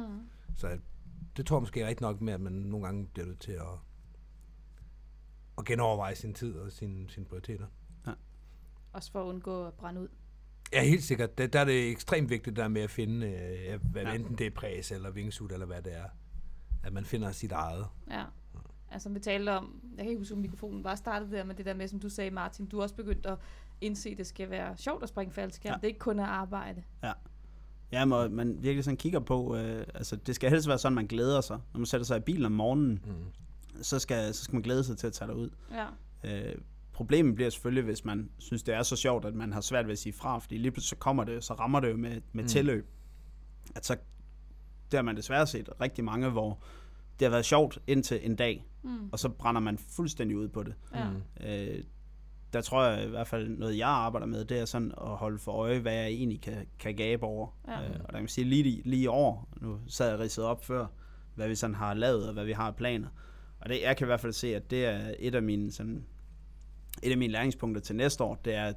[0.56, 0.78] Så
[1.38, 3.62] det tror jeg måske rigtig nok med, at man nogle gange bliver nødt til at,
[5.58, 7.66] at genoverveje sin tid og sine, sine prioriteter.
[8.93, 10.08] Også for at undgå at brænde ud.
[10.74, 11.38] Ja, helt sikkert.
[11.38, 14.10] Der, der er det ekstremt vigtigt der med at finde, øh, hvad, Ja.
[14.10, 14.16] ja.
[14.16, 16.06] enten det er præs eller vingsut eller hvad det er.
[16.84, 17.86] At man finder sit eget.
[18.12, 18.24] Ja.
[18.94, 21.66] Altså, vi talte om, jeg kan ikke huske, om mikrofonen bare startede der, men det
[21.66, 23.38] der med, som du sagde, Martin, du er også begyndt at
[23.82, 25.70] indse, at det skal være sjovt at springe faldskærm.
[25.70, 25.74] Ja.
[25.74, 25.78] Ja.
[25.78, 26.84] Det er ikke kun at arbejde.
[27.91, 31.08] Ja, må man virkelig sådan kigger på, øh, altså det skal helst være sådan, man
[31.08, 31.60] glæder sig.
[31.74, 33.84] Når man sætter sig i bilen om morgenen, Mm.
[33.84, 35.50] så skal, så skal man glæde sig til at tage derud.
[36.24, 36.50] Ja.
[36.50, 36.56] Øh,
[36.94, 39.91] problemet bliver selvfølgelig, hvis man synes, det er så sjovt, at man har svært ved
[39.91, 42.44] at sige fra, fordi lige pludselig så kommer det, så rammer det jo med, med.
[42.44, 42.48] Mm.
[42.50, 42.88] tilløb.
[43.76, 43.96] At så,
[44.91, 46.60] det har man desværre set rigtig mange, hvor
[47.20, 49.09] det har været sjovt indtil en dag, Mm.
[49.11, 50.73] og så brænder man fuldstændig ud på det.
[50.95, 51.09] Ja.
[51.09, 51.45] Mm.
[51.47, 51.84] Øh,
[52.53, 55.39] der tror jeg i hvert fald, noget jeg arbejder med, det er sådan at holde
[55.39, 57.47] for øje, hvad jeg egentlig kan, kan gabe over.
[57.67, 57.84] Ja.
[57.84, 60.88] Øh, og der kan man sige, lige, lige år, nu sad jeg ridset op før,
[61.36, 63.07] hvad vi sådan har lavet, og hvad vi har af planer.
[63.59, 66.05] Og det, jeg kan i hvert fald se, at det er et af mine, sådan,
[67.03, 68.75] et af mine læringspunkter til næste år, det er, at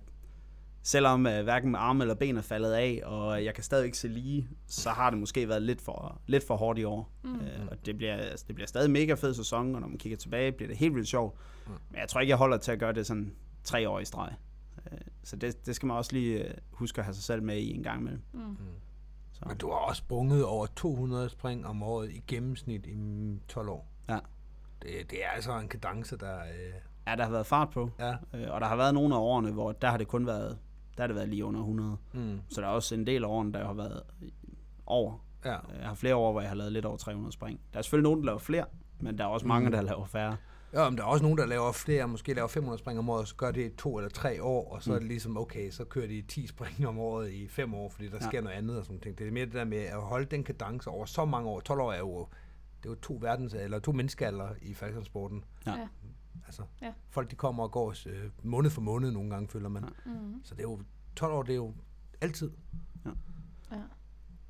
[0.86, 3.98] selvom uh, hverken med arme eller ben er faldet af, og jeg kan stadig ikke
[3.98, 7.12] se lige, så har det måske været lidt for, lidt for hårdt i år.
[7.22, 7.30] Mm.
[7.30, 7.36] Mm.
[7.36, 10.16] Uh, og det bliver, altså, det bliver stadig mega fed sæson, og når man kigger
[10.16, 11.38] tilbage, bliver det helt vildt sjovt.
[11.66, 11.72] Mm.
[11.90, 13.34] Men jeg tror ikke, jeg holder til at gøre det sådan
[13.64, 14.34] tre år i streg.
[14.92, 17.56] Uh, så det, det skal man også lige uh, huske at have sig selv med
[17.56, 18.22] i en gang imellem.
[18.32, 18.56] Mm.
[19.32, 19.44] Så.
[19.48, 22.96] Men du har også sprunget over 200 spring om året i gennemsnit i
[23.48, 23.88] 12 år.
[24.08, 24.18] Ja.
[24.82, 26.38] Det, det er altså en kadence, der...
[26.38, 26.74] Øh,
[27.06, 28.14] Ja, der har været fart på, ja.
[28.34, 30.58] øh, og der har været nogle af årene, hvor der har det kun været,
[30.96, 31.96] der har det været lige under 100.
[32.12, 32.40] Mm.
[32.48, 34.02] Så der er også en del af årene, der har været
[34.86, 35.24] over.
[35.44, 35.50] Ja.
[35.52, 37.60] Jeg har flere år, hvor jeg har lavet lidt over 300 spring.
[37.72, 38.64] Der er selvfølgelig nogen, der laver flere,
[39.00, 39.72] men der er også mange, Mm.
[39.72, 40.36] der laver færre.
[40.72, 43.20] Ja, men der er også nogen, der laver flere, måske laver 500 spring om året,
[43.20, 44.94] og så gør det i to eller tre år, og så Mm.
[44.94, 48.08] er det ligesom, okay, så kører de 10 spring om året i fem år, fordi
[48.08, 48.26] der Ja.
[48.28, 49.18] sker noget andet og sådan ting.
[49.18, 51.60] Det er mere det der med at holde den kadence over så mange år.
[51.60, 52.26] 12 år er jo,
[52.82, 55.44] det er jo to verdens, eller to menneskealder i faldskærmsporten.
[55.66, 55.88] Ja.
[56.40, 56.46] Ja.
[56.46, 56.92] Altså, Ja.
[57.10, 59.84] folk de kommer og går øh, måned for måned nogle gange, føler man.
[59.84, 60.10] Ja.
[60.12, 60.18] Ja.
[60.20, 60.40] Mm.
[60.44, 60.80] Så det er jo,
[61.16, 61.74] 12 år, det er jo
[62.20, 62.50] altid.
[63.06, 63.10] Ja.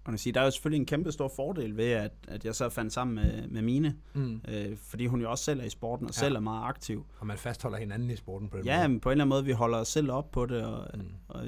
[0.05, 2.55] Og jeg sige, der er jo selvfølgelig en kæmpe stor fordel ved, at, at jeg
[2.55, 4.41] så fandt sammen med, med Mine, Mm.
[4.49, 6.21] øh, fordi hun jo også selv er i sporten og Ja.
[6.21, 7.07] selv er meget aktiv.
[7.19, 8.89] Og man fastholder hinanden i sporten på den Ja, måde.
[8.89, 11.05] men på en eller anden måde, vi holder os selv op på det, og, Mm.
[11.29, 11.47] og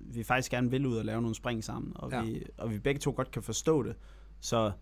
[0.00, 2.22] vi faktisk gerne vil ud og lave nogle spring sammen, og, Ja.
[2.24, 3.96] vi, og vi begge to godt kan forstå det.
[4.40, 4.72] Så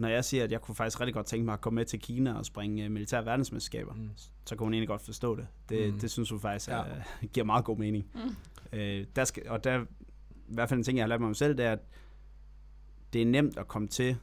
[0.00, 2.00] når jeg siger, at jeg kunne faktisk rigtig godt tænke mig at komme med til
[2.00, 4.10] Kina og springe uh, militære verdensmesterskaber, Mm.
[4.46, 5.46] så kan hun egentlig godt forstå det.
[5.68, 6.00] Det, Mm.
[6.00, 6.74] det synes hun faktisk Ja.
[6.78, 6.84] er,
[7.34, 8.06] giver meget god mening.
[8.14, 8.78] Mm.
[8.78, 9.80] Øh, der skal, og der,
[10.48, 11.78] i hvert fald en ting, jeg har lært mig selv, det er, at
[13.12, 14.16] det er nemt at komme til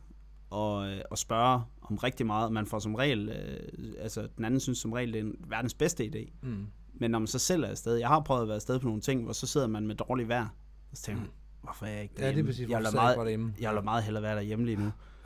[0.49, 2.51] og, øh, og spørge om rigtig meget.
[2.51, 5.73] Man får som regel, øh, altså den anden synes som regel, det er en verdens
[5.73, 6.31] bedste idé.
[6.41, 6.67] Mm.
[6.93, 9.01] Men når man så selv er afsted, jeg har prøvet at være afsted på nogle
[9.01, 10.47] ting, hvor så sidder man med dårlig vejr,
[10.91, 12.49] og så tænker man, hvorfor er jeg ikke Ja, det er derhjemme?
[12.49, 13.53] præcis, jeg vil jeg meget, derhjemme?
[13.59, 14.91] jeg vil meget hellere være derhjemme lige nu.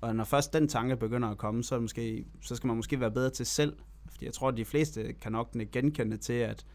[0.00, 3.10] Og når først den tanke begynder at komme, så, måske, så skal man måske være
[3.10, 3.76] bedre til selv.
[4.10, 6.66] Fordi jeg tror, at de fleste kan nok genkende til, at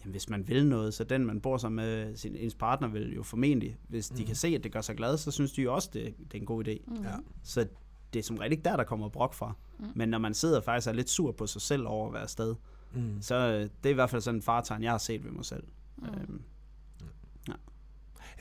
[0.00, 3.14] jamen, hvis man vil noget, så den, man bor sammen med, sin, ens partner, vil
[3.14, 4.26] jo formentlig, hvis de Mm.
[4.26, 6.38] kan se, at det gør sig glad, så synes de jo også, det, det er
[6.40, 6.78] en god idé.
[6.86, 7.02] Mm.
[7.02, 7.10] Ja.
[7.42, 7.66] Så
[8.12, 9.54] det er som regel ikke der, der kommer brok fra.
[9.78, 9.84] Mm.
[9.94, 12.54] Men når man sidder faktisk er lidt sur på sig selv over at være afsted,
[12.94, 13.16] Mm.
[13.22, 15.44] så øh, det er i hvert fald sådan en fartegn, jeg har set ved mig
[15.44, 15.62] selv.
[15.98, 16.04] Mm.
[16.04, 16.42] Øhm,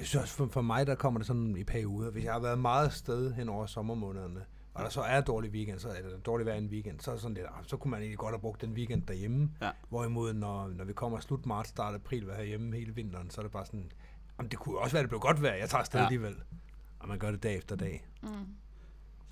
[0.01, 2.11] Jeg synes også, for, for mig, der kommer det sådan i perioder.
[2.11, 5.79] Hvis jeg har været meget sted hen over sommermånederne, og der så er dårlig weekend,
[5.79, 7.91] så er det dårlig vejr en weekend, så er det sådan lidt, ah, så kunne
[7.91, 9.51] man egentlig godt have brugt den weekend derhjemme.
[9.61, 9.69] Ja.
[9.89, 13.43] Hvorimod, når, når vi kommer slut marts, start april, være herhjemme hele vinteren, så er
[13.43, 13.91] det bare sådan,
[14.37, 16.05] jamen, det kunne også være, det blev godt vejr, jeg tager afsted ja.
[16.05, 16.35] alligevel.
[16.99, 18.05] Og man gør det dag efter dag.
[18.23, 18.29] Mm.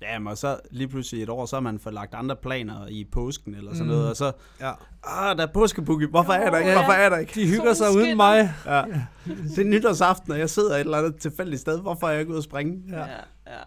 [0.02, 3.04] Jamen, og så lige pludselig et år, så har man fået lagt andre planer i
[3.12, 3.92] påsken eller sådan Mm.
[3.92, 4.72] noget, og så, Ja.
[5.04, 6.76] ah, der er påskeboogie, hvorfor er der ikke, Ja.
[6.78, 7.32] hvorfor er der ikke?
[7.40, 8.54] De hygger sig uden mig.
[8.66, 8.82] Ja.
[9.26, 12.30] Det er nytårsaften, og jeg sidder et eller andet tilfældigt sted, hvorfor er jeg ikke
[12.30, 12.82] ude at springe?
[12.88, 12.98] Ja.
[13.00, 13.06] ja.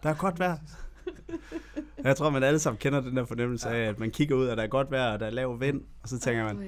[0.03, 0.57] Der er godt vejr.
[2.03, 4.57] Jeg tror, man alle sammen kender den der fornemmelse af, at man kigger ud, og
[4.57, 6.65] der er godt vejr, og der er lav vind, og så tænker man, ja.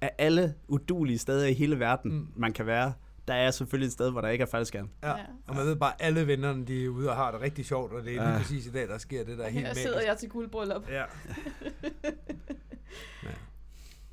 [0.00, 2.26] af alle udulige steder i hele verden, mm.
[2.36, 2.92] man kan være,
[3.28, 4.88] der er selvfølgelig et sted, hvor der ikke er faldskærm.
[5.02, 5.08] Ja.
[5.08, 5.24] Ja.
[5.46, 7.92] Og man ved bare, at alle vennerne, de er ude og har det rigtig sjovt,
[7.92, 8.38] og det er lige Ja.
[8.38, 9.82] præcis i dag, der sker det, der er helt Her magisk.
[9.86, 10.88] sidder jeg til guldbryllup.
[10.90, 11.04] Ja.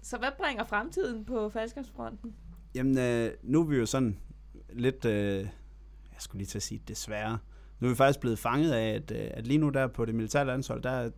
[0.01, 2.34] Så hvad bringer fremtiden på faldskabsfronten?
[2.76, 4.18] Jamen, øh, nu er vi jo sådan
[4.70, 5.38] lidt, øh,
[6.14, 7.38] jeg skulle lige til at sige desværre,
[7.80, 10.16] nu er vi faktisk blevet fanget af, at, øh, at lige nu der på det
[10.16, 11.09] militære landshold, der,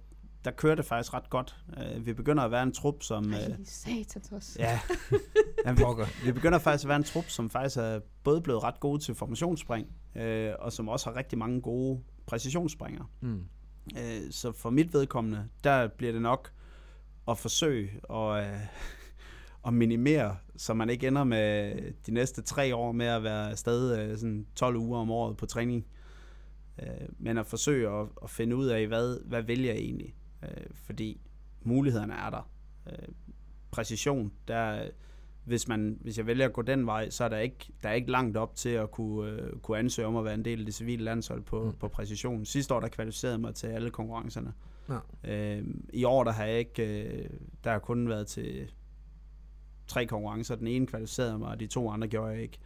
[0.45, 1.55] der kører det faktisk ret godt.
[1.77, 3.33] Øh, vi begynder at være en trup, som...
[3.33, 4.55] Øh, Ej, satans også.
[4.59, 4.79] ja,
[5.65, 6.05] ja vi, Pokker.
[6.25, 9.15] vi begynder faktisk at være en trup, som faktisk er både blevet ret gode til
[9.15, 13.05] formationsspring, øh, og som også har rigtig mange gode præcisionsspringere.
[13.21, 13.45] Mm.
[13.97, 16.51] Øh, så for mit vedkommende, der bliver det nok
[17.27, 18.59] at forsøge at, øh,
[19.67, 21.75] at minimere, så man ikke ender med
[22.05, 25.45] de næste tre år med at være afsted øh, sådan 12 uger om året på
[25.45, 25.85] træning.
[26.81, 30.15] Øh, men at forsøge at, at finde ud af, hvad, hvad vælger jeg egentlig?
[30.43, 31.21] Øh, fordi
[31.61, 32.49] mulighederne er der.
[32.87, 33.07] Øh,
[33.71, 34.89] præcision, der,
[35.43, 37.93] hvis, man, hvis jeg vælger at gå den vej, så er der ikke, der er
[37.93, 40.65] ikke langt op til at kunne, øh, kunne ansøge om at være en del af
[40.65, 41.65] det civile landshold på, Mm.
[41.67, 41.73] mm.
[41.73, 42.45] på præcision.
[42.45, 44.53] Sidste år, der kvalificerede mig til alle konkurrencerne.
[44.89, 45.33] Ja.
[45.57, 45.63] Øh,
[45.93, 47.29] I år, der har jeg ikke, øh,
[47.63, 48.71] der har kun været til
[49.87, 50.55] tre konkurrencer.
[50.55, 52.57] Den ene kvalificerede mig, og de to andre gjorde jeg ikke.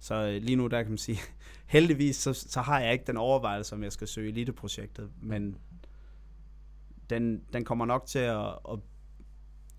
[0.00, 1.18] Så øh, lige nu, der kan man sige,
[1.66, 5.56] heldigvis, så, så har jeg ikke den overvejelse, om jeg skal søge eliteprojektet, men
[7.10, 8.78] den, den kommer nok til at, at,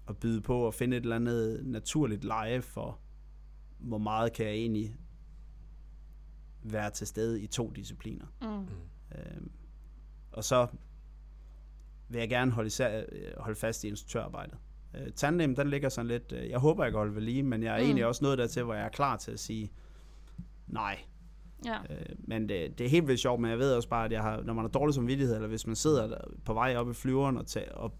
[0.09, 2.99] at byde på at finde et eller andet naturligt leje for,
[3.77, 4.95] hvor meget kan jeg egentlig
[6.63, 8.25] være til stede i to discipliner.
[8.41, 8.67] Mm.
[9.17, 9.51] Øhm,
[10.31, 10.67] og så
[12.09, 14.57] vil jeg gerne holde, især, øh, holde fast i instruktørarbejdet.
[14.95, 17.63] Øh, tandem, den ligger sådan lidt, øh, jeg håber, jeg kan holde ved lige, men
[17.63, 17.81] jeg er Mm.
[17.81, 17.85] mm.
[17.85, 19.71] egentlig også nået dertil, hvor jeg er klar til at sige
[20.67, 20.99] nej.
[21.65, 21.77] Ja.
[21.89, 24.21] Øh, men det, det er helt vildt sjovt, men jeg ved også bare, at jeg
[24.21, 26.93] har, når man har dårlig samvittighed, eller hvis man sidder der på vej op i
[26.93, 27.93] flyveren og, tage, og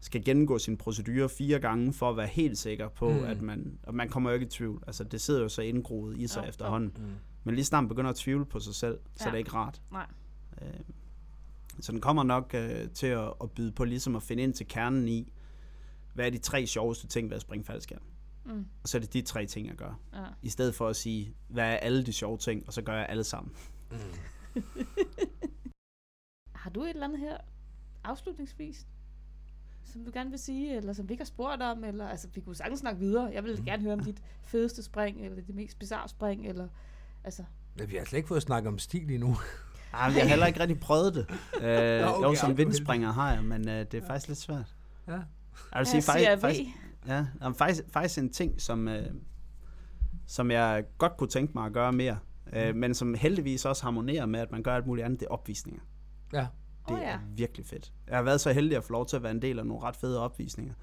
[0.00, 3.24] skal gennemgå sin procedure fire gange, for at være helt sikker på, Mm.
[3.24, 4.82] at man, og man kommer jo ikke i tvivl.
[4.86, 6.48] Altså, det sidder jo så indgroet i sig Jo, jo.
[6.48, 6.92] efterhånden.
[6.98, 7.04] Mm.
[7.44, 9.26] Men lige snart man begynder at tvivle på sig selv, så Ja.
[9.26, 9.82] er det ikke rart.
[9.92, 10.06] Nej.
[10.62, 10.68] Øh,
[11.80, 14.68] så den kommer nok øh, til at, at byde på ligesom at finde ind til
[14.68, 15.32] kernen i,
[16.14, 18.00] hvad er de tre sjoveste ting ved at springe faldskærm.
[18.44, 18.66] Mm.
[18.82, 19.98] Og så er det de tre ting, jeg gør.
[20.14, 20.24] Ja.
[20.42, 23.06] I stedet for at sige, hvad er alle de sjove ting, og så gør jeg
[23.08, 23.52] alle sammen.
[23.90, 23.96] Mm.
[26.54, 27.36] Har du et eller andet her
[28.04, 28.86] afslutningsvis,
[29.84, 32.40] som du gerne vil sige, eller som vi ikke har spurgt om, eller altså, vi
[32.40, 33.24] kunne sagtens snakke videre.
[33.32, 36.68] Jeg vil gerne høre om dit fedeste spring, eller det mest bizarre spring, eller
[37.24, 37.44] altså...
[37.78, 39.36] Ja, vi har slet ikke fået snakket om stil endnu.
[39.94, 41.26] Ah, jeg har heller ikke rigtig prøvet det.
[41.56, 44.76] Øh, okay, jo, som er vindspringer har jeg, men øh, det er faktisk lidt svært.
[45.06, 45.12] Ja.
[45.12, 45.22] Jeg
[45.74, 46.40] vil Ja, sige, faktisk, CRV.
[46.40, 46.70] faktisk,
[47.06, 49.06] ja, jamen, faktisk, faktisk en ting, som, øh,
[50.26, 52.18] som jeg godt kunne tænke mig at gøre mere,
[52.52, 55.30] øh, men som heldigvis også harmonerer med, at man gør alt muligt andet, det er
[55.30, 55.80] opvisninger.
[56.32, 56.46] Ja.
[56.88, 57.12] Det oh, ja.
[57.12, 57.92] er virkelig fedt.
[58.08, 59.82] Jeg har været så heldig at få lov til at være en del af nogle
[59.82, 60.74] ret fede opvisninger.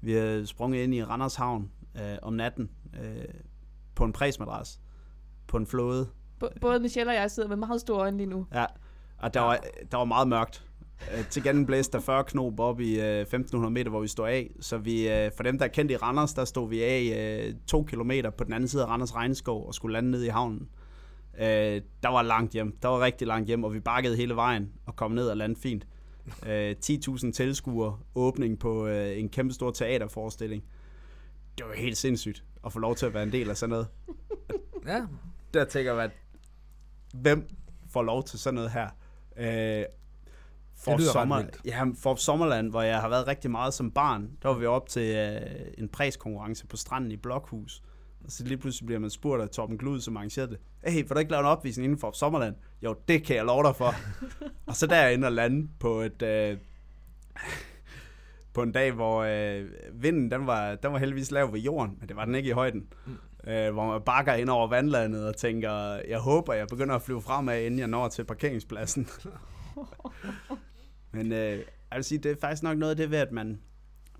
[0.00, 1.70] Vi har sprunget ind i Randers Havn
[2.00, 2.70] øh, om natten
[3.02, 3.24] øh,
[3.94, 4.80] på en præsmadras
[5.46, 6.08] på en flåde.
[6.40, 8.46] B- både Michelle og jeg sidder med meget store øjne lige nu.
[8.54, 8.66] Ja,
[9.18, 9.58] og der var,
[9.90, 10.67] der var meget mørkt.
[11.14, 14.28] Øh, til gengæld blæste der 40 knop op i øh, 1500 meter, hvor vi stod
[14.28, 14.50] af.
[14.60, 17.02] Så vi, øh, for dem, der er kendt i Randers, der stod vi af
[17.46, 20.28] øh, to kilometer på den anden side af Randers Regnskov og skulle lande ned i
[20.28, 20.68] havnen.
[21.38, 22.76] Øh, der var langt hjem.
[22.82, 25.60] Der var rigtig langt hjem, og vi bakkede hele vejen og kom ned og landede
[25.60, 25.86] fint.
[26.46, 30.64] Øh, 10.000 tilskuere, åbning på øh, en kæmpe stor teaterforestilling.
[31.58, 33.86] Det var helt sindssygt at få lov til at være en del af sådan noget.
[34.86, 35.06] Ja.
[35.54, 36.10] Der tænker man,
[37.14, 37.48] hvem
[37.90, 38.88] får lov til sådan noget her?
[39.36, 39.84] Øh,
[40.84, 44.58] for, sommer, ja, for Sommerland, hvor jeg har været rigtig meget som barn, der var
[44.58, 45.40] vi op til øh,
[45.78, 47.82] en præskonkurrence på stranden i Blokhus.
[48.24, 50.58] Og så lige pludselig bliver man spurgt af Torben Glud, som arrangerede det.
[50.92, 52.54] Hey, vil du ikke lave en opvisning inden for Sommerland?
[52.82, 53.94] Jo, det kan jeg love dig for.
[54.66, 56.22] og så derinde og lande på et...
[56.22, 56.58] Øh,
[58.54, 62.08] på en dag, hvor øh, vinden, den var, den var heldigvis lav ved jorden, men
[62.08, 62.86] det var den ikke i højden.
[63.06, 63.50] Mm.
[63.50, 67.22] Øh, hvor man bakker ind over vandlandet og tænker, jeg håber, jeg begynder at flyve
[67.22, 69.08] fremad, inden jeg når til parkeringspladsen.
[71.12, 71.58] men øh,
[71.90, 73.60] jeg vil sige, det er faktisk nok noget af det ved, at man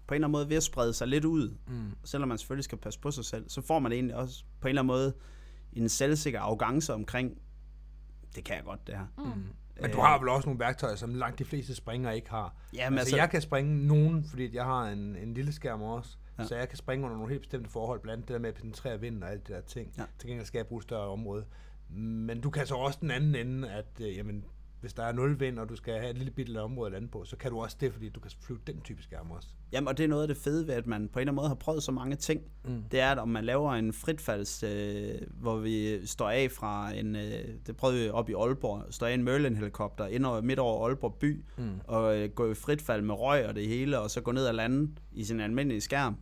[0.06, 1.90] på en eller anden måde ved at sprede sig lidt ud, Mm.
[2.04, 4.70] selvom man selvfølgelig skal passe på sig selv, så får man egentlig også på en
[4.70, 5.14] eller anden måde
[5.72, 7.38] en selvsikker arrogance omkring,
[8.34, 9.06] det kan jeg godt det her.
[9.18, 9.42] Mm.
[9.80, 12.56] Men du har vel også nogle værktøjer, som langt de fleste springere ikke har.
[12.74, 16.16] Jamen, altså, jeg kan springe nogen, fordi jeg har en, en lille skærm også.
[16.38, 16.42] Ja.
[16.42, 16.48] Ja.
[16.48, 18.54] Så jeg kan springe under nogle helt bestemte forhold, blandt andet det der med at
[18.54, 19.92] penetrere vinden og alt det der ting.
[19.98, 20.02] Ja.
[20.18, 21.44] Til gengæld skal jeg bruge et større område.
[21.90, 24.44] Men du kan så også den anden ende, at øh, jamen,
[24.80, 27.08] hvis der er nul vind, og du skal have et lille bitte område at lande
[27.08, 29.48] på, så kan du også det, fordi du kan flyve den type skærm også.
[29.72, 31.36] Jamen, og det er noget af det fede ved, at man på en eller anden
[31.36, 32.40] måde har prøvet så mange ting.
[32.64, 32.82] Mm.
[32.90, 37.16] Det er, at om man laver en fritfalds, øh, hvor vi står af fra en,
[37.16, 40.86] øh, det prøvede vi op i Aalborg, står af en Merlin-helikopter ind over, midt over
[40.86, 41.70] Aalborg by, Mm.
[41.84, 44.54] og øh, gå i fritfald med røg og det hele, og så gå ned og
[44.54, 46.16] lande i sin almindelige skærm,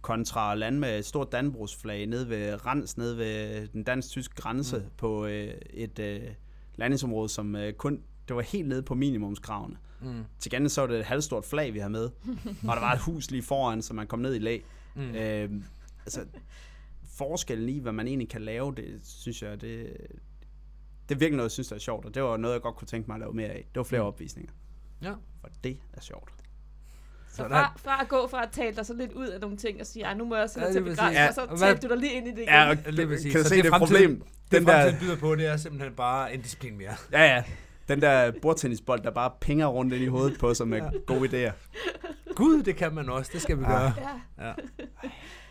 [0.00, 4.84] kontra lande med et stort Dannebrogsflag ned ved Rans, ned ved den dansk-tyske grænse mm.
[4.96, 6.20] på øh, et øh,
[6.80, 9.76] landingsområde, som øh, kun, det var helt nede på minimumskravene.
[10.02, 10.24] Mm.
[10.38, 12.04] Til gengæld så var det et halvstort flag, vi havde med,
[12.68, 14.64] og der var et hus lige foran, så man kom ned i lag.
[14.94, 15.02] Mm.
[15.14, 15.50] Øh,
[16.06, 16.24] altså,
[17.04, 19.96] forskellen i, hvad man egentlig kan lave, det synes jeg, det,
[21.08, 22.76] det er virkelig noget, jeg synes, der er sjovt, og det var noget, jeg godt
[22.76, 23.64] kunne tænke mig at lave mere af.
[23.68, 24.06] Det var flere Mm.
[24.08, 24.52] opvisninger,
[25.02, 25.12] Ja.
[25.40, 26.32] for det er sjovt.
[27.32, 29.80] Så fra, fra at gå fra at tale dig så lidt ud af nogle ting
[29.80, 31.58] og sige, "Ej, nu må jeg også Ja, ja, til begrænse, Ja, og så hvad-
[31.58, 32.48] talte du dig lige ind i det igen.
[32.48, 33.32] Ja, og Lige præcis.
[33.32, 34.16] kan du Så se det det, er problem?
[34.20, 36.94] Det Den fremtiden der, byder på, det er simpelthen bare en disciplin mere.
[37.12, 37.42] ja, ja.
[37.88, 40.88] Den der bordtennisbold, der bare pinger rundt ind i hovedet på sig med Ja.
[41.06, 41.52] gode idéer.
[42.34, 43.30] Gud, det kan man også.
[43.34, 43.92] Det skal vi gøre.
[44.38, 44.46] Ja.
[44.48, 44.52] Ja.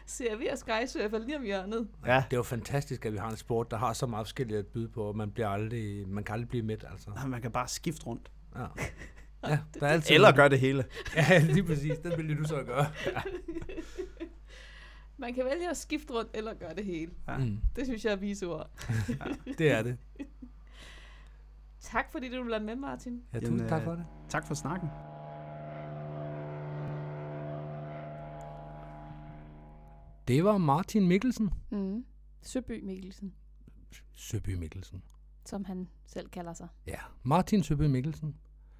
[0.05, 1.87] Ser vi og skysurfer lige om hjørnet.
[2.05, 4.59] Ja, Det er jo fantastisk, at vi har en sport, der har så meget forskelligt
[4.59, 7.09] at byde på, og man, bliver aldrig, man kan aldrig blive midt, altså.
[7.27, 8.29] man kan bare skifte rundt.
[8.55, 8.65] Ja,
[9.47, 10.85] ja der er altid Eller gøre det hele.
[11.15, 11.97] Ja, lige præcis.
[11.99, 12.85] Den vil du så gøre.
[15.17, 17.11] Man kan vælge at skifte rundt eller gøre det hele.
[17.27, 17.37] Ja.
[17.37, 18.69] Mm, Det synes jeg er vise ord.
[19.57, 19.97] det er det.
[21.79, 23.13] Tak fordi du ville med, Martin.
[23.33, 24.05] Ja, Jamen, tusind tak øh, for det.
[24.29, 24.89] Tak for snakken.
[30.27, 31.53] Det var Martin Mikkelsen.
[31.71, 32.05] Mm.
[32.41, 33.33] Søby Mikkelsen,
[34.13, 35.03] Søby Mikkelsen.
[35.45, 36.67] som han selv kalder sig.
[36.87, 38.35] Ja, Martin Søby Mikkelsen,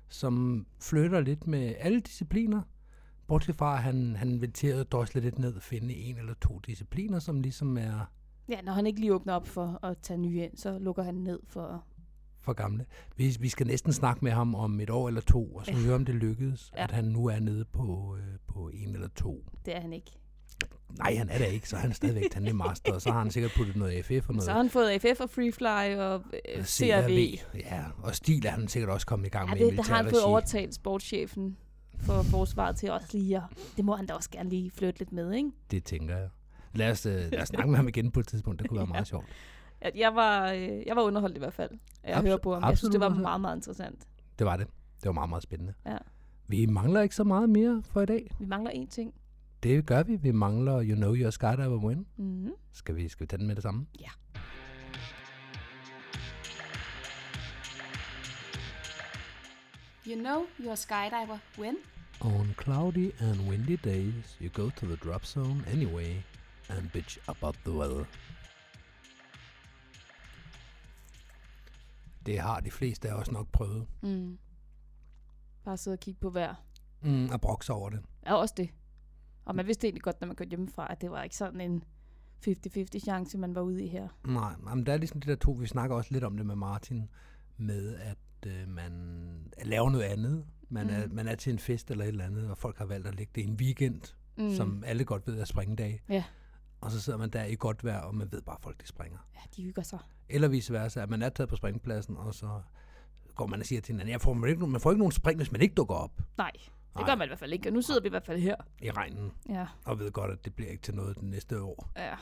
[0.10, 2.62] som flytter lidt med alle discipliner,
[3.28, 6.34] bortset fra, at han, han vil til at drosle lidt ned og finde en eller
[6.42, 8.12] to discipliner, som ligesom er
[8.50, 11.16] Ja, når han ikke lige åbner op for at tage nye ind, så lukker han
[11.16, 11.84] ned for...
[12.42, 12.86] for gamle.
[13.18, 15.78] Vi, vi skal næsten snakke med ham om et år eller to, og så Ja.
[15.78, 16.84] høre, om det lykkedes, Ja.
[16.84, 19.46] at han nu er nede på, øh, på en eller to.
[19.66, 20.12] Det er han ikke.
[20.98, 23.32] Nej, han er der ikke, så er han stadigvæk Tandem Master, og så har han
[23.32, 26.24] sikkert puttet noget FF og noget Så har han fået AFF og Freefly og
[26.56, 27.38] øh, CRV.
[27.60, 29.96] Ja, og stil er han sikkert også kommet i gang Ja, med det, der har
[29.96, 31.58] han fået overtalt sportschefen
[32.00, 33.44] for forsvaret til også lige at,
[33.78, 35.50] det må han da også gerne lige flytte lidt med, ikke?
[35.72, 36.30] Det tænker jeg.
[36.74, 38.88] Lad os, øh, lad os snakke med ham igen på et tidspunkt, det kunne være
[38.90, 38.94] Ja.
[38.94, 39.26] meget sjovt.
[39.96, 41.72] Jeg var, øh, jeg var underholdt i hvert fald,
[42.04, 42.64] at Abs- høre på ham.
[42.70, 44.08] Jeg synes, det var meget, meget interessant.
[44.40, 44.68] Det var det.
[45.02, 45.74] Det var meget, meget spændende.
[45.86, 45.98] Ja.
[46.48, 48.32] Vi mangler ikke så meget mere for i dag.
[48.40, 49.14] Vi mangler én ting.
[49.64, 50.16] Det gør vi.
[50.16, 52.08] Vi mangler You Know Your Skydiver Win.
[52.18, 52.52] Mm-hmm.
[52.72, 53.88] Skal vi, skal vi tage den med det samme?
[54.00, 54.10] Ja.
[60.08, 61.76] You know you're a skydiver when?
[62.22, 66.24] On cloudy and windy days, you go to the drop zone anyway
[66.70, 68.06] and bitch about the weather.
[72.26, 73.88] Det har de fleste af os nok prøvet.
[74.02, 74.38] Mm.
[75.66, 76.56] Bare sidde og kigge på vejr.
[77.02, 78.00] Mm, og brokse over det.
[78.26, 78.70] Ja, også det.
[79.50, 81.84] Og man vidste egentlig godt, når man kørte hjemmefra, at det var ikke sådan en
[82.48, 84.08] 50-50 chance, man var ude i her.
[84.28, 86.56] Nej, men der er ligesom de der to, vi snakker også lidt om det med
[86.56, 87.10] Martin,
[87.58, 88.92] med at øh, man
[89.64, 90.46] laver noget andet.
[90.70, 90.94] Man, mm.
[90.94, 93.16] er, man er til en fest eller et eller andet, og folk har valgt at
[93.16, 94.02] lægge det i en weekend,
[94.38, 94.56] mm.
[94.56, 96.02] som alle godt ved er springdag.
[96.10, 96.24] Ja.
[96.82, 98.88] Og så sidder man der i godt vejr, og man ved bare, at folk de
[98.88, 99.20] springer.
[99.36, 100.00] Ja, de hygger sig.
[100.30, 102.62] Eller vice versa, at man er taget på springpladsen, og så
[103.36, 105.38] går man og siger til hinanden, jeg får, man, ikke, man får ikke nogen spring,
[105.38, 106.52] hvis man ikke dukker op Nej,
[107.00, 107.70] det gør man i hvert fald ikke.
[107.70, 108.56] Og nu sidder vi i hvert fald her.
[108.82, 111.92] i regnen, Ja, og ved godt, at det bliver ikke til noget det næste år.
[111.98, 112.16] ja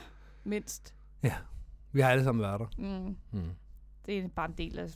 [0.44, 0.94] mindst.
[1.92, 2.68] Vi har alle sammen været der.
[2.78, 3.18] Mm.
[3.32, 3.50] Mm.
[4.06, 4.90] Det er bare en del af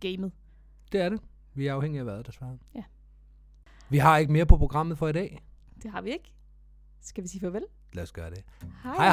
[0.00, 0.32] gamet.
[0.92, 1.20] Det er det.
[1.54, 2.58] Vi er afhængige af vejret, desværre.
[2.74, 2.82] Ja.
[3.88, 5.44] Vi har ikke mere på programmet for i dag.
[5.82, 6.32] Det har vi ikke.
[7.00, 7.64] Skal vi sige farvel?
[7.92, 8.44] Lad os gøre det.
[8.82, 9.08] Hej Hej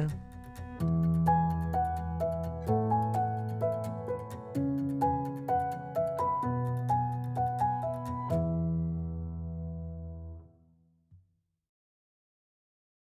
[0.00, 1.19] hej.